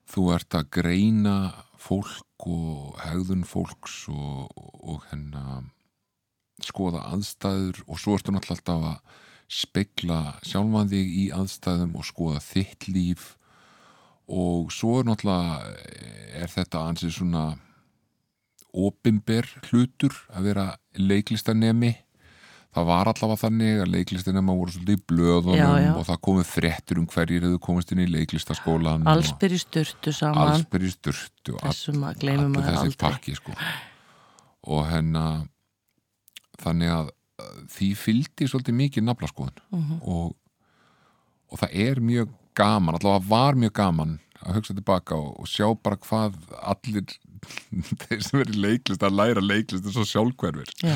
þú 0.10 0.30
ert 0.36 0.55
að 0.57 0.70
greina 0.80 1.36
fólk 1.80 2.47
og 2.49 2.97
hegðun 3.03 3.45
fólks 3.47 4.05
og, 4.12 4.49
og 4.82 5.03
hennar 5.12 5.68
skoða 6.66 7.05
aðstæður 7.14 7.84
og 7.88 7.99
svo 8.01 8.18
ertu 8.18 8.34
náttúrulega 8.34 8.57
alltaf 8.57 8.86
að 8.89 9.26
spegla 9.49 10.20
sjálfan 10.45 10.91
þig 10.91 11.14
í 11.24 11.26
aðstæðum 11.34 11.95
og 11.97 12.05
skoða 12.05 12.41
þitt 12.43 12.88
líf. 12.91 13.32
Og 14.30 14.70
svo 14.74 14.99
er 14.99 15.10
náttúrulega 15.10 15.72
er 16.43 16.51
þetta 16.53 16.84
ansið 16.91 17.16
svona 17.16 17.45
opinber 18.70 19.47
hlutur 19.70 20.14
að 20.30 20.51
vera 20.51 20.68
leiklistanemi 20.99 21.95
það 22.76 22.86
var 22.86 23.10
allavega 23.10 23.42
þannig 23.42 23.80
að 23.84 23.92
leiklistanema 23.96 24.54
voru 24.60 24.72
svolítið 24.76 25.00
í 25.00 25.04
blöðunum 25.10 25.58
Já, 25.58 25.70
já. 25.82 25.92
og 25.98 26.04
það 26.06 26.20
komið 26.28 26.50
fréttur 26.52 27.00
um 27.02 27.08
hverjir 27.10 27.46
hefðu 27.48 27.60
komist 27.66 27.94
inn 27.96 28.04
í 28.04 28.10
leiklistaskólan 28.14 29.08
Allsbyr 29.10 29.56
í 29.58 29.62
sturtu 29.64 30.14
saman, 30.14 30.52
allsbyr 30.54 30.86
í 30.86 30.92
sturtu 30.94 31.56
og 31.56 31.64
all- 31.64 31.72
þessum 31.74 32.04
að 32.10 32.20
gleymum 32.22 32.52
maður 32.54 32.68
þessi 32.70 32.92
aldrei. 32.92 33.00
pakki 33.08 33.36
sko. 33.40 33.56
og 34.70 34.84
hennar 34.92 35.48
þannig 36.62 36.92
að 36.94 37.10
uh, 37.10 37.64
því 37.74 37.90
fylgdi 38.04 38.50
svolítið 38.52 38.78
mikið 38.84 39.08
naflaskoðun 39.08 39.62
Mhm. 39.72 40.00
og, 40.04 40.36
og 41.50 41.60
það 41.64 41.76
er 41.88 42.02
mjög 42.06 42.30
gaman, 42.60 42.96
allavega 43.00 43.30
var 43.32 43.56
mjög 43.56 43.74
gaman 43.80 44.20
að 44.46 44.56
hugsa 44.60 44.74
tilbaka 44.78 45.16
og, 45.18 45.40
og 45.42 45.48
sjá 45.50 45.66
bara 45.84 45.98
hvað 45.98 46.38
allir 46.62 47.18
þeir 48.06 48.22
sem 48.24 48.40
er 48.44 48.54
í 48.54 48.62
leiklist 48.62 49.04
að 49.04 49.16
læra 49.18 49.42
leiklist 49.44 49.86
er 49.90 49.96
svo 49.96 50.06
sjálfhverfir 50.06 50.70
Já. 50.84 50.96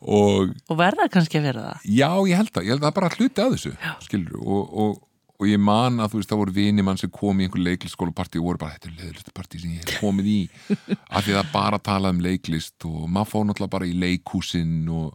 Og 0.00 0.56
Og 0.70 0.78
verða 0.80 1.08
kannski 1.12 1.40
að 1.40 1.46
vera 1.50 1.68
það? 1.68 1.86
Já, 1.92 2.10
ég 2.30 2.40
held 2.40 2.50
að, 2.56 2.66
ég 2.66 2.74
held 2.74 2.82
að 2.82 2.88
það 2.88 2.98
bara 2.98 3.14
hluti 3.16 3.44
að 3.44 3.54
þessu 3.56 3.72
skilur, 4.06 4.40
og, 4.40 4.74
og, 4.84 4.98
og 5.40 5.48
ég 5.48 5.60
man 5.60 6.00
að 6.00 6.12
þú 6.12 6.20
veist, 6.20 6.30
það 6.32 6.40
voru 6.42 6.54
vini 6.56 6.84
mann 6.84 7.00
sem 7.00 7.12
kom 7.12 7.40
í 7.40 7.46
einhver 7.46 7.64
leiklisskólapartí 7.64 8.40
og 8.40 8.46
voru 8.50 8.62
bara, 8.62 8.76
þetta 8.76 8.90
er 8.90 8.98
leðlistu 9.04 9.34
partí 9.36 9.60
sem 9.62 9.74
ég 9.76 9.84
hef 9.84 10.02
komið 10.02 10.30
í. 10.32 10.40
Af 11.16 11.24
því 11.24 11.36
það 11.38 11.50
bara 11.54 11.80
talað 11.90 12.16
um 12.16 12.22
leiklist 12.26 12.88
og 12.88 13.02
maður 13.08 13.32
fór 13.32 13.48
náttúrulega 13.48 13.74
bara 13.76 13.88
í 13.88 13.96
leikhúsin 14.04 14.74
og, 14.92 15.10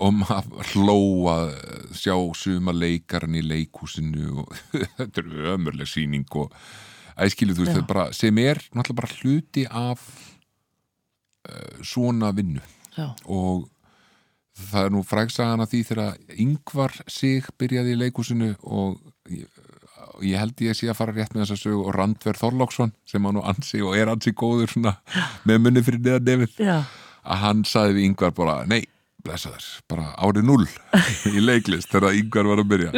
og 0.00 0.14
maður 0.22 0.72
hló 0.74 0.98
að 1.34 1.50
sjá 1.98 2.14
suma 2.38 2.74
leikarinn 2.74 3.38
í 3.38 3.44
leikhúsinu 3.46 4.44
og 4.44 4.54
þetta 4.98 5.24
er 5.24 5.52
ömurleg 5.56 5.90
sýning 5.90 6.26
og 6.40 6.54
að 7.20 7.34
skilur 7.34 7.58
þú 7.58 7.66
veist, 7.66 7.74
þetta 7.76 7.90
bara, 7.90 8.06
sem 8.16 8.38
er 8.42 8.62
náttúrulega 8.70 9.00
bara 9.02 9.18
hluti 9.20 9.66
af 9.66 10.06
uh, 11.50 11.82
svona 11.86 12.30
vinnu. 12.36 12.62
Já, 12.96 13.12
og 13.30 13.68
það 14.70 14.86
er 14.86 14.94
nú 14.94 15.02
frægsagan 15.06 15.64
að 15.64 15.72
því 15.72 15.80
þegar 15.88 16.38
yngvar 16.44 16.96
sig 17.10 17.48
byrjaði 17.60 17.94
í 17.94 17.98
leikúsinu 18.00 18.52
og 18.62 19.00
ég, 19.30 20.36
held 20.38 20.64
ég 20.66 20.78
sé 20.78 20.90
að 20.90 20.98
fara 21.00 21.16
rétt 21.16 21.34
með 21.34 21.44
þess 21.44 21.56
að 21.56 21.62
sögu 21.64 21.82
og 21.84 21.92
Randver 21.96 22.40
Þorláksson 22.40 22.94
sem 23.08 23.26
hann 23.26 23.38
nú 23.38 23.44
ansi 23.46 23.82
og 23.84 23.98
er 23.98 24.12
ansi 24.12 24.34
góður 24.36 24.72
svona 24.74 24.96
með 25.48 25.62
munni 25.64 25.84
fyrir 25.86 26.02
neðan 26.04 26.28
nefið 26.28 26.64
já, 26.66 26.78
að 27.24 27.44
hann 27.44 27.66
saði 27.68 27.98
við 27.98 28.08
yngvar 28.10 28.34
bara 28.36 28.56
nei, 28.70 28.82
blessa 29.24 29.52
þess, 29.54 29.80
bara 29.90 30.10
árið 30.16 30.48
null 30.48 30.66
í 31.36 31.44
leiklist 31.44 31.92
þegar 31.92 32.16
yngvar 32.18 32.50
var 32.52 32.64
að 32.64 32.72
byrja. 32.72 32.92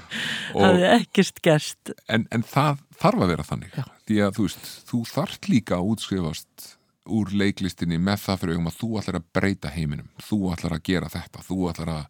Og, 0.56 0.62
hafði 0.62 0.88
ekkert 0.92 1.42
gerst. 1.44 1.94
en, 2.08 2.28
en 2.34 2.46
það 2.46 2.84
þarf 3.00 3.26
að 3.26 3.34
vera 3.34 3.48
þannig 3.50 3.82
því 4.04 4.22
að 4.24 4.38
þú 4.38 4.48
veist, 4.48 4.72
þú 4.90 5.04
þarft 5.10 5.50
líka 5.50 5.78
að 5.78 5.94
útskrifast 5.94 6.74
úr 7.04 7.32
leiklistinni 7.36 7.98
með 8.00 8.22
það 8.24 8.40
fyrir 8.40 8.56
augum 8.56 8.70
að 8.70 8.78
þú 8.80 8.90
ætlar 9.00 9.18
að 9.20 9.26
breyta 9.36 9.72
heiminum. 9.74 10.08
Þú 10.24 10.38
ætlar 10.54 10.76
að 10.76 10.84
gera 10.88 11.10
þetta. 11.12 11.42
Þú 11.44 11.58
ætlar 11.72 11.92
að 11.94 12.04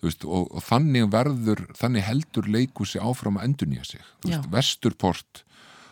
þú 0.00 0.08
veist, 0.08 0.24
og, 0.24 0.50
og 0.56 0.64
þannig 0.64 1.06
verður 1.12 1.62
þannig 1.76 2.06
heldur 2.08 2.50
leikúsi 2.50 3.00
áfram 3.00 3.38
að 3.40 3.48
endurnýja 3.50 3.86
sig. 3.92 4.04
Þú 4.24 4.32
Já. 4.32 4.36
veist, 4.40 4.52
Vesturport 4.56 5.42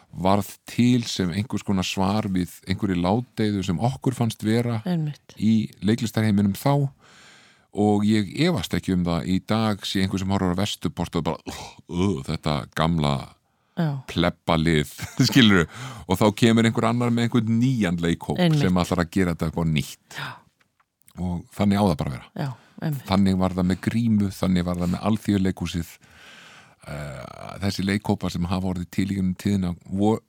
varð 0.09 0.55
til 0.68 1.03
sem 1.05 1.33
einhvers 1.37 1.64
konar 1.66 1.85
svar 1.85 2.29
við 2.33 2.55
einhverju 2.68 2.97
láteiðu 2.97 3.64
sem 3.66 3.81
okkur 3.81 4.16
fannst 4.16 4.45
vera 4.45 4.81
Einmitt. 4.89 5.35
í 5.37 5.68
leiklistarheiminum 5.85 6.57
þá. 6.57 6.89
Og 7.79 8.07
ég 8.09 8.31
efast 8.49 8.72
ekki 8.74 8.95
um 8.97 9.05
það. 9.05 9.26
Í 9.29 9.37
dag 9.47 9.85
sé 9.87 10.01
einhver 10.03 10.22
sem 10.22 10.31
horfður 10.33 10.57
á 10.57 10.61
Vesturport 10.62 11.18
og 11.20 11.26
bara 11.29 11.53
uh, 11.53 11.66
uh, 11.93 12.14
þetta 12.26 12.55
gamla 12.74 13.12
Já, 13.79 13.93
plebbalið, 14.11 14.91
skilur 15.29 15.66
og 16.09 16.18
þá 16.18 16.26
kemur 16.41 16.66
einhver 16.66 16.89
annar 16.89 17.12
með 17.14 17.29
einhvern 17.29 17.59
nýjan 17.61 17.99
Einmitt. 18.03 18.59
sem 18.59 18.81
ætlar 18.83 19.05
að 19.05 19.12
gera 19.14 19.35
þetta 19.35 19.51
eitthvað 19.51 19.68
nýtt. 19.74 20.18
Já. 20.18 20.31
og 21.18 21.45
þannig 21.55 21.79
á 21.79 21.85
það 21.85 21.99
bara 22.01 22.14
vera. 22.16 22.26
Já, 22.35 22.49
þannig 23.07 23.39
var 23.39 23.55
það 23.55 23.68
með 23.70 23.81
grímu, 23.87 24.31
þannig 24.35 24.66
var 24.66 24.81
það 24.83 24.93
með 24.95 25.05
alþjóðleikhúsið. 25.11 25.93
Uh, 26.89 27.22
þessi 27.62 27.85
leikhópar 27.85 28.33
sem 28.33 28.47
hafa 28.49 28.70
orðið 28.70 28.91
til 28.97 29.07
í 29.11 29.16
gennum 29.18 29.35
tíðina 29.39 29.74
vor, 29.85 30.22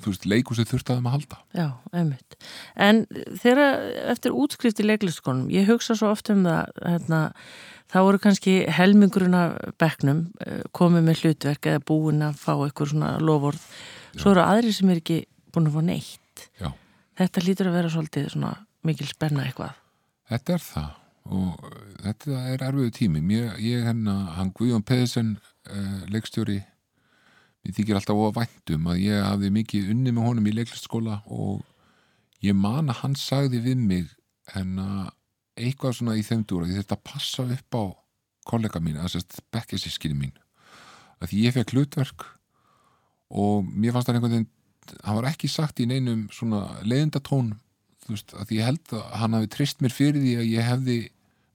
þú 0.00 0.12
veist, 0.14 0.26
leikusið 0.32 0.70
þurfti 0.70 0.94
að 0.94 1.10
halda. 1.14 1.40
Já, 1.54 1.66
einmitt. 1.92 2.38
En 2.74 3.04
þegar 3.42 3.90
eftir 4.14 4.34
útskrift 4.34 4.80
í 4.80 4.86
leiklistskonum, 4.86 5.50
ég 5.52 5.68
hugsa 5.70 5.98
svo 5.98 6.14
oft 6.14 6.30
um 6.32 6.46
það, 6.46 6.72
hérna, 6.86 7.20
þá 7.90 7.98
voru 8.06 8.20
kannski 8.22 8.54
helmingurinn 8.70 9.34
af 9.36 9.56
bekknum 9.80 10.24
eh, 10.46 10.62
komið 10.76 11.06
með 11.08 11.24
hlutverk 11.24 11.66
eða 11.72 11.82
búin 11.90 12.22
að 12.26 12.38
fá 12.40 12.52
eitthvað 12.56 12.92
svona 12.94 13.10
lofórð. 13.22 13.66
Svo 14.16 14.32
eru 14.34 14.44
aðri 14.44 14.72
sem 14.74 14.90
er 14.90 15.02
ekki 15.02 15.20
búin 15.54 15.68
að 15.70 15.76
fá 15.78 15.82
neitt. 15.90 16.46
Já, 16.60 16.70
Þetta 17.20 17.42
lítur 17.44 17.68
að 17.68 17.74
vera 17.76 17.88
svolítið 17.92 18.28
svona 18.32 18.54
mikil 18.86 19.06
spenna 19.10 19.44
eitthvað. 19.44 19.74
þetta 20.30 20.52
er 20.54 20.62
það 20.64 20.90
og 21.30 21.64
þetta 22.00 22.38
er 22.54 22.62
erfiðu 22.64 22.90
tími 22.96 23.20
mér, 23.20 23.50
ég 23.60 23.82
hérna, 23.84 24.14
hann 24.38 24.52
Guðjón 24.56 24.84
Peðisen 24.88 25.34
uh, 25.68 26.06
leikstjóri 26.08 26.56
mér 27.60 27.74
þykir 27.76 27.98
alltaf 27.98 28.16
óa 28.16 28.30
væntum 28.38 28.86
að 28.88 29.02
ég 29.04 29.20
hafði 29.26 29.50
mikið 29.52 29.90
unni 29.92 30.14
með 30.16 30.28
honum 30.30 30.48
í 30.48 30.54
leiklistskóla 30.56 31.18
og 31.28 31.60
ég 32.46 32.56
man 32.56 32.88
að 32.88 33.02
hann 33.02 33.18
sagði 33.20 33.60
við 33.66 33.82
mig 33.90 34.06
hérna 34.54 35.10
eitthvað 35.66 35.96
svona 35.98 36.16
í 36.18 36.24
þeim 36.26 36.44
dúra, 36.48 36.68
ég 36.68 36.80
þurfti 36.80 36.96
að 36.96 37.06
passa 37.10 37.46
upp 37.46 37.78
á 37.78 37.84
kollega 38.50 38.80
mín, 38.82 38.98
að 38.98 39.14
sérst 39.14 39.40
bekkesískinni 39.54 40.16
mín. 40.18 40.36
Að 41.20 41.32
því 41.32 41.42
ég 41.44 41.56
fekk 41.56 41.74
hlutverk 41.76 42.26
og 43.30 43.68
mér 43.68 43.94
fannst 43.94 44.08
það 44.08 44.18
einhvern 44.18 44.36
veginn 44.36 44.50
hann 45.04 45.18
var 45.20 45.28
ekki 45.30 45.50
sagt 45.50 45.80
í 45.82 45.86
neinum 45.86 46.24
svona 46.34 46.64
leiðindatón 46.82 47.52
þú 48.04 48.14
veist, 48.16 48.34
að 48.34 48.54
ég 48.56 48.66
held 48.66 48.94
að 48.96 49.04
hann 49.20 49.36
hafi 49.36 49.50
trist 49.54 49.84
mér 49.84 49.94
fyrir 49.94 50.24
því 50.24 50.34
að 50.40 50.50
ég 50.50 50.66
hefði 50.66 50.98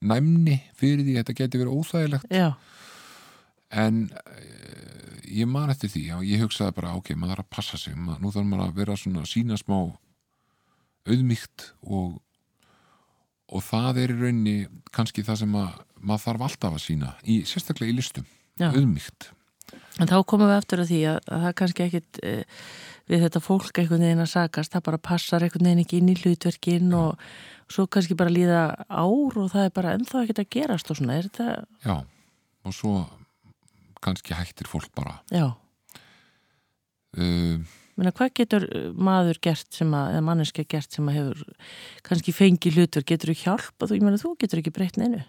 næmni 0.06 0.56
fyrir 0.78 1.04
því 1.04 1.16
að 1.16 1.22
þetta 1.22 1.36
geti 1.40 1.60
verið 1.60 1.76
óþægilegt. 1.80 2.32
Já, 2.32 2.48
en 3.82 4.02
uh, 4.12 5.06
ég 5.26 5.48
man 5.50 5.72
eftir 5.72 5.90
því 5.92 6.04
og 6.16 6.26
ég 6.28 6.44
hugsaði 6.44 6.76
bara, 6.76 6.94
ok, 6.98 7.12
maður 7.16 7.34
þarf 7.34 7.46
að 7.46 7.54
passa 7.58 7.80
sig 7.80 7.96
maður, 7.96 8.22
nú 8.22 8.32
þarf 8.34 8.50
maður 8.50 8.66
að 8.66 8.80
vera 8.80 8.98
svona 9.00 9.26
sína 9.28 9.58
smá 9.60 9.78
auðmygt 11.06 11.70
og 11.86 12.16
og 13.46 13.62
það 13.62 14.02
er 14.02 14.12
í 14.12 14.18
rauninni 14.20 14.56
kannski 14.94 15.24
það 15.26 15.42
sem 15.44 15.58
að 15.60 15.80
maður 16.06 16.24
þarf 16.26 16.46
alltaf 16.48 16.76
að 16.76 16.84
sína, 16.84 17.14
í, 17.24 17.40
sérstaklega 17.48 17.92
í 17.92 17.96
listum. 17.96 18.26
Já. 18.56 18.70
auðmygt 18.72 19.30
en 20.00 20.10
þá 20.10 20.16
komum 20.28 20.50
við 20.50 20.58
eftir 20.60 20.82
að 20.82 20.90
því 20.90 21.00
að, 21.10 21.18
að 21.32 21.44
það 21.44 21.54
kannski 21.60 21.84
ekkit 21.86 22.20
e, 22.22 22.32
við 23.06 23.22
þetta 23.26 23.42
fólk 23.44 23.80
einhvern 23.80 24.04
veginn 24.04 24.24
að 24.24 24.32
sagast, 24.32 24.72
það 24.74 24.86
bara 24.88 25.02
passar 25.08 25.46
einhvern 25.46 25.68
veginn 25.68 25.84
ekki 25.84 26.00
inn 26.00 26.10
í 26.12 26.16
hlutverkin 26.20 26.96
og 26.96 27.22
svo 27.72 27.86
kannski 27.90 28.16
bara 28.18 28.32
líða 28.32 28.62
ár 28.88 29.38
og 29.40 29.52
það 29.52 29.68
er 29.68 29.72
bara 29.78 29.94
ennþá 29.96 30.24
ekkert 30.24 30.42
að 30.42 30.50
gerast 30.56 30.92
og 30.92 31.00
svona, 31.00 31.16
er 31.18 31.30
þetta, 31.30 31.48
já, 31.86 31.96
og 32.66 32.76
svo 32.76 32.94
kannski 34.04 34.36
hættir 34.38 34.68
fólk 34.70 34.92
bara. 34.94 35.16
Já. 35.34 35.48
uh, 37.16 37.56
Meina, 37.96 38.12
hvað 38.12 38.32
getur 38.36 38.66
uh, 38.68 38.90
maður 38.92 39.38
gert 39.46 39.70
sem 39.72 39.92
að, 39.96 40.10
eða 40.12 40.24
manneskja 40.26 40.66
gert 40.68 40.92
sem 40.92 41.06
að 41.08 41.16
hefur 41.16 41.70
kannski 42.04 42.34
fengið 42.36 42.76
hlutverk, 42.76 43.08
getur 43.08 43.32
þú 43.32 43.36
hjálpa 43.40 43.88
þú, 43.88 43.96
ég 43.96 44.04
meina 44.04 44.20
þú 44.20 44.34
getur 44.42 44.60
ekki 44.60 44.74
breytt 44.76 44.98
neinu. 45.00 45.22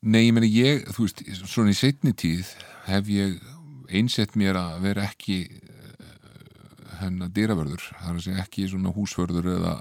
Nei, 0.00 0.24
ég 0.24 0.34
meni 0.34 0.50
ég, 0.50 0.88
þú 0.90 1.06
veist, 1.06 1.22
svona 1.44 1.74
í 1.74 1.78
setni 1.78 2.14
tíð 2.16 2.50
hef 2.88 3.10
ég 3.12 3.38
einsett 3.92 4.34
mér 4.40 4.58
að 4.58 4.80
vera 4.88 5.06
ekki 5.06 5.38
uh, 5.46 6.10
hennar 7.04 7.30
dýravörður, 7.38 7.86
það 7.92 8.10
er 8.10 8.18
að 8.18 8.26
segja 8.26 8.44
ekki 8.48 8.66
svona 8.72 8.94
húsvörður 8.96 9.50
eða, 9.54 9.76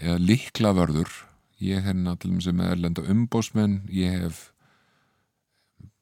eða 0.00 0.18
liklavörður. 0.22 1.12
Ég 1.60 1.84
hérna 1.84 2.16
til 2.20 2.32
dæmis 2.32 2.48
með 2.52 2.72
erlenda 2.72 3.04
umbósmenn, 3.12 3.78
ég 3.92 4.16
hef 4.24 4.42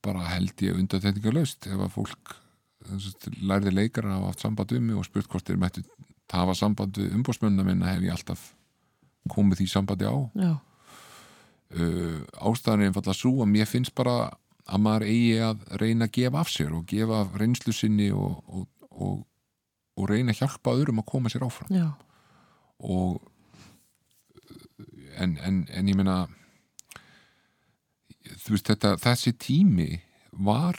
bara 0.04 0.26
held 0.34 0.62
ég 0.62 0.78
undatætningarlaust 0.78 1.66
ef 1.70 1.80
að 1.80 1.94
fólk 1.94 2.38
lærði 3.40 3.72
leikara 3.74 4.10
að 4.10 4.18
hafa 4.18 4.30
haft 4.32 4.44
samband 4.44 4.74
um 4.76 4.86
mig 4.88 4.98
og 4.98 5.06
spurt 5.08 5.30
hvort 5.30 5.48
þeir 5.48 5.60
mættu 5.60 5.84
hafa 6.32 6.54
samband 6.58 6.98
við 6.98 7.12
umbósmennina 7.16 7.66
minna 7.66 7.92
hef 7.92 8.04
ég 8.04 8.14
alltaf 8.14 8.46
komið 9.32 9.62
því 9.62 9.68
sambandi 9.72 10.08
á. 10.08 10.16
Uh, 11.74 12.22
ástæðan 12.38 12.84
er 12.84 12.90
einfallega 12.90 13.16
svo 13.18 13.38
að 13.42 13.50
mér 13.50 13.68
finnst 13.68 13.94
bara 13.96 14.30
að 14.64 14.82
maður 14.84 15.06
eigi 15.10 15.38
að 15.44 15.62
reyna 15.80 16.08
að 16.08 16.16
gefa 16.18 16.40
af 16.40 16.50
sér 16.52 16.74
og 16.76 16.86
gefa 16.88 17.24
reynslu 17.40 17.74
sinni 17.74 18.10
og, 18.14 18.40
og, 18.46 18.66
og, 18.90 19.22
og 19.98 20.10
reyna 20.10 20.32
að 20.32 20.42
hjálpa 20.42 20.76
öðrum 20.76 21.02
að 21.02 21.08
koma 21.10 21.32
sér 21.32 21.44
áfram. 21.48 21.72
Já, 21.74 21.88
og 22.84 23.20
en, 25.18 25.36
en, 25.38 25.64
en 25.70 25.88
ég 25.90 25.98
meina 25.98 26.24
þú 28.44 28.56
veist 28.56 28.70
þetta 28.70 28.94
þessi 29.02 29.34
tími 29.40 29.90
var 30.44 30.78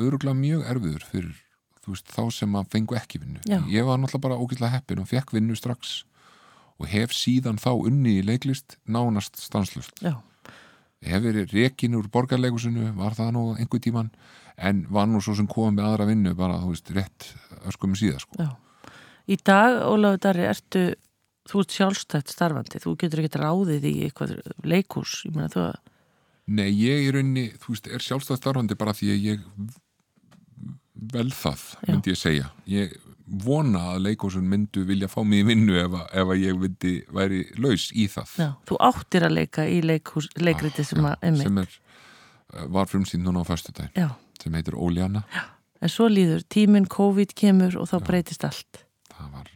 örgulega 0.00 0.38
mjög 0.38 0.68
erfiður 0.72 1.06
fyrir 1.10 1.38
veist, 1.86 2.08
þá 2.12 2.30
sem 2.30 2.56
að 2.56 2.68
fengu 2.72 2.96
ekki 2.98 3.20
vinnu. 3.22 3.40
Já. 3.48 3.60
ég 3.70 3.86
var 3.86 3.98
náttúrulega 3.98 4.26
bara 4.28 4.38
ógætlega 4.38 4.76
heppin 4.76 5.02
og 5.02 5.08
fekk 5.10 5.34
vinnu 5.34 5.56
strax 5.58 6.02
og 6.78 6.86
hef 6.90 7.14
síðan 7.14 7.58
þá 7.60 7.72
unni 7.74 8.18
í 8.20 8.26
leiklist 8.26 8.78
nánast 8.86 9.40
stanslust 9.42 10.02
já, 10.02 10.14
hef 11.02 11.24
verið 11.24 11.54
rekin 11.56 11.98
úr 11.98 12.08
borgarleikusinu 12.12 12.92
var 12.98 13.16
það 13.18 13.32
nú 13.36 13.44
einhver 13.56 13.82
tíman 13.82 14.12
en 14.56 14.84
var 14.92 15.08
nú 15.10 15.20
svo 15.22 15.34
sem 15.38 15.48
komið 15.50 15.78
með 15.78 15.88
aðra 15.88 16.08
vinnu 16.10 16.34
bara, 16.38 16.60
þú 16.62 16.74
veist, 16.74 16.90
rétt 16.94 17.30
öskum 17.68 17.96
síðar 17.98 18.22
sko. 18.22 18.50
Í 19.30 19.38
dag, 19.46 19.78
Ólafur 19.86 20.20
Darri, 20.22 20.44
ertu, 20.50 20.82
þú 21.48 21.62
ert 21.62 21.76
sjálfstætt 21.76 22.34
starfandi, 22.34 22.82
þú 22.82 22.92
getur 23.00 23.22
ekkert 23.22 23.40
ráðið 23.42 23.86
í 23.88 23.94
eitthvað 24.06 24.34
leikús, 24.66 25.22
ég 25.26 25.34
meina 25.36 25.50
þú 25.52 25.64
að, 25.70 25.80
Nei, 26.52 26.68
ég 26.74 27.06
rauninni, 27.14 27.52
þú 27.62 27.72
veist, 27.72 27.86
er 27.86 28.02
sjálfstæðstarfandi 28.02 28.76
bara 28.78 28.94
því 28.98 29.12
að 29.14 29.26
ég 29.28 29.44
vel 31.12 31.30
það, 31.34 31.62
Já. 31.82 31.92
myndi 31.92 32.12
ég 32.12 32.18
segja. 32.20 32.50
Ég 32.70 32.92
vona 33.42 33.80
að 33.94 34.02
leikúsun 34.08 34.44
myndu 34.48 34.82
vilja 34.86 35.08
fá 35.08 35.22
mig 35.24 35.42
í 35.42 35.46
vinnu 35.46 35.76
ef, 35.80 35.94
að- 35.96 36.10
ef 36.20 36.32
að 36.34 36.42
ég 36.42 36.58
myndi 36.58 36.92
væri 37.12 37.40
laus 37.58 37.90
í 37.94 38.06
það. 38.10 38.34
Já, 38.38 38.48
þú 38.68 38.78
áttir 38.88 39.26
að 39.26 39.34
leika 39.38 39.64
í 39.68 39.80
leikús, 39.82 40.28
leikriti 40.36 40.84
sem 40.84 41.04
að, 41.04 41.16
einmitt, 41.22 41.42
sem 41.48 41.58
er, 41.58 41.78
uh, 42.54 42.66
var 42.66 42.86
frumsýnd 42.86 43.24
núna 43.24 43.42
á 43.42 43.90
já, 43.96 44.08
sem 44.42 44.52
heitir 44.52 44.74
Óljana. 44.74 45.24
En 45.82 45.88
svo 45.88 46.06
líður, 46.08 46.44
tíminn 46.48 46.86
COVID 46.86 47.34
kemur 47.34 47.76
og 47.76 47.88
þá 47.88 47.98
breytist 48.06 48.44
allt, 48.44 48.84
það 49.10 49.32
var 49.32 49.48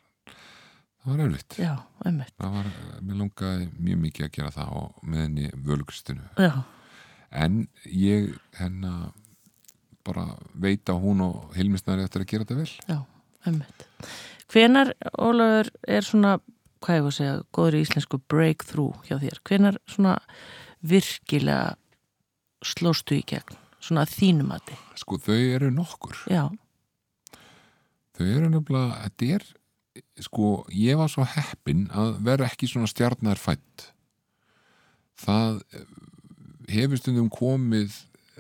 það 1.06 1.16
var 1.16 1.26
erfitt. 1.26 1.56
Já, 1.58 1.76
einmitt, 2.04 2.32
það 2.40 2.50
var, 2.56 2.64
uh, 2.66 3.00
mér 3.02 3.20
langaði 3.20 3.68
mjög 3.78 4.00
mikið 4.00 4.24
að 4.26 4.32
gera 4.32 4.50
það 4.50 4.72
á 4.74 4.80
meðinni 5.04 5.50
völugristinu 5.54 6.22
já, 6.38 6.64
en 7.30 7.68
ég 7.84 8.38
hennar 8.58 9.12
bara 10.06 10.26
veit 10.54 10.88
að 10.92 11.02
hún 11.04 11.22
og 11.24 11.56
Hilmisnari 11.56 12.06
eftir 12.06 12.24
að 12.24 12.30
gera 12.32 12.46
þetta 12.46 12.58
vel. 12.60 12.68
Já, 12.90 12.98
einmitt. 13.48 13.86
Hvenar, 14.52 14.92
Ólafur, 15.18 15.72
er 15.96 16.06
svona, 16.06 16.36
hvað 16.84 17.00
ég 17.00 17.06
var 17.06 17.14
að 17.14 17.18
segja, 17.18 17.40
góður 17.56 17.78
í 17.78 17.82
íslensku 17.86 18.20
breakthrough 18.30 19.08
hjá 19.08 19.18
þér, 19.22 19.42
hvenar 19.48 19.80
svona 19.90 20.14
virkilega 20.86 21.74
slóstu 22.66 23.18
í 23.18 23.24
gegn, 23.26 23.58
svona 23.82 24.06
þínum 24.10 24.54
að 24.54 24.70
þið, 24.70 24.86
sko 25.02 25.20
þau 25.26 25.36
eru 25.40 25.72
nokkur. 25.74 26.22
Já, 26.30 26.44
þau 28.16 28.26
eru 28.30 28.50
nefnilega, 28.54 29.02
þetta 29.04 29.30
er 29.36 29.50
sko, 30.24 30.48
ég 30.72 30.98
var 30.98 31.10
svo 31.12 31.26
heppin 31.28 31.86
að 31.94 32.16
vera 32.26 32.48
ekki 32.48 32.68
svona 32.70 32.88
stjarnar 32.90 33.40
fætt 33.40 33.90
það 35.20 35.62
hefur 36.70 37.00
stundum 37.00 37.30
komið 37.32 37.94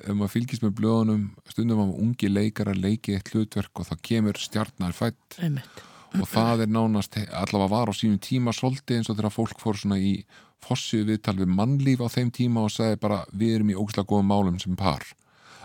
ef 0.04 0.12
maður 0.12 0.32
fylgist 0.34 0.64
með 0.64 0.74
blöðunum 0.80 1.26
stundum 1.50 1.84
að 1.84 2.00
ungi 2.04 2.30
leikar 2.32 2.72
að 2.72 2.82
leiki 2.84 3.16
eitt 3.16 3.30
hlutverk 3.32 3.80
og 3.80 3.90
það 3.90 4.02
kemur 4.10 4.40
stjarnar 4.40 4.96
fætt 4.96 5.38
einmitt, 5.40 5.84
og 6.16 6.26
það 6.30 6.64
er 6.66 6.72
nánast 6.72 7.16
allavega 7.24 7.72
var 7.72 7.92
á 7.92 7.94
sínum 7.96 8.20
tíma 8.22 8.54
svolítið 8.56 9.00
eins 9.00 9.10
og 9.10 9.18
þegar 9.18 9.34
fólk 9.34 9.62
fór 9.62 9.80
svona 9.80 10.00
í 10.00 10.18
fossu 10.64 11.04
viðtal 11.06 11.36
við 11.38 11.52
mannlíf 11.52 12.02
á 12.02 12.08
þeim 12.10 12.32
tíma 12.34 12.66
og 12.66 12.74
sagði 12.74 13.00
bara 13.02 13.22
við 13.32 13.58
erum 13.58 13.72
í 13.72 13.78
ógislega 13.78 14.10
góðum 14.10 14.30
málum 14.32 14.58
sem 14.62 14.76
par. 14.78 15.04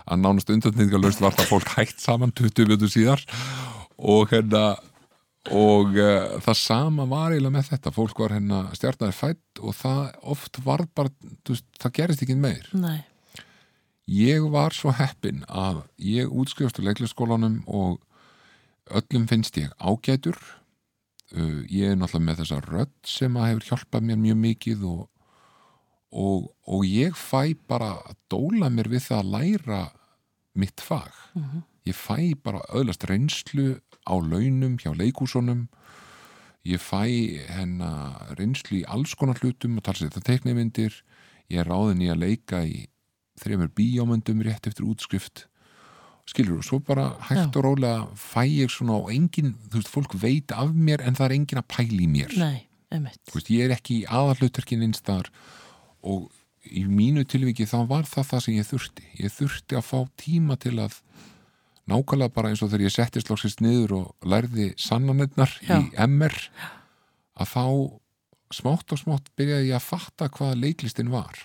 Að 0.02 0.22
nánast 0.22 0.50
undanþýðingarlaust 0.50 1.22
var 1.22 1.36
það 1.38 1.50
fólk 1.50 1.74
hægt 1.76 2.02
saman 2.02 2.34
20 2.34 2.72
veitur 2.72 2.90
síðar. 2.90 3.22
Og 3.98 4.32
hérna 4.32 4.64
og 5.50 5.96
uh, 5.98 6.38
það 6.42 6.58
sama 6.58 7.06
var 7.10 7.34
eiginlega 7.34 7.56
með 7.56 7.70
þetta. 7.72 7.94
Fólk 7.94 8.22
var 8.22 8.34
hérna 8.36 8.64
stjarnar 8.78 9.14
fætt 9.16 9.62
og 9.62 9.74
það 9.78 10.02
oft 10.34 10.60
var 10.66 10.84
bara 10.94 11.10
veist, 11.48 11.66
það 11.82 11.96
gerist 11.98 12.26
ekki 12.26 12.38
meir. 12.38 12.68
Nei, 12.74 13.00
ég 14.12 14.44
var 14.52 14.74
svo 14.76 14.92
heppin 14.96 15.44
að 15.48 15.82
ég 15.96 16.32
útskrifast 16.32 16.80
úr 16.80 16.90
leiklisskólanum 16.90 17.62
og 17.66 18.02
öllum 18.92 19.28
finnst 19.30 19.56
ég 19.60 19.72
ágætur. 19.80 20.36
Uh, 21.32 21.64
ég 21.72 21.94
er 21.94 21.96
náttúrulega 21.96 22.26
með 22.26 22.42
þessa 22.42 22.60
rödd 22.66 22.94
sem 23.08 23.36
að 23.40 23.48
hefur 23.48 23.68
hjálpað 23.70 24.08
mér 24.08 24.20
mjög 24.20 24.40
mikið 24.42 24.86
og, 24.90 25.02
og, 26.12 26.50
og 26.68 26.84
ég 26.84 27.16
fæ 27.16 27.54
bara 27.68 27.94
að 28.02 28.18
dóla 28.32 28.68
mér 28.68 28.92
við 28.92 29.06
það 29.06 29.22
að 29.22 29.32
læra 29.36 29.82
mitt 30.52 30.84
fag. 30.84 31.14
Ég 31.88 31.96
fæ 31.96 32.36
bara 32.44 32.60
öðlast 32.68 33.08
reynslu 33.08 33.78
á 34.04 34.14
launum 34.20 34.76
hjá 34.82 34.92
leikúsunum 34.92 35.70
ég 36.66 36.78
fæ 36.82 37.06
hennar 37.50 38.36
reynslu 38.38 38.82
í 38.82 38.86
alls 38.86 39.16
konar 39.18 39.40
hlutum 39.42 39.78
og 39.78 39.86
tala 39.86 39.98
sér 39.98 40.12
þetta 40.12 40.28
teiknimyndir 40.28 40.98
ég 41.50 41.62
er 41.62 41.70
ráðin 41.70 42.04
í 42.04 42.10
að 42.12 42.22
leika 42.22 42.62
í 42.66 42.86
þreymur 43.42 43.72
bíómyndum 43.76 44.44
rétt 44.46 44.68
eftir 44.70 44.86
útskrift. 44.88 45.46
Skilur 46.28 46.60
og 46.60 46.66
svo 46.66 46.78
bara 46.86 47.08
hægt 47.28 47.56
og 47.58 47.64
rólega 47.66 48.04
fæ 48.18 48.44
ég 48.46 48.70
svona 48.70 49.00
og 49.00 49.10
engin, 49.12 49.56
þú 49.72 49.80
veist, 49.80 49.90
fólk 49.90 50.14
veit 50.22 50.54
af 50.54 50.70
mér 50.70 51.02
en 51.02 51.18
það 51.18 51.26
er 51.26 51.34
engin 51.38 51.62
að 51.62 51.70
pæli 51.74 52.04
í 52.04 52.10
mér. 52.10 52.36
Nei, 52.38 52.68
einmitt. 52.94 53.18
Veist, 53.34 53.50
ég 53.50 53.66
er 53.66 53.74
ekki 53.74 54.02
í 54.02 54.06
aðallutverkin 54.06 54.86
einstar 54.86 55.32
og 56.06 56.30
í 56.62 56.84
mínu 56.86 57.24
tilviki 57.26 57.66
þá 57.66 57.82
var 57.90 58.06
það 58.06 58.28
það 58.30 58.44
sem 58.44 58.58
ég 58.60 58.68
þurfti. 58.68 59.08
Ég 59.18 59.34
þurfti 59.34 59.78
að 59.78 59.88
fá 59.88 59.98
tíma 60.22 60.58
til 60.62 60.76
að 60.78 61.00
nákvæmlega 61.90 62.34
bara 62.34 62.52
eins 62.52 62.62
og 62.62 62.70
þegar 62.70 62.86
ég 62.86 62.94
settist 62.94 63.30
lóksist 63.30 63.62
niður 63.64 63.96
og 63.98 64.28
lærði 64.28 64.70
sannanirnar 64.80 65.56
Já. 65.66 65.80
í 65.80 65.90
MR 66.06 66.36
að 67.42 67.50
þá 67.50 67.64
smátt 68.52 68.94
og 68.94 69.00
smátt 69.00 69.32
byrjaði 69.38 69.72
ég 69.72 69.78
að 69.78 69.88
fatta 69.88 70.28
hvað 70.32 70.60
leiklistin 70.62 71.10
var 71.12 71.40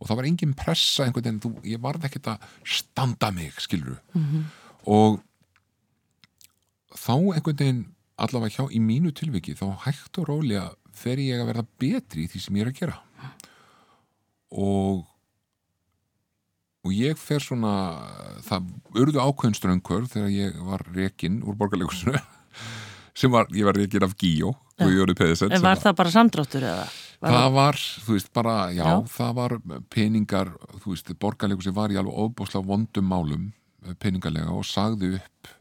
og 0.00 0.08
það 0.08 0.18
var 0.20 0.28
engin 0.28 0.54
pressa 0.58 1.06
einhvern 1.06 1.24
veginn, 1.24 1.40
þú, 1.44 1.52
ég 1.70 1.80
varð 1.84 2.04
ekkert 2.08 2.32
að 2.34 2.46
standa 2.66 3.30
mig, 3.34 3.54
skilur 3.62 3.98
og 4.84 5.20
þá 6.94 7.14
einhvern 7.14 7.58
veginn 7.58 7.82
allavega 8.16 8.54
hjá 8.54 8.74
í 8.74 8.80
mínu 8.82 9.10
tilviki 9.16 9.56
þá 9.58 9.66
hægt 9.86 10.18
og 10.22 10.28
rólega 10.28 10.68
fer 10.94 11.18
ég 11.18 11.40
að 11.42 11.48
verða 11.50 11.66
betri 11.82 12.24
í 12.24 12.30
því 12.30 12.40
sem 12.44 12.56
ég 12.56 12.62
er 12.62 12.70
að 12.70 12.78
gera. 12.78 13.00
Og 14.54 15.02
og 16.84 16.92
ég 16.92 17.16
fer 17.18 17.40
svona 17.40 17.72
það 18.44 18.68
urðu 19.00 19.22
ákveðin 19.24 19.56
ströngkvörð 19.56 20.10
þegar 20.12 20.34
ég 20.34 20.58
var 20.66 20.84
rekin 20.94 21.40
úr 21.42 21.56
borgarleikusinu 21.56 22.12
sem 23.16 23.32
var, 23.32 23.48
ég 23.56 23.64
var 23.64 23.78
rekin 23.78 24.04
af 24.04 24.12
Gíó 24.20 24.52
og 24.52 24.90
voru 24.98 25.14
peðisett 25.16 25.54
En 25.54 25.64
var 25.64 25.80
það 25.80 25.96
bara 26.02 26.12
samdráttur 26.12 26.66
eða? 26.68 26.84
Var 27.24 27.32
Það 27.34 27.50
var, 27.56 27.78
þú 28.04 28.14
veist, 28.18 28.30
bara, 28.36 28.54
já, 28.76 28.84
Já. 28.84 28.94
það 29.08 29.34
var 29.38 29.54
peningar, 29.92 30.50
þú 30.82 30.92
veist, 30.92 31.12
borgarleikur 31.22 31.64
sem 31.64 31.76
var 31.76 31.92
í 31.94 31.96
alveg 32.00 32.18
ofbúslega 32.24 32.68
vondum 32.68 33.06
málum 33.08 33.46
eh, 33.86 33.94
peningarlega 33.96 34.52
og 34.52 34.66
sagði 34.68 35.14
upp 35.18 35.52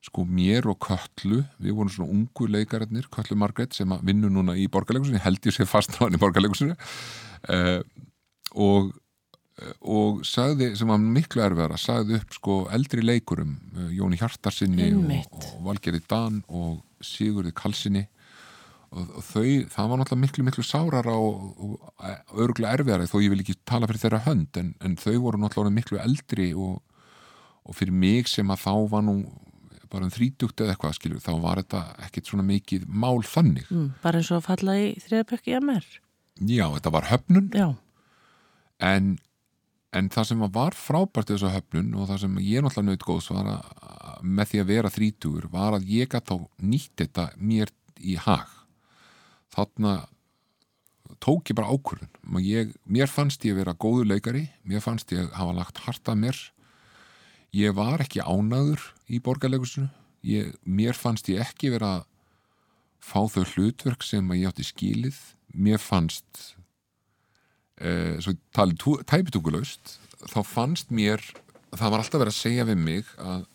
sko 0.00 0.24
mér 0.24 0.64
og 0.70 0.78
Köllu. 0.80 1.42
Við 1.60 1.74
vorum 1.76 1.92
svona 1.92 2.14
ungu 2.14 2.46
leikararnir 2.48 3.10
Köllu 3.12 3.36
Margrét 3.36 3.74
sem 3.76 3.90
að 3.92 4.06
vinnu 4.08 4.30
núna 4.32 4.54
í 4.56 4.64
borgarleikusinu 4.72 5.20
held 5.20 5.44
ég 5.44 5.56
sé 5.58 5.66
fast 5.68 5.98
á 6.00 6.06
henni 6.06 6.16
í 6.16 6.22
borgarleikusinu 6.22 6.76
uh, 6.76 7.82
og 8.56 8.94
og 9.84 10.22
sagði, 10.24 10.70
sem 10.78 10.88
var 10.88 10.96
miklu 11.02 11.42
erfiðara 11.44 11.76
sagði 11.76 12.16
upp 12.16 12.32
sko 12.32 12.54
eldri 12.72 13.02
leikurum 13.04 13.50
uh, 13.76 13.90
Jóni 13.92 14.16
Hjartarsinni 14.16 14.86
og, 14.96 15.10
og 15.36 15.66
Valgerði 15.66 16.00
Dan 16.08 16.38
og 16.48 16.78
Sigurði 17.04 17.52
Kalsinni 17.52 18.06
og, 18.90 19.10
þau, 19.22 19.44
það 19.70 19.90
var 19.90 20.00
náttúrulega 20.00 20.24
miklu 20.24 20.46
miklu 20.46 20.64
sárara 20.66 21.14
og, 21.14 21.44
og 21.62 22.40
örgulega 22.42 22.78
erfiðara 22.78 23.10
þó 23.10 23.18
ég 23.22 23.32
vil 23.32 23.44
ekki 23.44 23.58
tala 23.68 23.88
fyrir 23.90 24.04
þeirra 24.04 24.24
hönd 24.26 24.60
en, 24.60 24.72
en 24.82 24.96
þau 24.98 25.16
voru 25.26 25.42
náttúrulega 25.42 25.76
miklu 25.76 26.00
eldri 26.02 26.50
og, 26.54 26.80
og 27.64 27.78
fyrir 27.78 27.94
mig 27.94 28.30
sem 28.30 28.50
að 28.50 28.64
þá 28.66 28.74
var 28.94 29.06
nú 29.06 29.16
bara 29.90 30.06
um 30.06 30.12
þrítugt 30.14 30.60
eða 30.62 30.74
eitthvað 30.74 30.98
skilur 30.98 31.22
þá 31.22 31.32
var 31.42 31.62
þetta 31.62 31.80
ekkit 32.06 32.30
svona 32.30 32.44
mikið 32.46 32.86
mál 32.86 33.24
þannig. 33.26 33.66
Mm, 33.74 33.88
bara 34.04 34.20
eins 34.20 34.30
og 34.30 34.38
að 34.38 34.46
falla 34.46 34.76
í 34.78 34.92
þriðabökk 35.02 35.50
í 35.50 35.56
MR 35.58 35.88
já, 36.46 36.66
þetta 36.76 36.92
var 36.94 37.08
höfnun. 37.10 37.50
Já, 37.54 37.66
en, 38.86 39.10
en 39.96 40.12
það 40.14 40.30
sem 40.30 40.46
var 40.54 40.78
frábært 40.78 41.32
þessu 41.32 41.50
höfnun 41.52 41.92
og 41.98 42.08
það 42.10 42.22
sem 42.24 42.38
ég 42.46 42.64
náttúrulega 42.64 42.94
naut 42.94 43.08
góðs 43.08 43.30
var 43.34 43.50
að, 43.56 43.74
að 43.90 44.24
með 44.38 44.52
því 44.52 44.62
að 44.62 44.70
vera 44.70 44.94
þrítugur 44.94 45.50
var 45.52 45.76
að 45.78 45.90
ég 45.90 46.10
gæti 46.10 46.30
þá 46.30 46.48
nýtt 46.70 46.96
þetta 47.02 47.28
mér 47.36 47.74
í 48.00 48.16
hag 48.20 48.59
þarna 49.60 49.94
tók 51.20 51.50
ég 51.50 51.58
bara 51.58 51.70
ákvörðun 51.72 52.42
ég, 52.44 52.72
mér 52.84 53.10
fannst 53.10 53.44
ég 53.44 53.56
vera 53.58 53.74
góður 53.74 54.08
leikari 54.12 54.46
mér 54.64 54.82
fannst 54.84 55.12
ég 55.12 55.28
hafa 55.36 55.56
lagt 55.56 55.82
hart 55.84 56.08
að 56.08 56.20
mér. 56.24 56.38
Ég 57.50 57.74
var 57.74 58.00
ekki 58.02 58.22
ánaður 58.22 58.82
í 59.10 59.18
borgarleikusinu 59.18 59.90
mér 60.64 60.94
fannst 60.94 61.28
ég 61.32 61.42
ekki 61.42 61.72
vera 61.74 61.98
að 61.98 62.06
fá 63.00 63.20
þau 63.32 63.44
hlutverk 63.54 64.04
sem 64.04 64.28
að 64.30 64.42
ég 64.42 64.50
átti 64.50 64.66
skilið. 64.68 65.18
Mér 65.56 65.80
fannst 65.82 66.54
eh, 67.80 68.20
svo 68.20 68.36
talið 68.54 69.04
tæpitungulaust 69.08 69.96
þá 70.28 70.40
fannst 70.44 70.92
mér 70.92 71.24
það 71.74 71.90
var 71.90 72.02
alltaf 72.02 72.20
verið 72.20 72.34
að 72.34 72.42
segja 72.42 72.68
við 72.68 72.84
mig 72.84 73.10
að 73.18 73.46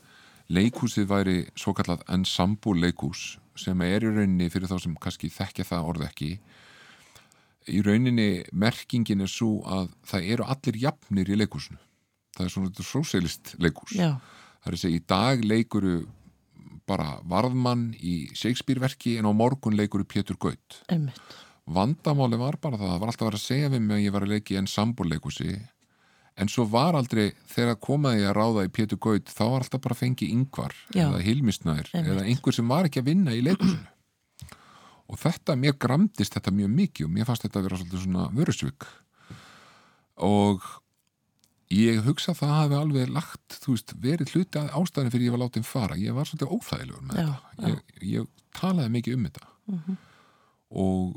leikhúsið 0.55 1.07
væri 1.09 1.37
svo 1.57 1.73
kallað 1.77 2.03
ensemble 2.11 2.77
leikhús 2.81 3.35
sem 3.59 3.81
er 3.85 4.03
í 4.03 4.11
rauninni 4.11 4.49
fyrir 4.51 4.69
þá 4.71 4.77
sem 4.83 4.95
kannski 5.01 5.31
þekkja 5.31 5.67
það 5.71 5.91
orð 5.91 6.07
ekki 6.09 6.31
í 7.71 7.81
rauninni 7.85 8.43
merkingin 8.53 9.23
er 9.25 9.31
svo 9.31 9.59
að 9.65 9.89
það 10.05 10.29
eru 10.35 10.47
allir 10.53 10.77
jafnir 10.83 11.31
í 11.31 11.39
leikhúsinu. 11.39 11.79
Það 12.35 12.45
er 12.45 12.53
svona 12.53 12.69
þetta 12.71 12.85
sósélist 12.89 13.55
leikhús. 13.63 13.95
Já, 13.95 14.11
það 14.61 14.69
er 14.69 14.77
að 14.77 14.83
segja 14.83 14.99
í 14.99 15.05
dag 15.09 15.45
leikuru 15.45 15.95
bara 16.85 17.15
varðmann 17.25 17.87
í 17.97 18.15
Shakespeare-verki 18.37 19.15
en 19.19 19.29
á 19.29 19.33
morgun 19.33 19.77
leikuru 19.77 20.05
Pétur 20.05 20.37
Gaut. 20.37 20.81
Einmitt. 20.91 21.21
Vandamáli 21.65 22.37
var 22.37 22.59
bara 22.61 22.77
það, 22.77 22.91
það 22.91 22.99
var 23.01 23.11
alltaf 23.11 23.27
verið 23.31 23.39
að 23.39 23.47
segja 23.47 23.69
við 23.73 23.85
mig 23.87 23.95
að 23.95 24.03
ég 24.03 24.13
var 24.13 24.25
að 24.25 24.33
leiki 24.35 24.57
en 24.59 24.67
sambúrleikusi 24.69 25.55
en 26.37 26.49
svo 26.51 26.65
var 26.67 26.97
aldrei 26.99 27.29
þegar 27.47 27.77
komaði 27.79 28.25
að 28.27 28.35
ráða 28.35 28.65
í 28.67 28.71
Pétur 28.75 28.99
Gaut 28.99 29.29
þá 29.31 29.43
var 29.45 29.63
alltaf 29.63 29.81
bara 29.85 29.95
að 29.95 30.01
fengi 30.03 30.27
yngvar 30.35 30.73
Já. 30.91 31.05
eða 31.09 31.21
hilmisnær 31.23 31.89
Einmitt. 31.93 32.11
eða 32.11 32.25
einhver 32.27 32.57
sem 32.57 32.67
var 32.71 32.89
ekki 32.89 32.99
að 33.03 33.09
vinna 33.11 33.35
í 33.37 33.43
leikusinu 33.45 33.85
og 35.05 35.19
þetta, 35.21 35.53
mér 35.61 35.75
gramdist 35.77 36.33
þetta 36.33 36.51
mjög 36.51 36.71
mikið 36.79 37.05
og 37.05 37.11
mér 37.13 37.27
fannst 37.29 37.43
þetta 37.45 37.59
að 37.61 37.67
vera 37.67 37.77
svolítið 37.77 38.01
svona 38.07 38.23
vörusvik. 38.33 38.87
Og 40.25 40.63
ég 41.75 41.99
hugsa 42.07 42.31
að 42.33 42.39
það 42.39 42.53
hafi 42.55 42.77
alveg 42.79 43.11
lagt, 43.13 43.57
þú 43.61 43.75
veist, 43.75 43.93
verið 44.01 44.31
hluti 44.33 44.61
að 44.63 44.71
ástæðan 44.79 45.13
fyrir 45.13 45.27
ég 45.27 45.35
var 45.35 45.43
látið 45.43 45.67
fara, 45.69 45.97
ég 46.01 46.15
var 46.17 46.25
svolítið 46.29 46.55
óþægilegur 46.57 47.05
með 47.05 47.21
Já, 47.21 47.29
þetta. 47.51 47.69
ég, 47.69 48.01
ég 48.15 48.31
talaði 48.57 48.93
mikið 48.95 49.17
um 49.19 49.27
þetta. 49.29 49.51
Og 50.81 51.13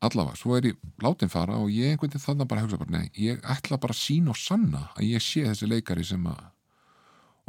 allavega, 0.00 0.38
svo 0.40 0.56
er 0.56 0.70
ég 0.70 0.78
látin 1.04 1.32
fara 1.32 1.58
og 1.60 1.68
ég 1.72 1.92
einhvern 1.92 2.08
veginn 2.08 2.24
þannig 2.24 2.48
bara 2.48 2.62
að 2.62 2.68
hugsa 2.68 2.80
bara, 2.80 2.94
nei, 2.96 3.10
ég 3.20 3.42
ætla 3.44 3.78
bara 3.80 3.96
að 3.96 4.00
sína 4.00 4.32
og 4.32 4.40
sanna 4.40 4.86
að 4.96 5.10
ég 5.10 5.24
sé 5.24 5.44
þessi 5.44 5.68
leikari 5.68 6.06
sem 6.08 6.24
að 6.30 6.46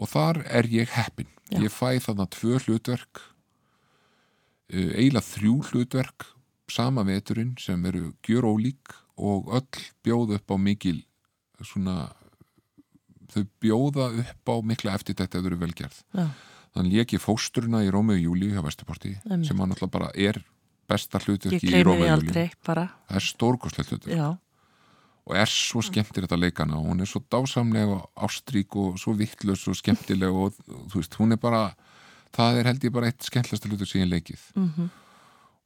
og 0.02 0.10
þar 0.10 0.41
er 0.49 0.70
ég 0.72 0.91
heppin 0.95 1.30
Já. 1.52 1.60
ég 1.62 1.74
fæ 1.74 1.99
þarna 2.02 2.28
tvö 2.32 2.60
hlutverk 2.66 3.22
uh, 3.22 4.91
eiginlega 4.97 5.28
þrjú 5.28 5.56
hlutverk 5.70 6.28
sama 6.72 7.04
veturinn 7.08 7.56
sem 7.60 7.84
eru 7.89 8.14
gjör 8.26 8.47
ólík 8.54 8.95
og 9.22 9.52
öll 9.52 9.84
bjóða 10.06 10.39
upp 10.39 10.56
á 10.56 10.58
mikil 10.58 11.02
svona 11.62 11.97
þau 13.32 13.43
bjóða 13.64 14.08
upp 14.24 14.52
á 14.52 14.56
mikla 14.66 14.95
eftir 14.97 15.16
þetta 15.20 15.38
ef 15.39 15.43
þau 15.43 15.52
eru 15.52 15.60
velgerð 15.62 15.99
Já, 16.16 16.26
þannig 16.76 16.97
lék 16.97 17.16
ég 17.18 17.24
fósturina 17.24 17.84
í 17.86 17.91
Rómeu 17.93 18.18
og 18.18 18.24
Júlíu 18.24 18.56
hjá 18.56 18.64
Vesturporti 18.66 19.14
Einmitt. 19.28 19.47
sem 19.47 19.60
hann 19.60 19.72
náttúrulega 19.72 19.97
bara 19.99 20.12
er 20.16 20.41
besta 20.92 21.22
hlutverki 21.24 21.60
í 21.60 21.72
gleymi 21.72 21.88
Rómeu 21.88 22.04
því 22.04 22.08
og 22.08 22.16
aldrei 22.18 22.46
Júlíu 22.48 22.66
bara. 22.68 22.88
Það 23.10 23.20
er 23.20 23.28
stórkostlegt 23.28 23.94
hlutverk. 23.94 24.39
Og 25.30 25.38
er 25.38 25.52
svo 25.52 25.84
skemmtir 25.86 26.26
þetta 26.26 26.39
leikana 26.39 26.80
og 26.80 26.88
hún 26.89 27.04
er 27.04 27.10
svo 27.10 27.22
dásamleg 27.32 27.92
og 27.94 28.26
ástrík 28.26 28.78
og 28.80 28.98
svo 29.00 29.14
vittlaus 29.18 29.68
og 29.70 29.78
skemmtileg 29.78 30.34
og 30.34 30.58
þú 30.66 30.96
veist, 30.98 31.18
hún 31.22 31.36
er 31.36 31.42
bara 31.42 31.70
það 32.36 32.60
er 32.60 32.72
held 32.72 32.88
ég 32.88 32.96
bara 32.96 33.12
eitt 33.12 33.28
skemmtilegsta 33.28 33.70
ég 33.70 33.86
hef 33.86 34.10
leikið. 34.10 34.42
-hmm. 34.56 34.89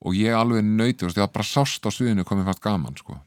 og 0.06 0.14
ég 0.14 0.36
alveg 0.36 0.64
nöyti, 0.64 1.06
var 1.06 1.28
bara 1.28 1.44
sást 1.44 1.86
á 1.86 1.90
sviðinu 1.90 2.24
komið 2.24 2.46
fast 2.46 2.62
gaman 2.62 2.98
sko. 2.98 3.18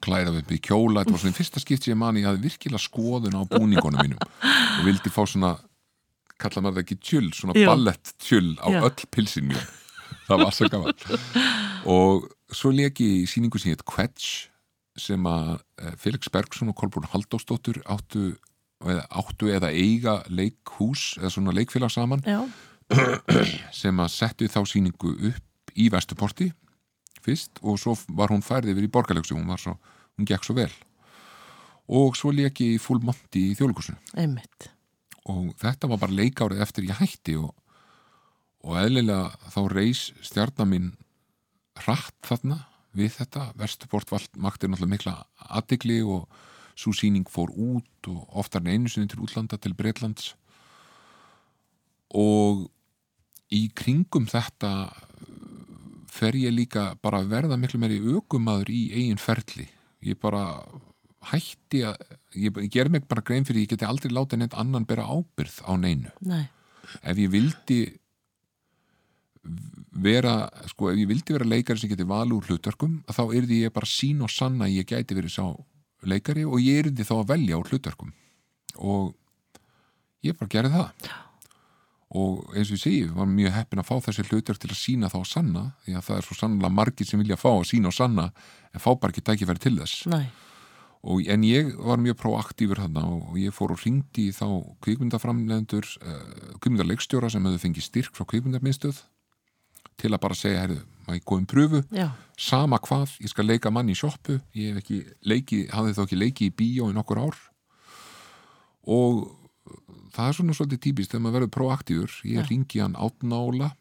Klæða 0.00 0.38
upp 0.38 0.50
í 0.50 0.60
kjóla, 0.60 1.00
þetta 1.00 1.12
var 1.12 1.18
svona 1.18 1.32
í 1.32 1.38
fyrsta 1.38 1.60
skipt 1.60 1.84
sem 1.84 1.92
ég 1.92 1.98
man 1.98 2.16
ég 2.16 2.26
hafði 2.26 2.42
virkilega 2.42 2.78
skoðun 2.78 3.38
á 3.40 3.42
búningunum 3.44 4.00
mínum. 4.02 4.18
Og 4.78 4.84
vildi 4.84 5.10
fá 5.10 5.26
svona 5.26 5.58
kalla 6.38 6.62
maður 6.62 6.74
það 6.74 6.84
ekki 6.84 6.98
tjull, 7.00 7.30
svona 7.32 7.54
Jú. 7.54 7.66
ballett 7.66 8.14
tjull 8.18 8.56
á 8.60 8.68
Já. 8.70 8.80
öll 8.84 9.06
pilsin 9.10 9.48
mín 9.48 9.60
það 10.28 10.44
var 10.44 10.54
svo 10.54 10.68
gaman. 10.72 11.02
Og 11.88 12.28
svo 12.54 12.72
leik 12.74 13.00
ég 13.04 13.24
í 13.24 13.26
síningu 13.30 13.60
sem 13.60 13.72
hétt 13.72 13.86
Quetch 13.88 14.48
sem 14.98 15.26
að 15.30 15.58
eh, 15.80 15.94
Felix 16.00 16.30
Bergson 16.32 16.72
og 16.72 16.76
Kolbrún 16.78 17.08
Haldósdóttur 17.12 17.80
áttu 17.86 18.32
eða, 18.82 19.04
áttu 19.10 19.50
eða 19.54 19.70
eiga 19.72 20.20
leikhús 20.26 21.12
eða 21.20 21.32
svona 21.34 21.54
leikfélag 21.56 21.92
saman 21.94 22.24
sem 23.80 24.00
að 24.00 24.10
settu 24.14 24.48
þá 24.50 24.62
síningu 24.68 25.12
upp 25.30 25.74
í 25.78 25.88
Vesturporti 25.92 26.48
fyrst 27.24 27.60
og 27.62 27.78
svo 27.80 27.94
var 28.16 28.32
hún 28.32 28.44
færði 28.44 28.72
yfir 28.74 28.88
í 28.88 28.92
borgarleiksu 28.92 29.36
hún, 29.36 29.48
var 29.50 29.60
svo, 29.62 29.76
hún 30.16 30.28
gekk 30.28 30.46
svo 30.46 30.56
vel. 30.58 30.70
Og 31.88 32.16
svo 32.18 32.32
leik 32.34 32.60
ég 32.64 32.76
í 32.76 32.82
Full 32.82 33.00
Monty 33.04 33.48
í 33.50 33.56
þjóðleikusinu 33.58 34.20
einmitt. 34.20 34.68
Og 35.28 35.52
þetta 35.60 35.90
var 35.92 36.00
bara 36.02 36.16
leikárið 36.16 36.62
eftir 36.64 36.88
ég 36.88 37.00
hætti 37.00 37.36
og, 37.40 37.52
og 38.68 38.76
eðlilega 38.82 39.50
þá 39.52 39.60
reis 39.72 40.02
stjarnar 40.24 40.68
mín 40.68 40.90
hratt 41.78 42.16
þarna 42.26 42.60
við 42.98 43.14
þetta. 43.16 43.52
Vesturport 43.58 44.36
makti 44.36 44.68
náttúrulega 44.68 44.92
mikla 44.92 45.14
aðdegli 45.48 46.02
og 46.04 46.28
svo 46.78 46.92
síning 46.94 47.26
fór 47.30 47.50
út 47.56 48.10
og 48.10 48.38
oftar 48.38 48.62
en 48.62 48.74
einu 48.74 48.92
sinni 48.92 49.10
til 49.10 49.24
útlanda 49.24 49.58
til 49.58 49.74
Breitlands 49.74 50.34
og 52.14 52.68
í 53.52 53.66
kringum 53.76 54.28
þetta 54.30 54.70
fer 56.12 56.36
ég 56.38 56.54
líka 56.54 56.92
bara 57.02 57.22
að 57.22 57.32
verða 57.32 57.58
miklu 57.60 57.80
meiri 57.80 57.98
aukumadur 58.00 58.70
í 58.72 58.88
eigin 58.96 59.20
ferli. 59.20 59.68
Ég 60.04 60.18
bara 60.20 60.62
hætti 61.32 61.82
að 61.86 61.98
ég, 62.38 62.52
ég 62.52 62.70
ger 62.72 62.90
mig 62.92 63.06
bara 63.08 63.24
grein 63.26 63.46
fyrir 63.46 63.66
ég 63.66 63.72
geti 63.72 63.86
aldrei 63.86 64.12
látið 64.14 64.42
neitt 64.42 64.56
annan 64.58 64.86
bera 64.88 65.06
ábyrð 65.08 65.60
á 65.68 65.72
neinu. 65.76 66.12
Nei, 66.24 66.46
ef 67.02 67.20
ég 67.20 67.32
vildi 67.32 67.80
vera, 69.98 70.34
sko, 70.70 70.92
ef 70.92 70.98
ég 71.00 71.08
vildi 71.10 71.34
vera 71.34 71.48
leikari 71.48 71.80
sem 71.80 71.90
geti 71.90 72.06
valið 72.08 72.36
úr 72.38 72.50
hlutverkum 72.52 72.98
þá 73.10 73.22
yrði 73.26 73.62
ég 73.64 73.74
bara 73.74 73.88
sín 73.88 74.22
og 74.22 74.32
sanna 74.32 74.68
að 74.68 74.78
ég 74.78 74.88
gæti 74.88 75.16
verið 75.18 75.34
sá 75.34 75.46
leikari 76.06 76.44
og 76.46 76.60
ég 76.62 76.84
yrði 76.84 77.06
þá 77.06 77.14
að 77.18 77.30
velja 77.32 77.58
úr 77.58 77.72
hlutverkum. 77.72 78.12
Og 78.78 79.14
ég 80.26 80.36
bara 80.38 80.52
gerði 80.52 80.74
það. 80.76 81.08
Og 82.18 82.54
eins 82.56 82.70
og 82.70 82.78
ég 82.78 82.82
segi, 82.82 83.00
var 83.12 83.28
mjög 83.28 83.52
heppin 83.52 83.82
að 83.82 83.88
fá 83.90 83.96
þessi 84.06 84.24
hlutverk 84.30 84.60
til 84.62 84.70
að 84.72 84.80
sína 84.80 85.10
þá 85.12 85.18
og 85.20 85.28
sanna 85.28 85.64
því 85.84 85.96
að 85.98 86.06
það 86.06 86.20
er 86.20 86.26
svo 86.28 86.36
sannlega 86.38 86.76
margir 86.78 87.08
sem 87.08 87.20
vilja 87.20 87.36
fá 87.40 87.50
að 87.50 87.66
sína 87.68 87.90
og 87.90 87.96
sanna 87.96 88.30
en 88.72 88.84
fá 88.84 88.94
bara 88.94 89.12
ekki 89.12 89.26
tækifæri 89.26 89.64
til 89.64 89.74
þess. 89.76 90.06
Og, 90.98 91.20
en 91.30 91.44
ég 91.46 91.74
var 91.76 92.00
mjög 92.00 92.16
proaktífur 92.22 92.80
þarna 92.80 93.04
og 93.12 93.36
ég 93.38 93.54
fór 93.54 93.74
og 93.74 93.82
ringdi 93.84 94.30
þá 94.34 94.48
kvikmyndaframlendur 94.82 95.86
uh, 96.00 96.56
kvikmyndarleikstjóra 96.58 97.30
sem 97.30 97.44
hefðu 97.46 97.60
fengið 97.62 97.86
styrk 97.86 98.16
frá 98.16 98.26
kvikmyndarmiðstöð 98.32 99.04
til 99.98 100.12
að 100.12 100.22
bara 100.22 100.38
segja, 100.38 100.62
herðu, 100.64 100.80
maður 101.06 101.18
ég 101.18 101.26
góðum 101.28 101.48
pröfu 101.50 101.82
já, 101.94 102.08
sama 102.38 102.78
hvað, 102.82 103.16
ég 103.24 103.32
skal 103.32 103.48
leika 103.48 103.72
mann 103.74 103.90
í 103.90 103.96
sjoppu. 103.98 104.38
Ég 104.56 104.72
hef 104.72 104.82
ekki 104.84 105.00
leiki, 105.26 105.64
hafði 105.74 105.96
þá 105.96 106.02
ekki 106.04 106.20
leiki 106.22 106.48
í 106.48 106.54
bíó 106.54 106.88
í 106.92 106.96
nokkur 106.96 107.22
ár. 107.26 107.42
Og 108.88 109.26
það 110.14 110.30
er 110.30 110.38
svona 110.38 110.56
svolítið 110.56 110.82
típist 110.86 111.12
þegar 111.12 111.24
maður 111.24 111.38
verður 111.38 111.54
proaktífur 111.58 112.16
ég 112.24 112.40
Já. 112.40 112.48
ringi 112.48 112.82
hann 112.82 112.96
átnála 112.98 113.72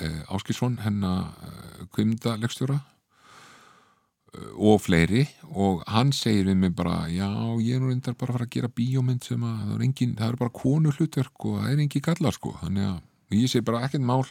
eh, 0.00 0.22
Áskilsson 0.32 0.80
hennar 0.84 1.32
eh, 1.44 1.84
kvimdalegstjóra 1.94 2.78
eh, 2.78 4.52
og 4.54 4.80
fleiri. 4.86 5.26
Og 5.50 5.82
hann 5.90 6.14
segir 6.16 6.48
við 6.48 6.60
mig 6.62 6.76
bara 6.78 7.04
já, 7.12 7.28
ég 7.60 7.76
er 7.76 7.82
nú 7.82 7.90
reyndar 7.90 8.16
bara 8.18 8.32
að 8.32 8.38
fara 8.38 8.48
að 8.48 8.54
gera 8.56 8.74
bíómynd 8.78 9.26
sem 9.26 9.42
að 9.42 9.58
það 9.64 9.74
er, 9.76 9.86
engin, 9.88 10.14
það 10.20 10.30
er 10.30 10.40
bara 10.44 10.58
konu 10.62 10.94
hlutverk 10.94 11.48
og 11.50 11.58
það 11.60 11.72
er 11.72 11.84
engin 11.86 12.06
gallar 12.10 12.38
sko. 12.38 12.54
Þannig 12.62 12.92
að 12.92 13.40
ég 13.40 13.50
segi 13.50 13.66
bara 13.66 13.82
ekkert 13.88 14.06
mál 14.06 14.22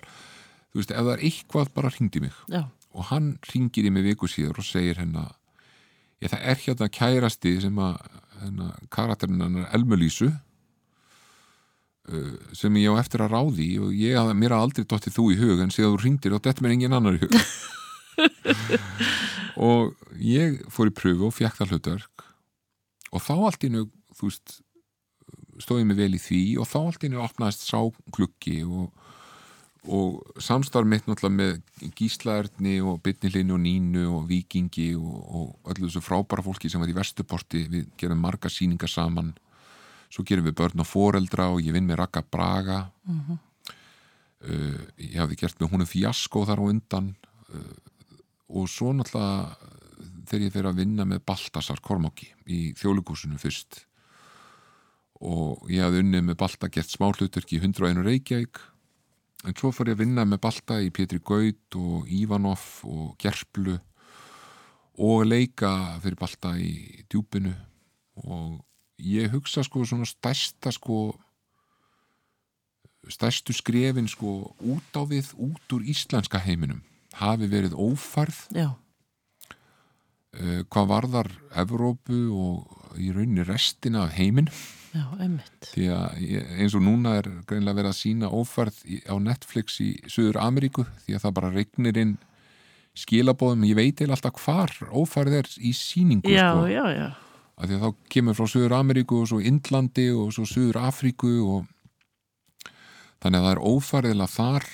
þú 0.73 0.81
veist, 0.81 0.91
ef 0.91 1.05
það 1.05 1.13
er 1.13 1.23
eitthvað 1.29 1.73
bara 1.77 1.93
ringdi 1.93 2.23
mig 2.23 2.33
já, 2.49 2.63
og 2.93 3.07
hann 3.11 3.37
ringir 3.53 3.87
í 3.87 3.93
mig 3.93 4.03
viku 4.09 4.29
síður 4.29 4.59
og 4.63 4.67
segir 4.67 4.97
hennar 5.01 5.35
ég 6.23 6.31
það 6.33 6.47
er 6.51 6.57
hérna 6.65 6.89
kærasti 6.97 7.53
sem 7.63 7.77
að 7.83 7.99
hennar, 8.43 8.73
karakterinn 8.93 9.43
hennar 9.43 9.69
Elmulísu 9.75 10.29
uh, 12.09 12.33
sem 12.55 12.81
ég 12.81 12.89
á 12.91 13.01
eftir 13.01 13.23
að 13.23 13.33
ráði 13.37 13.69
og 13.83 13.93
ég 13.95 14.17
að 14.19 14.33
mér 14.39 14.57
að 14.57 14.63
aldrei 14.67 14.83
dottið 14.87 15.17
þú 15.17 15.29
í 15.33 15.39
hug 15.41 15.63
en 15.63 15.73
síðan 15.73 15.95
þú 15.95 16.03
ringdir 16.03 16.35
og 16.35 16.43
þetta 16.43 16.65
mér 16.65 16.75
engin 16.77 16.97
annar 16.97 17.19
í 17.19 17.23
hug. 17.23 17.33
Og 19.63 19.93
ég 20.17 20.63
fór 20.73 20.89
í 20.89 20.93
pröfu 20.97 21.27
og 21.29 21.35
það 21.37 21.69
hlutverk 21.71 22.23
og 23.13 23.21
þá 23.21 23.33
allt 23.37 23.65
innu 23.67 23.83
þú 24.17 24.29
veist 24.29 24.55
stóði 25.61 25.85
mig 25.85 25.99
vel 25.99 26.17
í 26.17 26.21
því 26.21 26.41
og 26.61 26.69
þá 26.69 26.77
allt 26.81 27.05
innu 27.05 27.21
opnaðist 27.21 27.67
sá 27.67 27.77
klukki 28.15 28.63
og 28.65 28.89
og 29.83 30.39
samstarf 30.39 30.87
mitt 30.87 31.07
náttúrulega 31.09 31.35
með 31.35 31.91
Gíslaerni 31.97 32.77
og 32.87 33.01
Bytnilinu 33.03 33.57
og 33.57 33.63
Nínu 33.65 34.03
og 34.15 34.27
Víkingi 34.29 34.93
og, 34.95 35.17
og 35.27 35.73
öllu 35.73 35.89
þessu 35.89 36.03
frábæra 36.05 36.45
fólki 36.45 36.71
sem 36.71 36.79
var 36.79 36.91
í 36.91 36.95
Vestuporti. 36.95 37.65
Við 37.71 37.89
gerum 37.99 38.23
marga 38.23 38.51
sýningar 38.51 38.91
saman. 38.91 39.33
Svo 40.07 40.23
gerum 40.23 40.47
við 40.47 40.55
börn 40.61 40.83
og 40.85 40.87
foreldra 40.87 41.49
og 41.51 41.59
ég 41.65 41.75
vinn 41.75 41.89
með 41.89 41.99
Raka 42.03 42.23
Braga. 42.23 42.79
Uh, 44.43 44.79
ég 44.99 45.19
hafði 45.19 45.39
gert 45.43 45.59
með 45.59 45.73
húnum 45.73 45.89
Fjasko 45.89 46.45
þar 46.47 46.63
á 46.63 46.65
undan. 46.69 47.13
Uh, 47.51 47.75
og 48.55 48.71
svo 48.71 48.95
náttúrulega 48.95 49.71
þegar 50.29 50.45
ég 50.45 50.53
fyrir 50.53 50.69
að 50.69 50.79
vinna 50.79 51.07
með 51.07 51.25
Baltasar 51.27 51.81
Kormáki 51.83 52.29
í 52.47 52.69
þjóðlugúsinu 52.79 53.35
fyrst. 53.41 53.83
Og 55.23 55.67
ég 55.71 55.83
hafði 55.83 56.03
unnið 56.03 56.29
með 56.29 56.39
Balta 56.39 56.69
gert 56.71 56.91
smáhlutverk 56.91 57.51
í 57.51 57.59
101 57.59 58.03
Reykjavík 58.07 58.69
en 59.43 59.55
svo 59.57 59.71
fór 59.75 59.91
ég 59.91 59.97
að 59.97 60.03
vinna 60.05 60.25
með 60.27 60.41
Balta 60.45 60.79
í 60.83 60.91
Pétri 60.93 61.19
Gaut 61.23 61.77
og 61.79 62.07
Ívanov 62.11 62.63
og 62.87 63.15
Gerplu 63.21 63.75
og 65.03 65.25
leika 65.27 65.99
fyrir 66.03 66.19
Balta 66.19 66.53
í 66.59 67.03
djúpinu. 67.11 67.53
Og 68.23 68.61
ég 69.03 69.33
hugsa 69.33 69.63
sko 69.65 69.83
svona 69.87 70.07
stærsta 70.07 70.71
sko 70.71 71.15
stærstu 73.11 73.51
skrefin 73.55 74.07
sko 74.07 74.53
út 74.63 74.95
á 74.95 75.03
við 75.09 75.33
út 75.35 75.75
úr 75.75 75.83
íslenska 75.91 76.39
heiminum. 76.39 76.79
Hafi 77.19 77.49
verið 77.51 77.75
ófærð. 77.75 78.45
Já, 78.55 78.69
uh, 80.39 80.61
hvað 80.71 80.89
varðar 80.93 81.29
Evrópu 81.63 82.21
og 82.31 82.97
í 83.01 83.11
rauninni 83.13 83.45
restina 83.47 84.07
af 84.07 84.15
heiminum 84.17 84.53
já, 84.93 85.03
einmitt. 85.17 85.71
Því 85.71 85.87
að 85.95 86.21
eins 86.61 86.77
og 86.77 86.85
núna 86.85 87.17
er 87.19 87.29
greinlega 87.49 87.79
verið 87.81 87.91
að 87.91 87.99
sína 87.99 88.29
ófærð 88.33 88.79
á 89.09 89.15
Netflix 89.21 89.81
í 89.83 89.89
Suður 90.05 90.39
Ameríku 90.43 90.85
því 91.05 91.17
að 91.17 91.25
það 91.25 91.35
bara 91.39 91.51
regnir 91.53 91.99
inn 92.03 92.15
skilabóðum, 92.97 93.65
ég 93.65 93.77
veit 93.79 94.01
eða 94.05 94.17
alltaf 94.17 94.37
hvar 94.43 94.73
ófærð 94.93 95.39
er 95.39 95.51
í 95.57 95.73
síningu 95.73 96.29
já, 96.29 96.51
sko, 96.53 96.67
já, 96.69 96.83
já, 96.93 97.07
að 97.57 97.71
því 97.71 97.77
að 97.77 97.85
þá 97.85 98.09
kemur 98.15 98.37
frá 98.37 98.49
Suður 98.53 98.75
Ameríku 98.77 99.21
og 99.23 99.29
svo 99.31 99.39
Indlandi 99.41 100.07
og 100.13 100.33
svo 100.35 100.45
Suður 100.49 100.81
Afríku 100.83 101.33
og 101.41 101.69
þannig 103.23 103.39
að 103.39 103.47
það 103.47 103.53
er 103.55 103.63
ófærðilega 103.71 104.35
þar. 104.37 104.71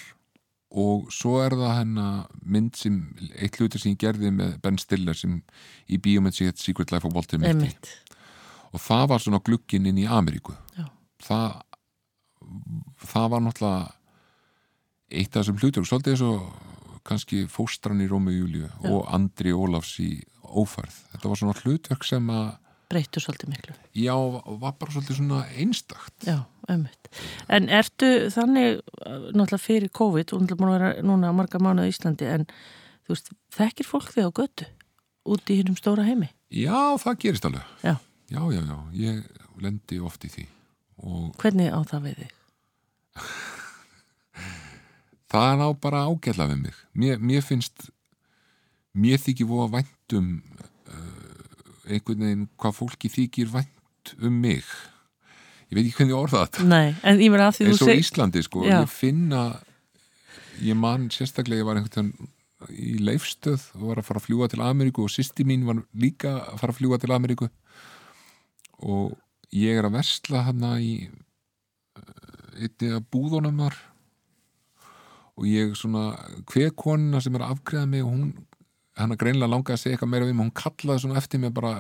Og 0.80 1.08
svo 1.10 1.40
er 1.42 1.56
það 1.58 1.72
hennar 1.80 2.18
mynd 2.46 2.76
sem, 2.78 3.00
eitt 3.42 3.56
hlutur 3.58 3.82
sem 3.82 3.96
ég 3.96 4.04
gerði 4.04 4.30
með 4.36 4.52
Ben 4.62 4.76
Stiller 4.78 5.18
sem 5.18 5.40
í 5.90 5.98
bíómynd 5.98 6.36
sem 6.38 6.52
heit 6.52 6.62
Secret 6.62 6.94
Life 6.94 7.10
of 7.10 7.16
Walter 7.18 7.42
Mitty. 7.42 7.72
Einmitt 7.72 7.90
og 8.74 8.84
það 8.84 9.06
var 9.14 9.24
svona 9.24 9.42
glugginn 9.46 9.90
inn 9.90 10.02
í 10.02 10.08
Ameríku 10.10 10.56
Já. 10.78 10.86
það 11.26 11.62
það 13.10 13.28
var 13.34 13.46
náttúrulega 13.46 13.92
eitt 15.10 15.36
af 15.36 15.44
þessum 15.44 15.60
hlutur 15.62 15.88
svolítið 15.90 16.16
eins 16.16 16.26
og 16.26 17.02
kannski 17.10 17.44
fóstran 17.50 18.02
í 18.04 18.08
Rómi 18.10 18.36
Júliu 18.38 18.68
Já. 18.70 18.90
og 18.92 19.06
Andri 19.16 19.54
Ólafs 19.56 19.96
í 20.04 20.12
ófærð 20.50 20.98
þetta 21.14 21.30
var 21.32 21.40
svona 21.42 21.60
hlutverk 21.64 22.06
sem 22.08 22.30
að 22.34 22.50
breyttu 22.90 23.22
svolítið 23.22 23.52
miklu 23.54 23.76
já, 23.94 24.16
var 24.64 24.74
bara 24.82 24.94
svolítið 24.96 25.20
svona 25.20 25.44
einstakt 25.62 26.26
Já, 26.26 26.40
einmitt. 26.70 27.10
En 27.50 27.70
ertu 27.70 28.08
þannig, 28.34 28.80
náttúrulega 29.06 29.62
fyrir 29.62 29.92
COVID, 29.94 30.34
og 30.34 30.42
náttúrulega 30.42 30.58
búin 30.62 30.72
að 30.74 30.78
vera 30.80 31.06
núna 31.06 31.32
marga 31.38 31.62
mánuð 31.62 31.90
í 31.90 31.94
Íslandi, 31.94 32.26
en 32.30 32.48
þú 33.06 33.14
veist, 33.14 33.30
þekkir 33.58 33.90
fólk 33.90 34.10
þig 34.16 34.26
á 34.26 34.32
götu 34.42 34.68
út 35.30 35.54
í 35.54 35.60
hinnum 35.60 35.78
stóra 35.78 36.06
heimi? 36.08 36.32
já, 36.50 36.98
það 36.98 37.20
gerist 37.22 37.46
alveg 37.46 37.86
Já. 37.86 37.94
Já, 38.30 38.42
já, 38.54 38.62
já, 38.62 38.78
ég 38.94 39.24
lendi 39.64 40.00
oft 40.00 40.26
í 40.26 40.32
því 40.34 40.48
og 41.00 41.38
Hvernig 41.40 41.72
á 41.74 41.80
það 41.88 42.06
við 42.08 42.20
þig? 42.24 42.36
það 45.32 45.56
ná 45.62 45.68
bara 45.82 46.06
ágætla 46.10 46.50
við 46.52 46.62
mig 46.68 46.84
mér, 46.94 47.22
mér 47.22 47.46
finnst 47.46 47.90
mér 48.98 49.22
þykir 49.22 49.50
voða 49.50 49.80
vænt 49.80 50.18
um 50.18 50.32
uh, 50.90 51.90
einhvern 51.90 52.26
veginn 52.26 52.48
hvað 52.60 52.80
fólki 52.80 53.12
þykir 53.14 53.52
vænt 53.54 54.16
um 54.18 54.42
mig 54.42 54.66
ég 55.70 55.78
veit 55.78 55.86
ekki 55.86 56.02
hvernig 56.02 56.18
orða 56.18 56.46
þetta 56.48 56.68
Nei, 56.70 56.98
en 57.04 57.22
ég 57.22 57.34
meina 57.34 57.50
að 57.50 57.60
því 57.60 57.70
þú 57.70 57.78
og 57.78 57.86
seg... 57.86 58.04
Íslandi 58.04 58.46
sko, 58.46 58.66
Já. 58.66 58.82
ég 58.82 58.92
finna 58.94 59.46
ég 60.66 60.78
man 60.78 61.08
sérstaklega 61.14 61.64
ég 61.64 61.70
var 61.70 61.80
einhvern 61.80 62.12
veginn 62.12 62.36
í 62.76 62.98
leifstöð 63.00 63.70
og 63.78 63.84
var 63.88 64.02
að 64.02 64.08
fara 64.10 64.20
að 64.20 64.26
fljúa 64.26 64.50
til 64.52 64.60
Ameríku 64.66 65.06
og 65.06 65.14
sýsti 65.14 65.46
mín 65.48 65.62
var 65.68 65.78
líka 65.96 66.34
að 66.42 66.58
fara 66.60 66.74
að 66.74 66.80
fljúa 66.82 66.98
til 67.00 67.14
Ameríku 67.16 67.48
og 68.86 69.16
ég 69.56 69.80
er 69.80 69.88
að 69.88 69.98
versla 69.98 70.44
hana 70.48 70.76
í 70.84 70.94
uh, 71.10 72.60
einni 72.60 72.94
að 72.96 73.08
búðunum 73.14 73.64
þar. 73.66 73.78
Og 75.40 75.48
ég 75.48 75.76
svona 75.80 76.12
hver 76.52 76.74
konuna 76.76 77.22
sem 77.24 77.36
er 77.38 77.46
að 77.46 77.56
afgreða 77.56 77.90
mig 77.90 78.04
og 78.04 78.12
hún 78.12 78.32
hann 79.00 79.16
að 79.16 79.22
greinlega 79.22 79.48
langaði 79.54 79.78
að 79.78 79.84
segja 79.84 79.96
eitthvað 79.96 80.12
meira 80.12 80.26
við 80.28 80.36
mig 80.36 80.44
hún 80.44 80.58
kallaði 80.60 81.04
svona 81.06 81.20
eftir 81.22 81.40
mig 81.40 81.54
bara 81.56 81.72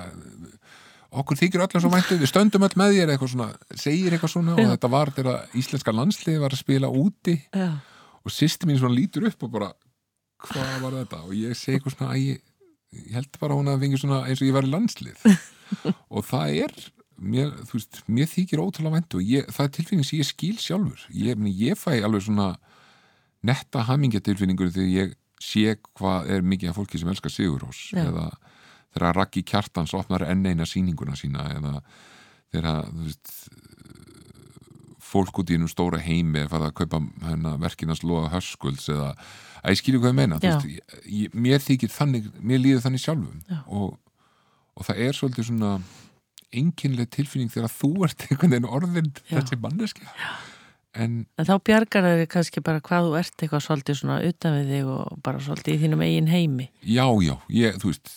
okkur 1.09 1.39
þykir 1.41 1.63
öllum 1.65 1.83
svo 1.83 1.89
væntu, 1.91 2.15
við 2.21 2.29
stöndum 2.31 2.63
öll 2.63 2.77
með 2.79 2.93
þér 2.95 3.11
eitthvað 3.11 3.31
svona, 3.33 3.47
segir 3.75 4.15
eitthvað 4.15 4.31
svona. 4.37 4.55
Og 4.55 4.69
þetta 4.69 4.91
var 4.93 5.11
þegar 5.17 5.57
íslenska 5.59 5.93
landslið 5.97 6.39
var 6.45 6.55
að 6.55 6.61
spila 6.61 6.91
úti. 6.95 7.35
Já, 7.51 7.73
og 8.23 8.33
sýsti 8.33 8.67
mín 8.69 8.79
svona 8.79 8.95
lítur 8.95 9.27
upp 9.29 9.45
og 9.45 9.53
bara 9.53 9.69
hvað 10.45 10.75
var 10.83 10.97
þetta? 11.01 11.21
Og 11.27 11.35
ég 11.37 11.57
segi 11.57 11.77
eitthvað 11.77 11.95
svona 11.95 12.17
ég, 12.19 12.41
ég 12.95 13.15
held 13.17 13.39
bara 13.41 13.57
hún 13.57 13.71
að 13.71 13.85
fengi 13.85 14.01
svona 14.01 14.21
eins 14.27 14.43
og 14.43 14.49
ég 14.49 14.55
var 14.55 14.67
í 14.67 14.73
landslið 14.73 15.25
og 16.15 16.25
það 16.27 16.55
er 16.65 16.75
mér, 17.19 17.53
veist, 17.71 18.01
mér 18.07 18.29
þykir 18.31 18.63
ótrúlega 18.63 18.99
væntu 18.99 19.19
og 19.19 19.31
ég, 19.31 19.47
það 19.53 19.65
er 19.65 19.73
tilfinning 19.77 20.07
sem 20.07 20.21
ég 20.21 20.29
skil 20.29 20.57
sjálfur 20.61 21.07
ég, 21.15 21.47
ég 21.59 21.79
fæ 21.79 21.99
alveg 21.99 22.25
svona 22.27 22.51
netta 23.45 23.85
hamingjatilfinningur 23.87 24.71
þegar 24.75 24.93
ég 24.93 25.17
sé 25.39 25.77
hvað 25.95 26.31
er 26.35 26.43
mikið 26.43 26.71
af 26.71 26.79
fólki 26.79 26.99
sem 26.99 27.11
elskar 27.11 27.31
Sigurós 27.31 27.89
Já. 27.93 28.03
eða 28.07 28.27
þegar 28.95 29.15
Raggi 29.15 29.43
Kjartans 29.47 29.95
opnar 29.95 30.25
enn 30.27 30.47
eina 30.47 30.67
sýninguna 30.67 31.15
sína 31.19 31.45
eða 31.55 31.75
þegar 32.51 32.89
þú 32.89 33.05
veist 33.05 33.33
fólk 35.09 35.41
út 35.41 35.49
í 35.49 35.57
hennum 35.57 35.71
stóra 35.71 35.99
heimi 36.03 36.43
er 36.43 36.51
farið 36.51 36.69
að 36.69 36.75
kaupa 36.83 36.99
hennar 37.25 37.61
verkinans 37.61 38.03
loða 38.05 38.33
hörskulds 38.35 38.89
eða 38.91 39.13
að 39.63 39.73
ég 39.73 39.79
skilju 39.81 40.01
hvað 40.03 40.11
ég 40.11 40.19
meina 40.19 40.39
veist, 40.43 40.67
ég, 40.69 40.99
ég, 41.05 41.33
mér 41.33 41.63
þykir 41.63 41.93
þannig, 41.93 42.29
mér 42.39 42.61
líður 42.63 42.85
þannig 42.85 43.03
sjálfum 43.03 43.41
Já. 43.49 43.59
og, 43.65 43.97
og 44.79 44.87
það 44.87 45.01
er 45.07 45.17
svolítið 45.19 45.49
svona 45.51 45.73
einkinlega 46.49 47.11
tilfinning 47.13 47.51
þegar 47.53 47.73
þú 47.75 47.91
ert 48.07 48.23
einhvern 48.29 48.55
veginn 48.55 48.69
orðin 48.79 49.11
Já. 49.29 49.35
þessi 49.37 49.59
manneskja 49.61 50.07
en 50.99 51.19
En 51.37 51.45
þá 51.45 51.53
bjargar 51.69 52.07
þeir 52.07 52.23
kannski 52.31 52.63
bara 52.65 52.81
hvað 52.81 53.05
þú 53.05 53.17
ert 53.19 53.43
eitthvað 53.45 53.61
svolítið 53.67 53.99
svona 53.99 54.15
utan 54.25 54.55
við 54.57 54.71
þig 54.73 54.87
og 54.95 55.19
bara 55.27 55.43
svolítið 55.45 55.75
í 55.75 55.81
þínum 55.83 56.01
eigin 56.07 56.31
heimi. 56.31 56.65
já, 56.81 57.05
já, 57.21 57.35
ég, 57.53 57.77
þú 57.83 57.91
veist 57.91 58.09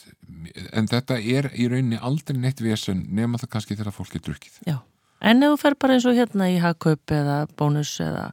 en 0.73 0.89
þetta 0.89 1.19
er 1.21 1.51
í 1.53 1.69
rauninni 1.69 1.99
aldrei 2.01 2.39
neitt 2.41 2.63
vesen 2.65 3.05
nema 3.13 3.39
það 3.43 3.53
kannski 3.59 3.77
þegar 3.77 3.93
fólk 3.99 4.17
er 4.17 4.25
drukkið 4.31 4.57
Já. 4.71 4.79
En 5.23 5.39
ef 5.47 5.53
þú 5.53 5.59
fer 5.61 5.75
bara 5.79 5.95
eins 5.95 6.07
og 6.09 6.17
hérna 6.19 6.49
í 6.51 6.57
hagkaup 6.59 7.13
eða 7.15 7.37
bónus 7.61 7.93
eða 8.03 8.25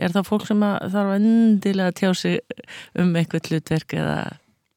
er 0.00 0.14
það 0.14 0.28
fólk 0.30 0.46
sem 0.48 0.62
þarf 0.64 1.10
endilega 1.18 1.90
að 1.90 1.98
tjá 1.98 2.12
sig 2.16 2.38
um 2.96 3.10
einhvern 3.18 3.50
hlutverk 3.50 3.92
eða 3.98 4.14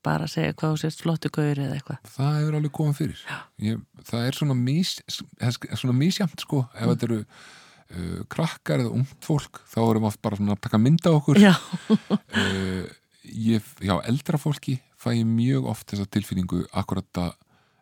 bara 0.05 0.29
segja 0.31 0.55
hvað 0.55 0.75
þú 0.75 0.81
sést 0.81 1.03
flottu 1.05 1.31
gaur 1.33 1.59
eða 1.63 1.77
eitthvað. 1.77 1.99
það 2.15 2.37
hefur 2.39 2.59
alveg 2.59 2.75
komið 2.77 3.01
fyrir. 3.01 3.25
Ég, 3.61 3.81
það 4.09 4.27
er 4.27 4.39
svona, 4.39 4.57
mis, 4.57 4.93
svona 5.39 5.97
misjamt 5.97 6.45
sko, 6.45 6.63
ef 6.75 6.93
þetta 6.93 7.09
eru 7.09 7.19
uh, 7.21 8.23
krakkar 8.31 8.85
eða 8.85 8.95
ungt 9.01 9.27
fólk 9.27 9.61
þá 9.69 9.79
erum 9.83 10.07
við 10.07 10.17
bara 10.25 10.41
að 10.55 10.63
taka 10.65 10.81
mynda 10.81 11.15
okkur. 11.19 11.41
Já, 11.41 11.53
uh, 11.91 12.89
ég, 13.23 13.71
já, 13.83 13.95
eldra 14.09 14.41
fólki 14.41 14.79
fæ 15.01 15.13
ég 15.15 15.25
mjög 15.27 15.69
oft 15.71 15.89
þessa 15.91 16.09
tilfinningu 16.11 16.65
akkurat 16.77 17.21
að 17.21 17.31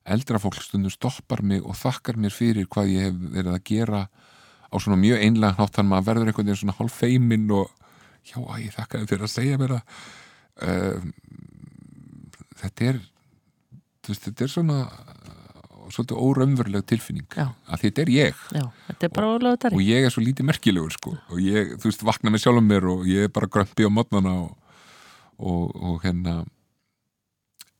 eldra 0.10 0.40
fólk 0.42 0.62
stundum 0.64 0.94
stoppar 0.94 1.44
mig 1.46 1.66
og 1.66 1.78
þakkar 1.78 2.18
mér 2.18 2.34
fyrir 2.34 2.68
hvað 2.72 2.94
ég 2.94 3.10
hef 3.10 3.20
verið 3.36 3.56
að 3.56 3.66
gera 3.68 4.06
á 4.70 4.76
svona 4.78 5.00
mjög 5.02 5.24
einlega 5.26 5.58
hnátt 5.58 5.76
þannig 5.76 5.90
að 5.90 5.94
maður 5.94 6.08
verður 6.10 6.32
einhvern 6.32 6.50
veginn 6.50 6.62
svona 6.62 6.78
hálf 6.80 6.98
feiminn 7.02 7.52
og 7.54 7.68
já, 8.26 8.40
ég 8.62 8.76
þakka 8.76 9.02
þér 9.02 9.12
fyrir 9.12 9.28
að 9.28 9.34
segja 9.34 9.60
mér 9.60 9.76
það. 9.76 10.00
Uh, 10.60 11.10
þetta 12.60 12.92
er 12.92 13.02
þetta 14.10 14.46
er 14.46 14.52
svona 14.52 14.78
uh, 14.86 15.90
svolítið 15.94 16.22
óraunveruleg 16.22 16.86
tilfinning 16.90 17.28
Já. 17.34 17.50
að 17.70 17.84
þetta 17.86 18.04
er 18.04 18.14
ég 18.14 18.46
já, 18.56 18.64
þetta 18.88 19.10
er 19.10 19.26
og 19.28 19.44
þetta. 19.48 19.74
ég 19.86 20.08
er 20.08 20.14
svo 20.14 20.24
lítið 20.26 20.50
merkilegur 20.50 20.96
sko 20.96 21.16
og 21.18 21.42
ég, 21.44 21.76
þú 21.82 21.92
veist, 21.92 22.06
vakna 22.08 22.34
með 22.34 22.46
sjálfum 22.46 22.70
mér 22.70 22.88
og 22.94 23.10
ég 23.10 23.28
er 23.28 23.34
bara 23.34 23.52
grömpi 23.52 23.88
á 23.88 23.92
modnana 23.92 24.36
og, 24.46 24.56
og, 25.38 25.76
og 25.76 26.02
hérna 26.06 26.40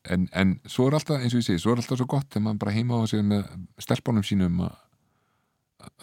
en, 0.10 0.28
en 0.34 0.60
svo 0.70 0.88
er 0.90 0.98
alltaf, 1.00 1.20
eins 1.22 1.36
og 1.36 1.42
ég 1.44 1.50
segi, 1.50 1.62
svo 1.62 1.74
er 1.74 1.82
alltaf 1.82 2.00
svo 2.00 2.10
gott 2.10 2.30
þegar 2.30 2.48
maður 2.48 2.62
bara 2.66 2.76
heima 2.76 3.00
á 3.00 3.04
sig 3.10 3.26
með 3.26 3.46
stelpunum 3.82 4.26
sínum 4.26 4.64
að 4.66 4.78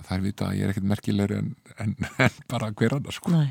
þær 0.07 0.23
vita 0.25 0.49
að 0.49 0.57
ég 0.59 0.67
er 0.67 0.73
ekkert 0.73 0.89
merkilegur 0.89 1.35
en, 1.37 1.49
en, 1.83 1.93
en 2.23 2.37
bara 2.51 2.71
hver 2.77 2.95
annar 2.97 3.17
sko. 3.17 3.33
Nei, 3.35 3.51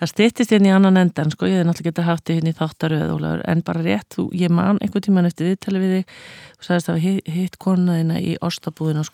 það 0.00 0.10
styttist 0.10 0.54
hérna 0.54 0.70
í 0.70 0.74
annan 0.74 1.00
endan 1.02 1.30
sko, 1.34 1.46
ég 1.50 1.60
hef 1.60 1.68
náttúrulega 1.68 1.92
getað 1.92 2.08
haft 2.08 2.24
þig 2.26 2.40
hérna 2.40 2.52
í 2.52 2.58
þáttaröð 2.58 3.44
en 3.52 3.62
bara 3.66 3.84
rétt, 3.86 4.08
þú, 4.16 4.26
ég 4.38 4.54
man 4.54 4.80
einhvern 4.82 5.06
tíman 5.06 5.28
eftir 5.28 5.52
viðtali 5.52 5.82
við 5.82 5.94
þig. 5.98 6.18
Og 6.58 6.66
sagðist 6.66 6.92
að 6.92 7.00
hitt, 7.04 7.30
hitt 7.36 7.60
konaðina 7.62 8.18
í 8.18 8.34
ostabúðin 8.42 9.02
á 9.02 9.06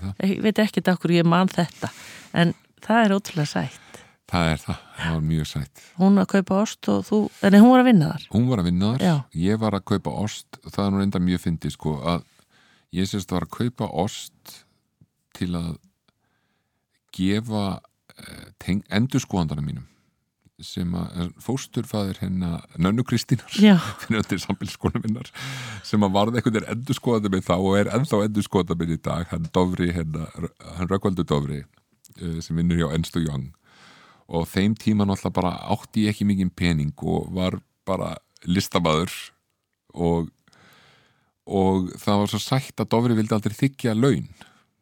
það, 0.00 0.24
ég 0.30 0.42
veit 0.46 0.64
ekki 0.64 0.84
okkur 0.94 1.16
ég 1.18 1.28
man 1.28 1.52
þetta 1.52 1.92
en 2.40 2.56
það 2.84 3.04
er 3.04 3.16
ótrúlega 3.18 3.52
sætt. 3.52 3.86
Það 4.30 4.48
er 4.52 4.60
það, 4.62 4.82
það 4.94 5.14
var 5.16 5.22
mjög 5.26 5.46
sætt. 5.50 5.80
Hún 5.98 6.20
að 6.22 6.28
kaupa 6.30 6.58
ost 6.62 6.88
og 6.92 7.00
þú, 7.08 7.16
en 7.42 7.56
hún 7.58 7.72
var 7.72 7.80
að 7.82 7.88
vinna 7.88 8.10
þar. 8.12 8.26
Hún 8.30 8.44
var 8.46 8.60
að 8.62 8.68
vinna 8.68 8.90
þar, 8.92 9.02
Já. 9.02 9.14
ég 9.42 9.58
var 9.58 9.74
að 9.74 9.86
kaupa 9.90 10.12
ost. 10.22 10.60
Það 10.68 10.84
er 10.84 10.92
nú 10.94 11.00
enda 11.02 11.22
mjög 11.24 11.42
fyndið 11.48 11.74
sko 11.74 11.94
til 15.36 15.52
að 15.58 15.70
gefa 17.16 17.80
eh, 18.16 18.76
endurskoðandarinn 18.90 19.66
mínum 19.66 19.86
sem 20.64 20.92
að 20.96 21.30
fósturfæðir 21.40 22.20
hennar 22.20 22.64
Nönnu 22.80 23.04
Kristínar 23.08 23.48
sem 25.88 26.04
að 26.04 26.16
varði 26.16 26.40
einhvern 26.40 26.58
veginn 26.58 26.72
endurskoðandi 26.74 27.32
minn 27.32 27.46
þá 27.46 27.54
og 27.56 27.78
er 27.78 27.92
ennþá 27.96 28.22
endurskoðandi 28.26 28.78
minn 28.80 28.96
í 28.96 29.00
dag 29.04 29.30
hann 29.32 29.48
Dofri, 29.54 29.90
hennar, 29.96 30.50
hann 30.76 30.90
Rökkvaldur 30.90 31.28
Dofri 31.28 31.62
eh, 31.62 32.38
sem 32.44 32.60
vinnur 32.60 32.80
hjá 32.80 32.90
Ernst 32.90 33.16
og 33.16 33.24
Young. 33.24 33.48
Og 34.30 34.46
þeim 34.50 34.76
tíma 34.78 35.06
náttúrulega 35.08 35.38
bara 35.40 35.54
átti 35.74 36.04
ég 36.04 36.14
ekki 36.14 36.28
mikið 36.28 36.52
pening 36.54 36.92
og 37.02 37.32
var 37.34 37.58
bara 37.88 38.12
listamæður 38.46 39.14
og, 39.96 40.28
og 41.50 41.90
það 41.98 42.22
var 42.22 42.32
svo 42.34 42.44
sætt 42.44 42.82
að 42.82 42.92
Dofri 42.94 43.18
vildi 43.18 43.36
aldrei 43.36 43.56
þykja 43.56 43.96
laun 43.96 44.28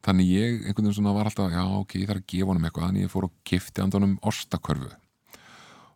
þannig 0.08 0.32
ég 0.32 0.56
einhvern 0.62 0.88
veginn 0.88 0.96
svona 0.96 1.14
var 1.16 1.28
alltaf 1.30 1.52
já 1.52 1.62
ok, 1.64 1.94
ég 2.00 2.08
þarf 2.08 2.22
að 2.22 2.32
gefa 2.32 2.50
honum 2.52 2.66
eitthvað 2.68 2.88
þannig 2.88 3.06
ég 3.06 3.12
fór 3.12 3.28
og 3.28 3.36
gifti 3.48 3.84
andunum 3.84 4.16
ostakörfu. 4.30 4.90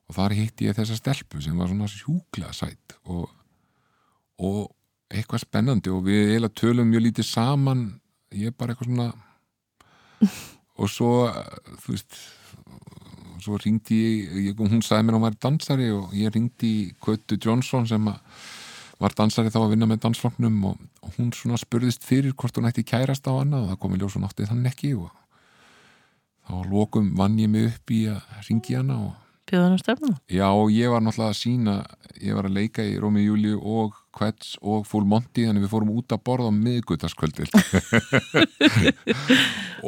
Og 0.08 0.16
þar 0.18 0.36
hitti 0.36 0.68
ég 0.68 0.76
þessa 0.76 0.98
stelpu 0.98 1.40
sem 1.42 1.58
var 1.58 1.70
svona 1.70 1.88
sjúklega 1.90 2.52
sætt 2.56 2.96
og, 3.08 3.26
og 4.42 4.62
eitthvað 5.12 5.44
spennandi 5.44 5.92
og 5.92 6.06
við 6.06 6.32
eiginlega 6.32 6.58
tölum 6.60 6.88
mjög 6.90 7.06
lítið 7.06 7.28
saman 7.28 7.82
ég 8.32 8.52
er 8.52 8.56
bara 8.56 8.74
eitthvað 8.74 8.90
svona 8.90 9.08
og 10.80 10.90
svo 10.90 11.12
þú 11.82 11.94
veist 11.94 12.18
svo 13.42 13.58
ringdi 13.58 13.98
ég, 13.98 14.34
ég 14.48 14.60
hún 14.60 14.84
sagði 14.84 15.08
mér 15.08 15.16
að 15.16 15.18
hún 15.18 15.26
var 15.26 15.38
dansari 15.46 15.88
og 15.94 16.12
ég 16.16 16.32
ringdi 16.34 16.72
í 16.72 16.90
Kötu 17.02 17.38
Johnson 17.42 17.88
sem 17.90 18.10
að 18.10 18.20
var 19.02 19.16
dansari 19.18 19.50
þá 19.50 19.58
að 19.64 19.72
vinna 19.74 19.88
með 19.90 20.04
dansflokknum 20.04 20.60
og, 20.70 20.84
og 21.02 21.16
hún 21.18 21.32
svona 21.34 21.58
spurðist 21.60 22.06
fyrir 22.06 22.36
hvort 22.38 22.58
hún 22.58 22.68
ætti 22.70 22.84
kærast 22.86 23.26
á 23.26 23.32
hana 23.34 23.62
og 23.62 23.72
það 23.72 23.80
komi 23.82 23.98
ljós 23.98 24.16
og 24.18 24.24
nátti 24.24 24.46
þann 24.48 24.68
ekki 24.70 24.92
og 24.98 25.10
þá 26.46 26.54
að 26.60 26.70
lokum 26.70 27.10
vann 27.18 27.38
ég 27.42 27.50
mig 27.50 27.68
upp 27.72 27.94
í 27.94 28.04
að 28.12 28.46
ringi 28.48 28.78
hana 28.78 29.00
og 29.08 29.12
bjóðan 29.50 29.76
á 29.76 29.82
stefnum 29.82 30.14
já 30.30 30.48
ég 30.72 30.92
var 30.92 31.02
náttúrulega 31.04 31.32
að 31.32 31.40
sína 31.40 31.74
ég 32.22 32.38
var 32.38 32.48
að 32.48 32.56
leika 32.60 32.86
í 32.86 32.96
Rómi 33.00 33.26
Júliu 33.26 33.58
og 33.58 33.98
Kvets 34.12 34.58
og 34.60 34.84
Full 34.86 35.06
Monty 35.08 35.46
þannig 35.48 35.64
við 35.64 35.72
fórum 35.72 35.94
út 35.96 36.12
að 36.12 36.24
borða 36.26 36.50
á 36.52 36.58
miðgutaskvöldil 36.58 37.48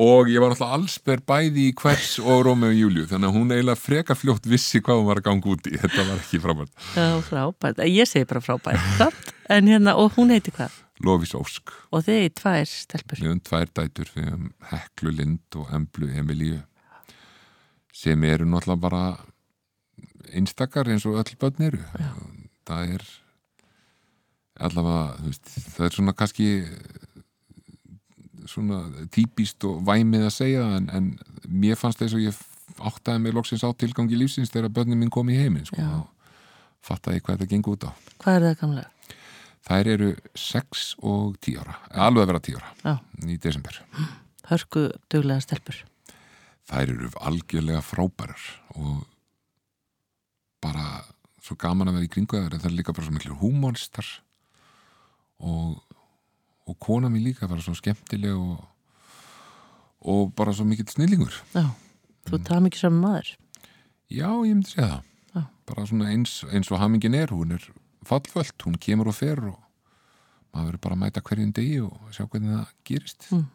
og 0.09 0.31
ég 0.33 0.41
var 0.41 0.55
náttúrulega 0.55 0.79
allsber 0.79 1.23
bæði 1.29 1.69
í 1.69 1.75
Kvets 1.77 2.17
og 2.23 2.47
Rómi 2.49 2.71
og 2.71 2.79
Júliu 2.79 3.09
þannig 3.11 3.31
að 3.31 3.37
hún 3.37 3.53
eiginlega 3.55 3.81
freka 3.81 4.17
fljótt 4.19 4.49
vissi 4.49 4.81
hvað 4.85 5.01
hún 5.01 5.11
var 5.11 5.21
að 5.21 5.29
ganga 5.29 5.53
út 5.55 5.69
í. 5.69 5.75
Þetta 5.77 6.07
var 6.09 6.23
ekki 6.23 6.41
frábært. 6.43 6.73
Já, 6.97 7.07
frábært, 7.29 7.85
ég 7.91 8.11
segi 8.11 8.29
bara 8.31 8.43
frábært 8.45 9.31
en 9.53 9.69
hérna, 9.69 9.97
og 10.01 10.17
hún 10.17 10.33
heiti 10.33 10.55
hvað? 10.55 10.81
Lofís 11.05 11.35
Ósk. 11.37 11.75
Og 11.93 12.05
þið 12.07 12.21
er 12.23 12.35
tvær 12.39 12.71
stelpur. 12.71 13.21
Við 13.21 13.29
höfum 13.29 13.43
tvær 13.49 13.73
dætur, 13.77 14.11
við 14.15 14.29
höfum 14.31 14.49
Heklu 14.71 15.15
Lind 15.19 15.59
og 15.61 15.73
Emblu 15.75 16.11
Emilíu 16.15 16.63
sem 17.95 18.25
eru 18.27 18.47
náttúrulega 18.49 18.83
bara 18.83 19.03
einstakar 20.35 20.89
eins 20.91 21.07
og 21.09 21.19
öll 21.21 21.37
börn 21.41 21.67
eru. 21.69 21.81
Það 22.69 22.95
er 22.97 23.05
allavega, 24.65 25.05
þú 25.21 25.31
veist, 25.31 25.53
það 25.75 25.87
er 25.89 25.97
svona 25.99 26.15
kannski 26.17 26.49
svona 28.51 28.81
típist 29.15 29.65
og 29.67 29.81
væmið 29.87 30.27
að 30.29 30.35
segja 30.35 30.65
en, 30.77 30.91
en 30.93 31.07
mér 31.49 31.79
fannst 31.81 32.03
þess 32.03 32.17
að 32.19 32.27
ég 32.27 32.43
áttaði 32.85 33.23
mig 33.25 33.35
loksins 33.37 33.65
á 33.65 33.71
tilgangi 33.79 34.19
lífsins 34.19 34.53
þegar 34.53 34.73
börnin 34.75 35.01
minn 35.01 35.13
kom 35.13 35.31
í 35.33 35.39
heiminn, 35.39 35.65
sko, 35.69 35.81
Já. 35.81 36.03
og 36.03 36.85
fattaði 36.85 37.23
hvað 37.25 37.39
þetta 37.41 37.51
gengur 37.55 37.79
út 37.79 37.89
á. 37.89 37.93
Hvað 38.21 38.37
er 38.37 38.47
það 38.49 38.61
gamlega? 38.61 38.91
Þær 39.65 39.91
eru 39.95 40.11
6 40.37 40.85
og 41.09 41.39
10 41.41 41.63
ára, 41.63 41.79
alveg 42.07 42.27
að 42.27 42.31
vera 42.35 42.45
10 42.51 42.61
ára 42.61 42.71
Já, 42.85 42.95
í 43.33 43.39
desember. 43.41 43.81
hörku 44.51 44.87
duglega 45.09 45.41
stelpur 45.41 45.79
þær 46.69 46.93
eru 46.95 47.11
algjörlega 47.21 47.83
frábærar 47.85 48.45
og 48.77 49.05
bara 50.65 50.87
svo 51.45 51.57
gaman 51.61 51.91
að 51.93 51.99
vera 52.01 52.09
í 52.09 52.13
kringu 52.17 52.41
það 52.49 52.69
er 52.71 52.77
líka 52.79 52.95
bara 52.97 53.05
svo 53.07 53.15
miklu 53.19 53.37
húmónistar 53.43 54.09
og, 55.45 55.81
og 56.65 56.79
kona 56.81 57.11
mér 57.13 57.27
líka 57.31 57.49
bara 57.51 57.61
svo 57.65 57.75
skemmtileg 57.77 58.33
og, 58.39 58.63
og 60.09 60.33
bara 60.37 60.55
svo 60.57 60.67
mikill 60.69 60.89
snillingur 60.93 61.35
Já, 61.55 61.67
þú 62.29 62.41
það 62.49 62.65
mikið 62.69 62.85
saman 62.87 63.03
maður 63.05 63.35
já, 64.15 64.29
ég 64.31 64.55
myndi 64.55 64.73
segja 64.73 64.89
það 64.95 65.03
Já. 65.35 65.43
bara 65.69 65.87
svona 65.91 66.11
eins, 66.15 66.39
eins 66.55 66.71
og 66.73 66.81
hamingin 66.81 67.17
er 67.19 67.33
hún 67.35 67.57
er 67.57 67.65
fallvöld, 68.07 68.57
hún 68.67 68.77
kemur 68.81 69.09
og 69.11 69.17
fer 69.19 69.41
og 69.51 69.61
maður 70.55 70.69
verður 70.71 70.83
bara 70.87 70.97
að 70.97 71.03
mæta 71.05 71.23
hverjum 71.27 71.53
degi 71.57 71.79
og 71.83 72.11
sjá 72.15 72.25
hvernig 72.31 72.57
það 72.57 72.75
gerist 72.89 73.29
Mm. 73.35 73.47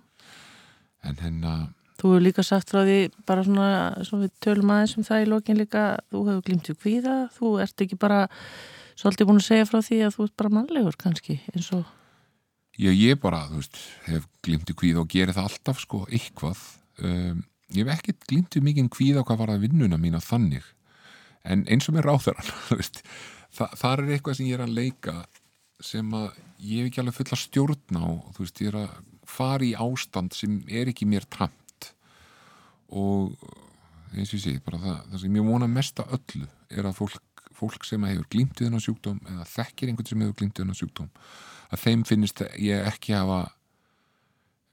en 1.07 1.15
hérna 1.23 1.51
Þú 1.99 2.13
hefur 2.13 2.23
líka 2.23 2.45
sagt 2.47 2.71
frá 2.71 2.85
því 2.87 2.97
bara 3.27 3.43
svona, 3.43 3.69
svona 4.07 4.27
við 4.27 4.35
tölum 4.45 4.73
aðeins 4.73 4.97
um 4.97 5.07
það 5.07 5.23
í 5.23 5.29
lokin 5.33 5.59
líka 5.59 5.85
þú 6.07 6.25
hefur 6.29 6.43
glimt 6.47 6.69
í 6.71 6.75
kvíða, 6.79 7.15
þú 7.35 7.53
ert 7.65 7.85
ekki 7.85 7.99
bara 7.99 8.25
svolítið 8.99 9.29
búin 9.29 9.41
að 9.41 9.47
segja 9.49 9.67
frá 9.67 9.79
því 9.83 10.01
að 10.05 10.15
þú 10.15 10.27
ert 10.27 10.37
bara 10.39 10.53
mannlegur 10.55 10.99
kannski 10.99 11.41
eins 11.53 11.71
og 11.75 11.87
Já, 12.79 12.93
ég 12.95 13.17
bara, 13.19 13.41
þú 13.49 13.57
veist, 13.59 13.77
hef 14.05 14.27
glimt 14.45 14.69
í 14.71 14.73
kvíða 14.79 15.01
og 15.01 15.09
geri 15.11 15.33
það 15.35 15.49
alltaf, 15.49 15.81
sko, 15.83 16.05
eitthvað. 16.15 16.61
Um, 17.03 17.41
ég 17.75 17.83
hef 17.83 17.97
ekkert 17.97 18.27
glimt 18.29 18.55
í 18.55 18.61
mikið 18.63 18.87
kvíða 18.95 19.23
hvað 19.27 19.41
var 19.41 19.51
að 19.51 19.65
vinnuna 19.65 19.99
mína 19.99 20.21
þannig. 20.23 20.63
En 21.43 21.65
eins 21.67 21.89
og 21.91 21.97
með 21.97 22.07
ráþarann, 22.07 22.53
þú 22.69 22.77
veist, 22.79 23.01
þa 23.57 23.67
þar 23.81 24.05
er 24.05 24.13
eitthvað 24.15 24.39
sem 24.39 24.47
ég 24.47 24.55
er 24.55 24.63
að 24.63 24.77
leika 24.77 25.17
sem 25.83 26.15
að 26.15 26.39
ég 26.69 26.79
hef 26.79 26.89
ekki 26.89 27.03
alveg 27.03 27.17
fulla 27.17 27.39
stjórn 27.43 27.99
á, 27.99 28.07
þú 28.37 28.45
veist, 28.45 28.63
ég 28.63 28.71
er 28.71 28.79
að 28.85 28.95
fara 29.29 29.67
í 29.67 29.75
ástand 29.75 30.39
sem 30.39 30.55
er 30.71 30.93
ekki 30.93 31.07
mér 31.09 31.27
tamt. 31.27 31.58
Og 32.89 33.35
eins 34.15 34.31
og 34.31 34.39
ég 34.39 34.43
segi, 34.43 34.61
bara 34.65 34.79
það, 34.81 34.99
það 35.11 35.23
sem 35.23 35.37
ég 35.37 35.49
vona 35.49 35.69
mest 35.69 36.01
að 36.01 36.15
öllu 36.17 36.47
er 36.73 36.89
að 36.89 36.97
fólk, 36.97 37.45
fólk 37.57 37.85
sem 37.87 38.05
hefur 38.07 38.27
glimt 38.33 38.57
í 38.57 38.65
þennan 38.65 38.83
sjúkdóm 38.83 39.19
eða 39.25 39.47
þekkir 39.53 39.91
einhvern 39.91 40.09
sem 40.09 40.23
hefur 40.25 40.37
glimt 40.41 40.57
í 40.57 40.63
þennan 40.63 40.79
sjúkdóm 40.79 41.09
að 41.69 41.83
þeim 41.83 42.05
finnist 42.09 42.43
ég 42.57 42.87
ekki 42.89 43.15
hafa 43.17 43.41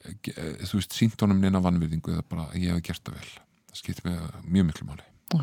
eh, 0.07 0.62
þú 0.64 0.81
veist, 0.81 0.97
sínt 0.97 1.25
honum 1.25 1.43
neina 1.43 1.62
vannvirðingu 1.64 2.14
eða 2.14 2.29
bara 2.29 2.47
að 2.51 2.62
ég 2.62 2.77
hef 2.77 2.87
gert 2.89 3.05
það 3.05 3.19
vel 3.19 3.33
það 3.35 3.81
skiptir 3.83 4.09
mig 4.09 4.23
mjög 4.47 4.69
miklu 4.71 4.89
máli 4.89 5.09
Já. 5.35 5.43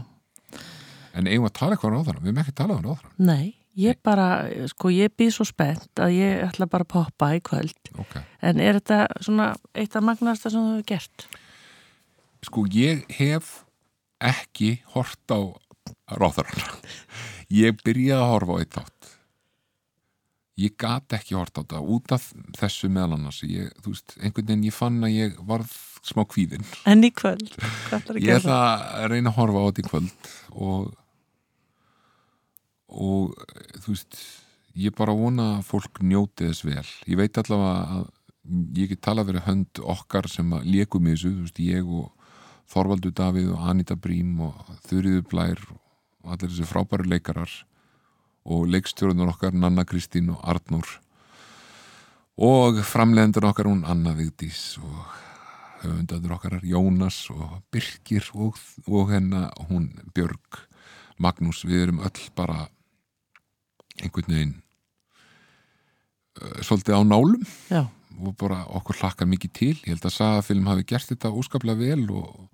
en 1.19 1.29
eigum 1.29 1.49
að 1.49 1.57
tala 1.59 1.75
eitthvað 1.75 1.93
á 1.93 1.95
ráðarann 1.97 2.23
við 2.23 2.31
hefum 2.31 2.43
ekki 2.45 2.57
talað 2.57 2.79
um 2.79 2.87
ráðarann 2.87 3.29
Nei, 3.29 3.53
ég 3.77 4.01
bara, 4.05 4.27
sko, 4.71 4.93
ég 4.93 5.13
býð 5.17 5.35
svo 5.37 5.47
spennt 5.49 6.01
að 6.01 6.17
ég 6.17 6.43
ætla 6.47 6.69
bara 6.71 6.87
að 6.87 6.93
poppa 6.95 7.33
í 7.37 7.41
kvöld. 7.45 7.93
okay. 7.97 8.25
En 8.41 8.61
er 8.61 8.79
þetta 8.79 9.05
svona 9.21 9.53
eitt 9.77 9.97
af 9.97 10.05
magnasta 10.05 10.49
sem 10.53 10.61
þú 10.61 10.77
hefur 10.77 10.89
gert? 10.93 11.27
Sko 12.47 12.65
ég 12.71 13.05
hef 13.19 13.63
ekki 14.23 14.77
hort 14.93 15.33
á 15.33 15.39
ráðarann 16.13 16.79
ég 17.53 17.81
byrjaði 17.83 18.19
að 18.19 18.31
horfa 18.31 18.55
á 18.55 18.61
eitt 18.61 18.77
þátt. 18.77 19.09
Ég 20.63 20.75
gat 20.77 21.15
ekki 21.17 21.37
hort 21.37 21.55
á 21.57 21.61
þetta. 21.61 21.81
Út 21.81 22.13
af 22.13 22.27
þessu 22.59 22.89
meðal 22.93 23.17
annars 23.17 23.41
ég, 23.47 23.71
þú 23.81 23.95
veist, 23.95 24.15
einhvern 24.19 24.49
veginn 24.51 24.67
ég 24.67 24.75
fann 24.75 24.99
að 25.05 25.15
ég 25.15 25.39
varð 25.49 25.73
smá 26.05 26.25
kvíðinn. 26.29 26.65
En 26.89 27.05
í 27.05 27.09
kvöld, 27.15 27.55
ég 28.19 28.37
ætla 28.37 28.59
að 28.99 29.07
reyna 29.13 29.31
að 29.31 29.39
horfa 29.39 29.63
á 29.63 29.67
þetta 29.69 29.83
í 29.83 29.89
kvöld 29.89 30.31
og 30.53 30.91
og 32.93 33.31
þú 33.81 33.95
veist 33.95 34.19
ég 34.77 34.93
bara 34.97 35.15
vona 35.17 35.47
að 35.57 35.69
fólk 35.71 36.03
njóti 36.05 36.49
þess 36.49 36.65
vel. 36.67 36.85
Ég 37.09 37.17
veit 37.17 37.39
allavega 37.41 37.97
að 37.97 38.11
ég 38.77 38.91
get 38.91 39.01
talað 39.05 39.31
verið 39.31 39.47
hönd 39.47 39.81
okkar 39.95 40.27
sem 40.29 40.53
að 40.53 40.67
lékum 40.69 41.07
í 41.07 41.15
þessu, 41.15 41.31
þú 41.33 41.47
veist, 41.47 41.63
ég 41.63 41.89
og 41.89 42.22
Þorvaldur 42.73 43.13
Davíð 43.13 43.51
og 43.53 43.69
Anita 43.69 43.95
Brím 43.99 44.39
og 44.47 44.73
Þurriður 44.87 45.25
Blær 45.29 45.59
og 45.69 46.33
allir 46.33 46.49
þessi 46.49 46.65
frábæru 46.65 47.05
leikarar 47.11 47.51
og 48.43 48.65
leikstjórnur 48.73 49.29
okkar 49.35 49.53
Nanna 49.53 49.85
Kristín 49.85 50.31
og 50.33 50.41
Arnór. 50.41 50.87
Og 52.41 52.81
framlegendur 52.87 53.45
okkar 53.45 53.69
hún 53.69 53.85
Anna 53.85 54.15
Vigdís 54.17 54.79
og 54.81 55.13
höfundadur 55.83 56.33
okkar 56.37 56.59
Jónas 56.65 57.27
og 57.29 57.61
Birkir 57.71 58.25
og, 58.33 58.57
og 58.87 59.11
hennar 59.11 59.51
hún 59.69 59.91
Björg 60.15 60.63
Magnús, 61.21 61.61
við 61.67 61.87
erum 61.87 62.01
öll 62.01 62.29
bara 62.35 62.67
einhvern 64.01 64.33
veginn 64.33 64.55
uh, 66.41 66.57
svolítið 66.65 66.97
á 66.97 67.01
nálum 67.05 67.43
Já, 67.69 67.85
og 68.17 68.33
bara 68.39 68.63
okkur 68.79 68.97
hlakkar 68.97 69.29
mikið 69.29 69.53
til. 69.53 69.75
Ég 69.85 69.93
held 69.93 70.07
að 70.09 70.17
sagafilm 70.17 70.67
hafi 70.71 70.87
gert 70.89 71.11
þetta 71.11 71.33
óskaplega 71.33 71.79
vel 71.79 72.09
og 72.09 72.49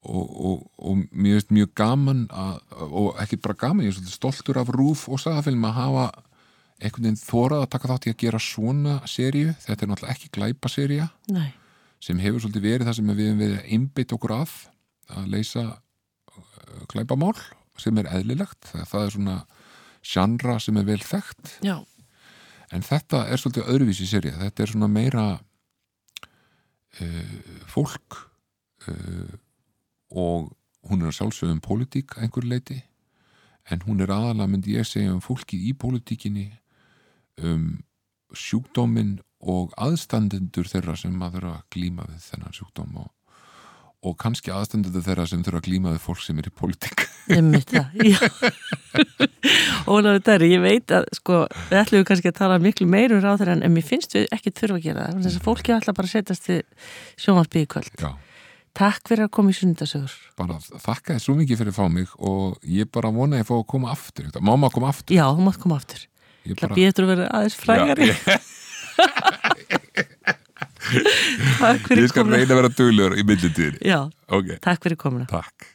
og, 0.00 0.24
og, 0.46 0.64
og 0.78 1.04
mér 1.12 1.38
finnst 1.38 1.54
mjög 1.54 1.72
gaman 1.76 2.24
að, 2.32 2.58
og 2.88 3.20
ekki 3.20 3.40
bara 3.44 3.58
gaman, 3.60 3.86
ég 3.86 3.96
er 3.96 4.12
stoltur 4.12 4.60
af 4.60 4.72
rúf 4.72 5.06
og 5.10 5.20
sagafilm 5.20 5.66
að 5.68 5.76
hafa 5.76 6.06
einhvern 6.80 7.10
veginn 7.10 7.20
þórað 7.20 7.64
að 7.64 7.70
taka 7.74 7.90
þátt 7.90 8.08
í 8.08 8.14
að 8.14 8.20
gera 8.22 8.40
svona 8.40 8.96
seríu, 9.10 9.54
þetta 9.66 9.84
er 9.84 9.90
náttúrulega 9.90 10.16
ekki 10.16 10.32
glæpa 10.32 10.72
nei, 11.34 11.50
sem 12.00 12.22
hefur 12.22 12.40
svolítið 12.40 12.66
verið 12.66 12.88
það 12.88 12.98
sem 12.98 13.12
við 13.12 13.26
hefum 13.26 13.42
verið 13.44 13.58
að 13.58 13.72
einbytt 13.76 14.16
okkur 14.16 14.36
að 14.38 14.56
að 15.10 15.30
leysa 15.34 15.64
uh, 15.66 16.82
glæpamál 16.88 17.36
sem 17.80 17.96
er 17.98 18.08
eðlilegt. 18.12 18.68
Það 18.70 19.02
er 19.02 19.14
svona 19.14 19.36
sjandra 20.00 20.58
sem 20.62 20.76
er 20.80 20.86
vel 20.86 21.00
þekkt. 21.02 21.56
Já, 21.66 21.80
en 22.74 22.84
þetta 22.86 23.24
er 23.28 23.40
svolítið 23.40 23.70
öðruvísi 23.72 24.08
serið 24.08 24.38
þetta 24.40 24.64
er 24.64 24.72
svona 24.72 24.88
meira 24.90 25.26
uh, 27.02 27.38
fólk 27.70 28.20
uh, 28.88 29.30
og 30.10 30.50
hún 30.88 31.02
er 31.02 31.10
að 31.10 31.18
sjálfsögum 31.18 31.60
pólitík 31.64 32.16
að 32.16 32.26
einhver 32.26 32.48
leiti 32.48 32.80
en 33.70 33.84
hún 33.86 34.02
er 34.02 34.12
aðalega 34.14 34.50
myndi 34.50 34.76
ég 34.78 34.88
segja 34.88 35.12
um 35.14 35.22
fólkið 35.24 35.68
í 35.70 35.72
pólitíkinni 35.78 36.46
um 37.44 37.80
sjúkdóminn 38.36 39.18
og 39.40 39.72
aðstandendur 39.80 40.68
þeirra 40.68 40.96
sem 40.98 41.16
að 41.22 41.38
þurfa 41.38 41.56
að 41.56 41.66
glíma 41.74 42.06
við 42.08 42.26
þennan 42.28 42.56
sjúkdóm 42.56 42.98
og, 43.02 43.08
og 44.06 44.16
kannski 44.20 44.52
aðstandendur 44.54 45.04
þeirra 45.06 45.26
sem 45.28 45.44
þurfa 45.44 45.62
að 45.62 45.68
glíma 45.68 45.94
við 45.94 46.04
fólk 46.04 46.24
sem 46.24 46.40
er 46.40 46.50
í 46.50 46.54
pólitík 46.54 47.06
einmitt 47.30 47.70
það, 47.72 48.00
já. 48.12 48.18
Ólafur 49.90 50.22
Dari, 50.24 50.50
ég 50.52 50.62
veit 50.62 50.92
að, 50.94 51.06
sko, 51.16 51.44
við 51.70 51.78
ætlum 51.80 52.06
kannski 52.08 52.30
að 52.30 52.38
tala 52.40 52.58
miklu 52.62 52.86
meir 52.90 53.14
um 53.14 53.22
ráður 53.24 53.52
en 53.54 53.64
mér 53.72 53.86
finnst 53.86 54.16
við 54.16 54.26
ekki 54.34 54.52
þurfa 54.56 54.78
að 54.78 54.86
gera 54.86 55.06
það. 55.06 55.22
Þess 55.26 55.38
að 55.38 55.46
fólki 55.46 55.74
ætla 55.74 55.94
bara 55.96 56.10
að 56.10 56.14
setjast 56.16 56.46
til 56.46 56.58
sjónvarsbyggði 57.20 57.70
kvöld. 57.74 57.92
Já, 58.00 58.10
Takk 58.76 59.08
fyrir 59.10 59.26
að 59.26 59.32
koma 59.34 59.50
í 59.50 59.56
sundasögur. 59.58 60.12
bara 60.38 60.56
þakka 60.62 61.16
þér 61.16 61.22
svo 61.24 61.34
mikið 61.40 61.58
fyrir 61.60 61.72
að 61.74 61.78
fá 61.80 61.86
mig 61.90 62.12
og 62.18 62.58
ég 62.62 62.86
bara 62.94 63.10
vona 63.10 63.36
að 63.36 63.42
ég 63.42 63.48
fá 63.50 63.54
að 63.58 63.66
koma 63.72 63.90
aftur 63.94 64.28
má 64.40 64.52
maður 64.54 64.74
koma 64.78 64.88
aftur 64.94 65.16
Já, 65.16 65.24
þú 65.34 65.46
mátt 65.48 65.60
koma 65.64 65.76
aftur. 65.80 66.06
Ég 66.46 66.56
Það 66.60 66.76
býður 66.78 67.04
að 67.04 67.10
vera 67.14 67.26
aðeins 67.36 67.58
frægari. 67.60 68.08
Takk 71.60 71.84
fyrir 71.86 72.02
ég 72.04 72.10
skal 72.10 72.24
reyna 72.26 72.46
að 72.54 72.56
vera 72.60 72.70
duglegur 72.74 73.18
í 73.20 73.26
millitíðinni 73.26 73.84
Já, 73.90 74.00
Ok, 74.30 74.54
takk 74.64 74.82
fyrir 74.86 74.98
komuna. 75.00 75.26
takk 75.30 75.69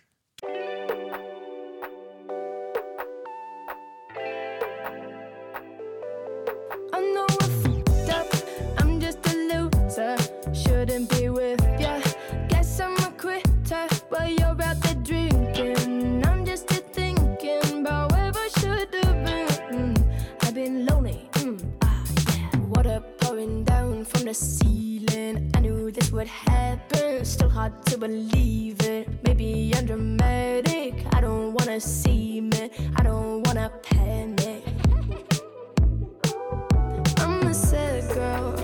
the 24.26 24.34
ceiling. 24.34 25.51
I 25.53 25.59
knew 25.59 25.91
this 25.91 26.11
would 26.11 26.28
happen. 26.28 27.23
Still 27.23 27.49
hard 27.49 27.86
to 27.88 27.97
believe 27.97 28.82
it. 28.82 29.07
Maybe 29.23 29.71
I'm 29.76 29.86
dramatic. 29.86 31.05
I 31.13 31.21
don't 31.21 31.53
wanna 31.53 31.80
see 31.80 32.41
me. 32.41 32.71
I 32.95 33.03
don't 33.03 33.45
wanna 33.45 33.71
panic. 33.84 34.63
I'm 37.17 37.45
a 37.45 37.53
sad 37.53 38.11
girl 38.13 38.55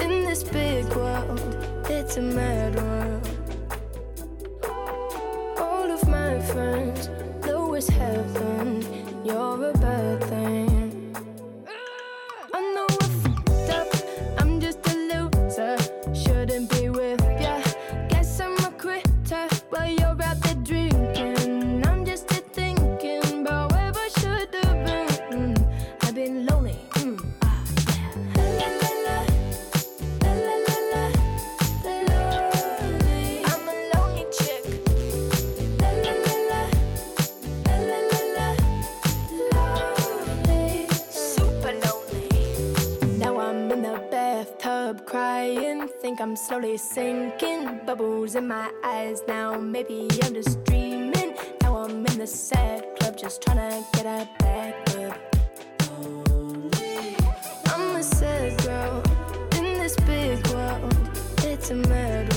in 0.00 0.24
this 0.24 0.42
big 0.42 0.86
world. 0.96 1.40
It's 1.90 2.16
a 2.16 2.22
mad 2.22 2.76
world. 2.76 3.28
All 5.58 5.90
of 5.90 6.08
my 6.08 6.40
friends 6.40 7.10
know 7.44 7.74
it's 7.74 7.88
heaven. 7.88 8.82
You're 9.24 9.70
a 9.70 9.72
bad 9.74 10.24
thing. 10.24 10.69
Think 46.10 46.22
I'm 46.22 46.34
slowly 46.34 46.76
sinking. 46.76 47.82
Bubbles 47.86 48.34
in 48.34 48.48
my 48.48 48.68
eyes 48.82 49.22
now. 49.28 49.56
Maybe 49.56 50.08
I'm 50.24 50.34
just 50.34 50.64
dreaming. 50.64 51.36
Now 51.62 51.84
I'm 51.84 52.04
in 52.04 52.18
the 52.18 52.26
sad 52.26 52.84
club, 52.96 53.16
just 53.16 53.42
trying 53.42 53.58
to 53.58 53.86
get 53.92 54.06
a 54.06 54.28
back 54.40 54.74
up. 54.96 55.16
I'm 57.66 57.94
a 57.94 58.02
sad 58.02 58.60
girl 58.64 59.00
in 59.56 59.78
this 59.78 59.94
big 59.98 60.44
world. 60.48 60.92
It's 61.44 61.70
a 61.70 61.76
mad 61.76 62.29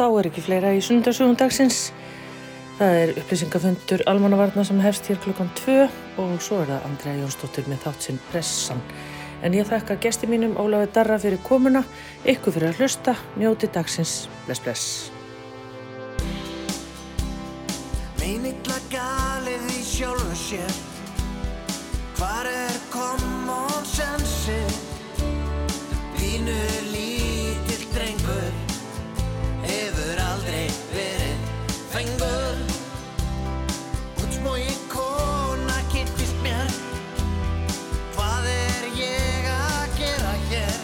þá 0.00 0.06
er 0.16 0.30
ekki 0.30 0.40
fleira 0.44 0.72
í 0.72 0.80
sundarsugum 0.80 1.36
dagsins. 1.36 1.90
Það 2.78 2.98
er 3.02 3.10
upplýsingafundur 3.20 4.02
almannavarna 4.08 4.64
sem 4.64 4.80
hefst 4.80 5.10
hér 5.10 5.18
klukkan 5.20 5.50
2 5.60 5.74
og 6.22 6.30
svo 6.40 6.62
er 6.62 6.70
það 6.70 6.86
Andrea 6.88 7.18
Jónsdóttir 7.18 7.68
með 7.68 7.82
þátt 7.84 8.06
sinn 8.06 8.20
Pressan. 8.30 8.80
En 9.44 9.56
ég 9.56 9.68
þakka 9.68 9.98
gesti 10.00 10.28
mínum 10.28 10.56
Ólafi 10.60 10.88
Darra 10.94 11.18
fyrir 11.20 11.40
komuna, 11.44 11.84
ykkur 12.24 12.56
fyrir 12.56 12.72
að 12.72 12.80
hlusta, 12.80 13.16
njóti 13.40 13.68
dagsins, 13.72 14.24
bless 14.46 14.64
bless. 14.64 14.88
Mín 18.20 18.48
illa 18.48 18.80
galið 18.92 19.68
í 19.76 19.84
sjálfu 19.84 20.36
sér 20.36 20.76
Hvar 22.16 22.48
er 22.48 22.76
common 22.92 23.88
sense 23.88 24.60
Pínu 26.16 26.60
lítill 26.92 27.19
aldrei 30.50 30.70
verið 30.90 31.42
fengur. 31.92 32.56
Útsmói 34.18 34.66
kona 34.90 35.78
kynntist 35.92 36.34
mér. 36.42 36.66
Hvað 38.16 38.48
er 38.50 38.88
ég 38.98 39.46
að 39.52 39.94
gera 40.00 40.34
hér? 40.50 40.74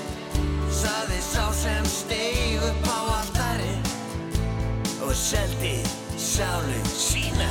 Saði 0.70 1.18
sá 1.18 1.50
sem 1.50 1.90
steig 1.90 2.62
upp 2.62 2.86
á 2.86 3.00
altari 3.18 3.74
og 5.02 5.14
seldi 5.18 5.80
sálu 6.14 6.78
sína. 6.94 7.50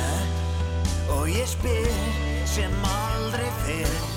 Og 1.18 1.28
ég 1.28 1.44
spyr 1.52 1.92
sem 2.48 2.72
aldrei 2.96 3.50
fyrr 3.66 4.15